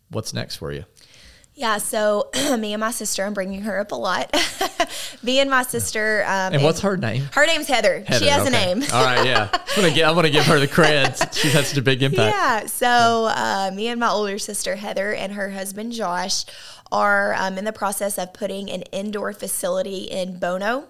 what's 0.09 0.33
next 0.33 0.57
for 0.57 0.71
you? 0.71 0.85
Yeah, 1.57 1.77
so 1.77 2.29
me 2.59 2.73
and 2.73 2.81
my 2.81 2.91
sister, 2.91 3.23
I'm 3.23 3.33
bringing 3.33 3.61
her 3.61 3.79
up 3.79 3.93
a 3.93 3.95
lot. 3.95 4.29
me 5.23 5.39
and 5.39 5.49
my 5.49 5.63
sister. 5.63 6.23
Um, 6.27 6.53
And 6.53 6.63
what's 6.63 6.81
her 6.81 6.97
name? 6.97 7.29
Her 7.31 7.45
name's 7.45 7.67
Heather. 7.67 8.01
Heather, 8.01 8.19
she 8.19 8.29
has 8.29 8.45
okay. 8.45 8.49
a 8.49 8.75
name. 8.75 8.83
All 8.93 9.03
right, 9.03 9.25
yeah. 9.25 9.49
I'm 9.53 9.89
gonna 9.89 10.03
I'm 10.03 10.15
gonna 10.15 10.29
give 10.29 10.45
her 10.45 10.59
the 10.59 10.67
credit. 10.67 11.17
She's 11.33 11.53
had 11.53 11.65
such 11.65 11.77
a 11.77 11.81
big 11.81 12.03
impact. 12.03 12.35
Yeah. 12.35 12.65
So 12.65 12.87
uh, 13.33 13.71
me 13.73 13.87
and 13.87 13.99
my 14.01 14.09
older 14.09 14.37
sister 14.37 14.75
Heather 14.75 15.13
and 15.13 15.31
her 15.33 15.49
husband 15.49 15.93
Josh 15.93 16.43
are 16.95 17.33
um, 17.33 17.57
in 17.57 17.65
the 17.65 17.73
process 17.73 18.17
of 18.17 18.33
putting 18.33 18.71
an 18.71 18.83
indoor 18.91 19.33
facility 19.33 20.03
in 20.03 20.39
Bono. 20.39 20.85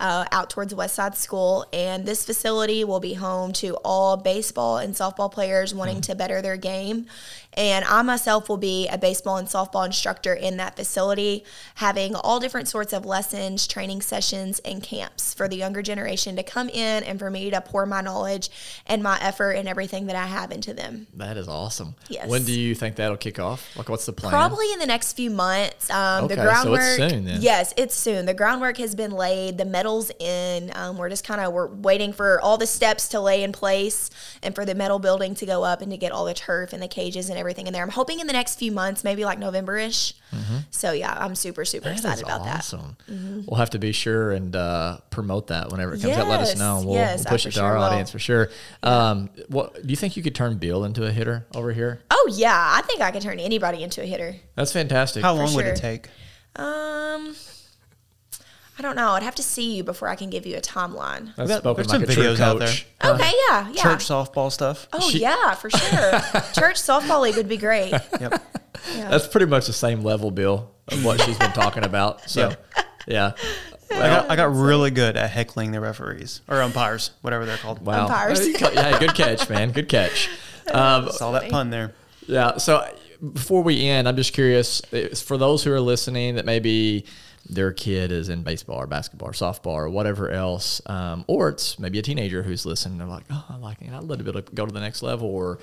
Uh, 0.00 0.24
out 0.32 0.50
towards 0.50 0.74
West 0.74 0.96
Side 0.96 1.16
School, 1.16 1.64
and 1.72 2.04
this 2.04 2.24
facility 2.24 2.82
will 2.82 2.98
be 2.98 3.14
home 3.14 3.52
to 3.52 3.76
all 3.84 4.16
baseball 4.16 4.78
and 4.78 4.94
softball 4.94 5.30
players 5.30 5.72
wanting 5.72 6.00
to 6.00 6.16
better 6.16 6.42
their 6.42 6.56
game. 6.56 7.06
And 7.54 7.84
I 7.84 8.02
myself 8.02 8.48
will 8.48 8.56
be 8.56 8.88
a 8.88 8.98
baseball 8.98 9.36
and 9.36 9.46
softball 9.46 9.86
instructor 9.86 10.34
in 10.34 10.56
that 10.56 10.74
facility, 10.74 11.44
having 11.76 12.16
all 12.16 12.40
different 12.40 12.66
sorts 12.66 12.92
of 12.92 13.04
lessons, 13.04 13.68
training 13.68 14.00
sessions, 14.00 14.58
and 14.60 14.82
camps 14.82 15.34
for 15.34 15.46
the 15.46 15.56
younger 15.56 15.82
generation 15.82 16.34
to 16.34 16.42
come 16.42 16.68
in 16.68 17.04
and 17.04 17.18
for 17.18 17.30
me 17.30 17.50
to 17.50 17.60
pour 17.60 17.86
my 17.86 18.00
knowledge 18.00 18.50
and 18.86 19.02
my 19.02 19.18
effort 19.20 19.52
and 19.52 19.68
everything 19.68 20.06
that 20.06 20.16
I 20.16 20.26
have 20.26 20.50
into 20.50 20.74
them. 20.74 21.06
That 21.14 21.36
is 21.36 21.46
awesome. 21.46 21.94
Yes. 22.08 22.28
When 22.28 22.42
do 22.44 22.52
you 22.52 22.74
think 22.74 22.96
that'll 22.96 23.18
kick 23.18 23.38
off? 23.38 23.76
Like, 23.76 23.88
what's 23.88 24.06
the 24.06 24.12
plan? 24.12 24.32
Probably 24.32 24.72
in 24.72 24.80
the 24.80 24.86
next 24.86 25.12
few 25.12 25.30
months. 25.30 25.41
Um, 25.90 26.28
the 26.28 26.34
Okay, 26.34 26.34
so 26.34 26.42
it's 26.42 26.42
groundwork. 26.42 27.10
soon 27.10 27.24
then. 27.24 27.42
Yes, 27.42 27.74
it's 27.76 27.94
soon. 27.94 28.26
The 28.26 28.34
groundwork 28.34 28.76
has 28.78 28.94
been 28.94 29.10
laid. 29.12 29.58
The 29.58 29.64
metal's 29.64 30.10
in. 30.18 30.70
Um, 30.74 30.96
we're 30.98 31.08
just 31.08 31.24
kind 31.26 31.40
of 31.40 31.52
we're 31.52 31.66
waiting 31.68 32.12
for 32.12 32.40
all 32.40 32.58
the 32.58 32.66
steps 32.66 33.08
to 33.08 33.20
lay 33.20 33.42
in 33.42 33.52
place 33.52 34.10
and 34.42 34.54
for 34.54 34.64
the 34.64 34.74
metal 34.74 34.98
building 34.98 35.34
to 35.36 35.46
go 35.46 35.64
up 35.64 35.82
and 35.82 35.90
to 35.90 35.96
get 35.96 36.12
all 36.12 36.24
the 36.24 36.34
turf 36.34 36.72
and 36.72 36.82
the 36.82 36.88
cages 36.88 37.28
and 37.30 37.38
everything 37.38 37.66
in 37.66 37.72
there. 37.72 37.82
I'm 37.82 37.88
hoping 37.90 38.20
in 38.20 38.26
the 38.26 38.32
next 38.32 38.58
few 38.58 38.72
months, 38.72 39.04
maybe 39.04 39.24
like 39.24 39.38
November-ish. 39.38 40.14
So 40.70 40.92
yeah, 40.92 41.16
I'm 41.18 41.34
super 41.34 41.64
super 41.64 41.88
Mm-hmm. 41.90 42.02
That 42.02 42.18
excited 42.18 42.24
about 42.24 42.44
that. 42.44 42.56
awesome. 42.58 42.96
We'll 43.46 43.58
have 43.58 43.70
to 43.70 43.78
be 43.78 43.92
sure 43.92 44.32
and 44.32 44.54
uh, 44.56 44.98
promote 45.10 45.48
that 45.48 45.70
whenever 45.70 45.94
it 45.94 46.00
comes 46.00 46.16
out. 46.16 46.26
Let 46.28 46.40
us 46.40 46.50
Yes, 46.50 46.58
know. 46.58 46.82
We'll, 46.84 46.94
yes, 46.94 47.18
we'll 47.20 47.24
push 47.32 47.44
it 47.46 47.50
to 47.50 47.56
sure 47.56 47.64
our 47.64 47.74
will. 47.76 47.82
audience 47.84 48.10
for 48.10 48.18
sure. 48.18 48.48
Um, 48.82 49.28
what 49.48 49.74
do 49.74 49.90
you 49.90 49.96
think 49.96 50.16
you 50.16 50.22
could 50.22 50.34
turn 50.34 50.56
Bill 50.58 50.84
into 50.84 51.04
a 51.04 51.10
hitter 51.12 51.46
over 51.54 51.72
here? 51.72 52.00
Oh 52.10 52.28
yeah, 52.32 52.54
I 52.76 52.82
think 52.82 53.00
I 53.00 53.10
could 53.10 53.22
turn 53.22 53.38
anybody 53.40 53.82
into 53.82 54.00
a 54.02 54.06
hitter. 54.06 54.36
That's 54.54 54.72
fantastic. 54.72 55.21
How 55.22 55.34
long 55.34 55.54
would 55.54 55.66
it 55.66 55.76
take? 55.76 56.08
Um, 56.56 57.34
I 58.78 58.82
don't 58.82 58.96
know. 58.96 59.10
I'd 59.10 59.22
have 59.22 59.34
to 59.36 59.42
see 59.42 59.76
you 59.76 59.84
before 59.84 60.08
I 60.08 60.16
can 60.16 60.28
give 60.30 60.44
you 60.46 60.56
a 60.56 60.60
timeline. 60.60 61.34
That's 61.36 61.48
Got- 61.48 61.60
spoken 61.60 61.76
there's 61.86 61.88
like 61.88 62.00
some 62.00 62.02
a 62.10 62.14
true 62.14 62.24
videos 62.34 62.40
out 62.40 62.58
coach. 62.60 62.86
Okay, 63.04 63.32
yeah, 63.48 63.68
yeah. 63.70 63.82
Church 63.82 64.04
softball 64.04 64.50
stuff. 64.50 64.88
Oh 64.92 65.00
She- 65.08 65.20
yeah, 65.20 65.54
for 65.54 65.70
sure. 65.70 65.80
Church 66.52 66.76
softball 66.76 67.20
league 67.22 67.36
would 67.36 67.48
be 67.48 67.56
great. 67.56 67.90
Yep. 67.92 68.42
Yeah. 68.94 69.08
That's 69.10 69.26
pretty 69.28 69.46
much 69.46 69.66
the 69.66 69.72
same 69.72 70.02
level, 70.02 70.30
Bill, 70.30 70.70
of 70.88 71.04
what 71.04 71.20
she's 71.20 71.38
been 71.38 71.52
talking 71.52 71.84
about. 71.84 72.28
So, 72.28 72.52
yeah. 73.06 73.32
I 73.90 73.94
got 74.08 74.30
I 74.30 74.36
got 74.36 74.54
really 74.54 74.90
good 74.90 75.16
at 75.18 75.30
heckling 75.30 75.70
the 75.72 75.80
referees 75.80 76.40
or 76.48 76.62
umpires, 76.62 77.10
whatever 77.20 77.44
they're 77.44 77.58
called. 77.58 77.84
Wow. 77.84 78.04
Umpires. 78.06 78.48
yeah, 78.48 78.98
good 78.98 79.14
catch, 79.14 79.48
man. 79.48 79.70
Good 79.72 79.88
catch. 79.88 80.28
Um, 80.72 81.10
Saw 81.10 81.32
that 81.32 81.50
pun 81.50 81.70
there. 81.70 81.92
Yeah. 82.28 82.56
So 82.58 82.86
before 83.32 83.62
we 83.62 83.86
end, 83.86 84.08
I'm 84.08 84.16
just 84.16 84.32
curious 84.32 84.80
for 85.24 85.36
those 85.36 85.62
who 85.64 85.72
are 85.72 85.80
listening 85.80 86.36
that 86.36 86.44
maybe 86.44 87.04
their 87.48 87.72
kid 87.72 88.12
is 88.12 88.28
in 88.28 88.42
baseball 88.42 88.76
or 88.76 88.86
basketball 88.86 89.28
or 89.28 89.32
softball 89.32 89.74
or 89.74 89.88
whatever 89.88 90.30
else, 90.30 90.80
um, 90.86 91.24
or 91.26 91.48
it's 91.48 91.78
maybe 91.78 91.98
a 91.98 92.02
teenager 92.02 92.42
who's 92.42 92.64
listening. 92.64 92.98
They're 92.98 93.06
like, 93.06 93.24
oh, 93.30 93.44
I 93.48 93.56
like 93.56 93.82
it. 93.82 93.92
I'd 93.92 94.04
love 94.04 94.18
to 94.18 94.24
be 94.24 94.30
able 94.30 94.42
to 94.42 94.52
go 94.52 94.66
to 94.66 94.72
the 94.72 94.80
next 94.80 95.02
level 95.02 95.28
or 95.28 95.58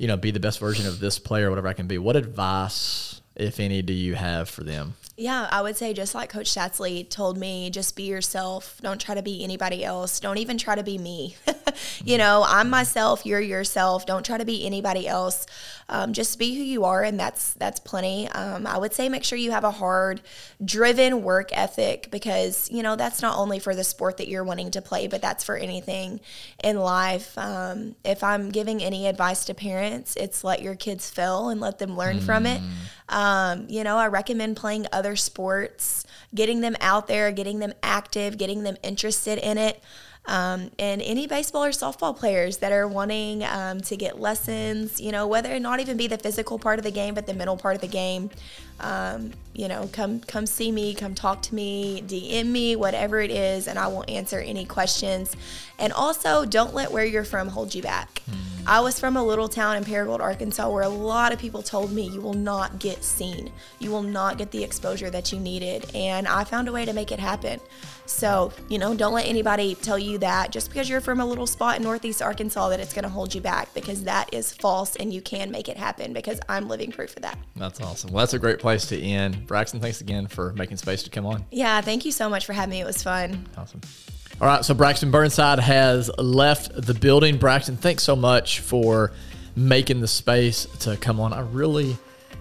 you 0.00 0.06
know, 0.06 0.16
be 0.16 0.30
the 0.30 0.40
best 0.40 0.58
version 0.58 0.86
of 0.86 0.98
this 0.98 1.18
player, 1.18 1.50
whatever 1.50 1.68
I 1.68 1.74
can 1.74 1.86
be. 1.86 1.98
What 1.98 2.16
advice, 2.16 3.20
if 3.36 3.60
any, 3.60 3.82
do 3.82 3.92
you 3.92 4.14
have 4.14 4.48
for 4.48 4.64
them? 4.64 4.94
Yeah, 5.18 5.46
I 5.50 5.60
would 5.60 5.76
say 5.76 5.92
just 5.92 6.14
like 6.14 6.30
Coach 6.30 6.50
Shatsley 6.50 7.06
told 7.06 7.36
me, 7.36 7.68
just 7.68 7.94
be 7.96 8.04
yourself. 8.04 8.80
Don't 8.82 8.98
try 8.98 9.14
to 9.14 9.20
be 9.20 9.44
anybody 9.44 9.84
else. 9.84 10.18
Don't 10.18 10.38
even 10.38 10.56
try 10.56 10.74
to 10.74 10.82
be 10.82 10.96
me. 10.96 11.36
you 12.02 12.16
know, 12.16 12.42
I'm 12.48 12.70
myself. 12.70 13.26
You're 13.26 13.42
yourself. 13.42 14.06
Don't 14.06 14.24
try 14.24 14.38
to 14.38 14.46
be 14.46 14.64
anybody 14.64 15.06
else. 15.06 15.44
Um, 15.90 16.12
just 16.12 16.38
be 16.38 16.54
who 16.54 16.62
you 16.62 16.84
are, 16.84 17.02
and 17.02 17.18
that's 17.18 17.52
that's 17.54 17.80
plenty. 17.80 18.28
Um, 18.28 18.64
I 18.64 18.78
would 18.78 18.94
say 18.94 19.08
make 19.08 19.24
sure 19.24 19.36
you 19.36 19.50
have 19.50 19.64
a 19.64 19.72
hard, 19.72 20.22
driven 20.64 21.22
work 21.22 21.50
ethic 21.52 22.10
because 22.12 22.70
you 22.70 22.82
know 22.82 22.94
that's 22.94 23.20
not 23.20 23.36
only 23.36 23.58
for 23.58 23.74
the 23.74 23.82
sport 23.82 24.16
that 24.18 24.28
you're 24.28 24.44
wanting 24.44 24.70
to 24.70 24.82
play, 24.82 25.08
but 25.08 25.20
that's 25.20 25.42
for 25.42 25.56
anything 25.56 26.20
in 26.62 26.78
life. 26.78 27.36
Um, 27.36 27.96
if 28.04 28.22
I'm 28.22 28.50
giving 28.50 28.80
any 28.82 29.08
advice 29.08 29.44
to 29.46 29.54
parents, 29.54 30.14
it's 30.14 30.44
let 30.44 30.62
your 30.62 30.76
kids 30.76 31.10
fail 31.10 31.48
and 31.48 31.60
let 31.60 31.78
them 31.78 31.96
learn 31.96 32.18
mm. 32.18 32.22
from 32.22 32.46
it. 32.46 32.60
Mm. 32.60 33.14
Um, 33.14 33.66
you 33.68 33.82
know, 33.82 33.98
I 33.98 34.06
recommend 34.06 34.56
playing 34.56 34.86
other 34.92 35.16
sports, 35.16 36.06
getting 36.32 36.60
them 36.60 36.76
out 36.80 37.08
there, 37.08 37.32
getting 37.32 37.58
them 37.58 37.72
active, 37.82 38.38
getting 38.38 38.62
them 38.62 38.76
interested 38.84 39.38
in 39.38 39.58
it. 39.58 39.82
Um, 40.26 40.70
and 40.78 41.02
any 41.02 41.26
baseball 41.26 41.64
or 41.64 41.70
softball 41.70 42.16
players 42.16 42.58
that 42.58 42.72
are 42.72 42.86
wanting 42.86 43.42
um, 43.44 43.80
to 43.80 43.96
get 43.96 44.20
lessons, 44.20 45.00
you 45.00 45.12
know, 45.12 45.26
whether 45.26 45.52
it 45.52 45.60
not 45.60 45.80
even 45.80 45.96
be 45.96 46.06
the 46.06 46.18
physical 46.18 46.58
part 46.58 46.78
of 46.78 46.84
the 46.84 46.90
game, 46.90 47.14
but 47.14 47.26
the 47.26 47.34
mental 47.34 47.56
part 47.56 47.74
of 47.74 47.80
the 47.80 47.88
game, 47.88 48.30
um, 48.80 49.32
you 49.52 49.68
know, 49.68 49.88
come 49.92 50.20
come 50.20 50.46
see 50.46 50.70
me, 50.72 50.94
come 50.94 51.14
talk 51.14 51.42
to 51.42 51.54
me, 51.54 52.02
DM 52.06 52.46
me, 52.46 52.76
whatever 52.76 53.20
it 53.20 53.30
is, 53.30 53.68
and 53.68 53.78
I 53.78 53.88
will 53.88 54.04
answer 54.08 54.38
any 54.38 54.64
questions. 54.64 55.36
And 55.78 55.92
also, 55.92 56.44
don't 56.44 56.74
let 56.74 56.92
where 56.92 57.04
you're 57.04 57.24
from 57.24 57.48
hold 57.48 57.74
you 57.74 57.82
back. 57.82 58.22
Mm. 58.30 58.36
I 58.66 58.80
was 58.80 59.00
from 59.00 59.16
a 59.16 59.24
little 59.24 59.48
town 59.48 59.76
in 59.76 59.84
Paragould, 59.84 60.20
Arkansas, 60.20 60.70
where 60.70 60.82
a 60.82 60.88
lot 60.88 61.32
of 61.32 61.38
people 61.38 61.62
told 61.62 61.92
me 61.92 62.08
you 62.08 62.20
will 62.20 62.34
not 62.34 62.78
get 62.78 63.02
seen, 63.02 63.50
you 63.78 63.90
will 63.90 64.02
not 64.02 64.38
get 64.38 64.50
the 64.50 64.62
exposure 64.62 65.10
that 65.10 65.32
you 65.32 65.40
needed, 65.40 65.90
and 65.94 66.28
I 66.28 66.44
found 66.44 66.68
a 66.68 66.72
way 66.72 66.84
to 66.84 66.92
make 66.92 67.10
it 67.10 67.18
happen. 67.18 67.60
So, 68.06 68.52
you 68.68 68.78
know, 68.78 68.94
don't 68.94 69.12
let 69.12 69.26
anybody 69.26 69.76
tell 69.76 69.98
you 69.98 70.18
that 70.18 70.50
just 70.50 70.68
because 70.68 70.88
you're 70.88 71.00
from 71.00 71.20
a 71.20 71.26
little 71.26 71.46
spot 71.46 71.76
in 71.76 71.82
Northeast 71.82 72.20
Arkansas 72.20 72.68
that 72.70 72.80
it's 72.80 72.92
going 72.92 73.04
to 73.04 73.08
hold 73.08 73.34
you 73.34 73.40
back 73.40 73.72
because 73.72 74.02
that 74.04 74.32
is 74.34 74.52
false 74.52 74.96
and 74.96 75.14
you 75.14 75.22
can 75.22 75.50
make 75.50 75.68
it 75.68 75.76
happen 75.76 76.12
because 76.12 76.40
I'm 76.48 76.68
living 76.68 76.90
proof 76.90 77.16
of 77.16 77.22
that. 77.22 77.38
That's 77.56 77.80
awesome. 77.80 78.10
Well, 78.12 78.22
that's 78.22 78.34
a 78.34 78.38
great 78.38 78.58
place 78.58 78.69
to 78.78 78.98
end. 79.00 79.46
Braxton, 79.46 79.80
thanks 79.80 80.00
again 80.00 80.26
for 80.26 80.52
making 80.54 80.76
space 80.76 81.02
to 81.04 81.10
come 81.10 81.26
on. 81.26 81.44
Yeah, 81.50 81.80
thank 81.80 82.04
you 82.04 82.12
so 82.12 82.28
much 82.28 82.46
for 82.46 82.52
having 82.52 82.70
me. 82.70 82.80
It 82.80 82.86
was 82.86 83.02
fun. 83.02 83.46
Awesome. 83.56 83.80
All 84.40 84.46
right, 84.46 84.64
so 84.64 84.72
Braxton 84.72 85.10
Burnside 85.10 85.58
has 85.58 86.10
left 86.16 86.72
the 86.74 86.94
building. 86.94 87.36
Braxton, 87.36 87.76
thanks 87.76 88.02
so 88.02 88.16
much 88.16 88.60
for 88.60 89.12
making 89.54 90.00
the 90.00 90.08
space 90.08 90.66
to 90.80 90.96
come 90.96 91.20
on. 91.20 91.32
I 91.32 91.40
really 91.40 91.96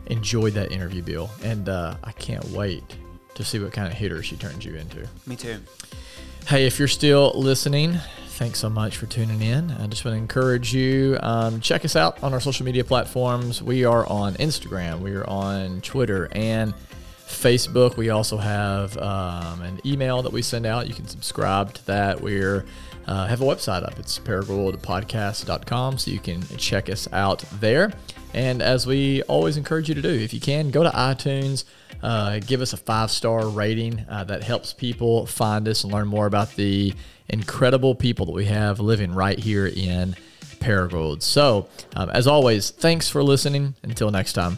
enjoyed 0.08 0.54
that 0.54 0.72
interview, 0.72 1.02
Bill, 1.02 1.30
and 1.44 1.68
uh, 1.68 1.96
I 2.04 2.12
can't 2.14 2.46
wait 2.52 2.84
to 3.36 3.44
see 3.44 3.60
what 3.60 3.74
kind 3.74 3.88
of 3.88 3.94
hitter 3.94 4.24
she 4.24 4.38
turns 4.38 4.64
you 4.64 4.76
into. 4.76 5.08
Me 5.26 5.36
too. 5.36 5.58
Hey, 6.48 6.66
if 6.66 6.80
you're 6.80 6.88
still 6.88 7.34
listening, 7.36 7.98
thanks 8.40 8.58
so 8.58 8.70
much 8.70 8.96
for 8.96 9.06
tuning 9.06 9.42
in. 9.42 9.70
I 9.70 9.88
just 9.88 10.06
want 10.06 10.16
to 10.16 10.18
encourage 10.18 10.74
you 10.74 11.18
um, 11.22 11.60
check 11.60 11.84
us 11.84 11.98
out 11.98 12.24
on 12.24 12.34
our 12.34 12.40
social 12.40 12.66
media 12.66 12.86
platforms. 12.86 13.62
We 13.62 13.84
are 13.84 14.08
on 14.08 14.36
Instagram, 14.36 15.02
we 15.02 15.14
are 15.14 15.30
on 15.30 15.82
Twitter, 15.82 16.30
and 16.32 16.74
Facebook. 17.28 17.98
We 17.98 18.12
also 18.12 18.38
have 18.38 18.98
um, 18.98 19.62
an 19.62 19.82
email 19.86 20.22
that 20.22 20.32
we 20.32 20.42
send 20.42 20.66
out. 20.66 20.88
You 20.88 20.94
can 20.94 21.06
subscribe 21.06 21.74
to 21.74 21.86
that. 21.88 22.22
We're 22.22 22.64
uh, 23.08 23.28
have 23.28 23.42
a 23.42 23.46
website 23.46 23.84
up. 23.84 24.00
It's 24.00 24.18
paragouldpodcast.com, 24.20 25.98
so 25.98 26.10
you 26.10 26.20
can 26.20 26.42
check 26.56 26.90
us 26.90 27.12
out 27.12 27.44
there. 27.60 27.92
And 28.34 28.62
as 28.62 28.88
we 28.88 29.22
always 29.24 29.58
encourage 29.58 29.90
you 29.90 29.96
to 29.96 30.02
do, 30.02 30.12
if 30.12 30.34
you 30.34 30.40
can, 30.40 30.70
go 30.70 30.84
to 30.84 30.92
iTunes, 30.92 31.66
uh, 32.02 32.40
give 32.40 32.62
us 32.62 32.72
a 32.72 32.78
five 32.78 33.12
star 33.12 33.50
rating. 33.50 34.06
Uh, 34.08 34.24
that 34.24 34.44
helps 34.44 34.72
people 34.72 35.26
find 35.26 35.68
us 35.68 35.84
and 35.84 35.92
learn 35.92 36.08
more 36.08 36.26
about 36.26 36.56
the 36.56 36.94
incredible 37.30 37.96
people 37.96 38.26
that 38.28 38.32
we 38.34 38.46
have 38.46 38.80
living 38.80 39.14
right 39.14 39.40
here 39.40 39.68
in 39.68 40.16
Paragould. 40.60 41.22
So, 41.22 41.68
um, 41.96 42.10
as 42.10 42.28
always, 42.28 42.70
thanks 42.70 43.10
for 43.10 43.24
listening. 43.24 43.76
Until 43.84 44.12
next 44.12 44.34
time. 44.34 44.58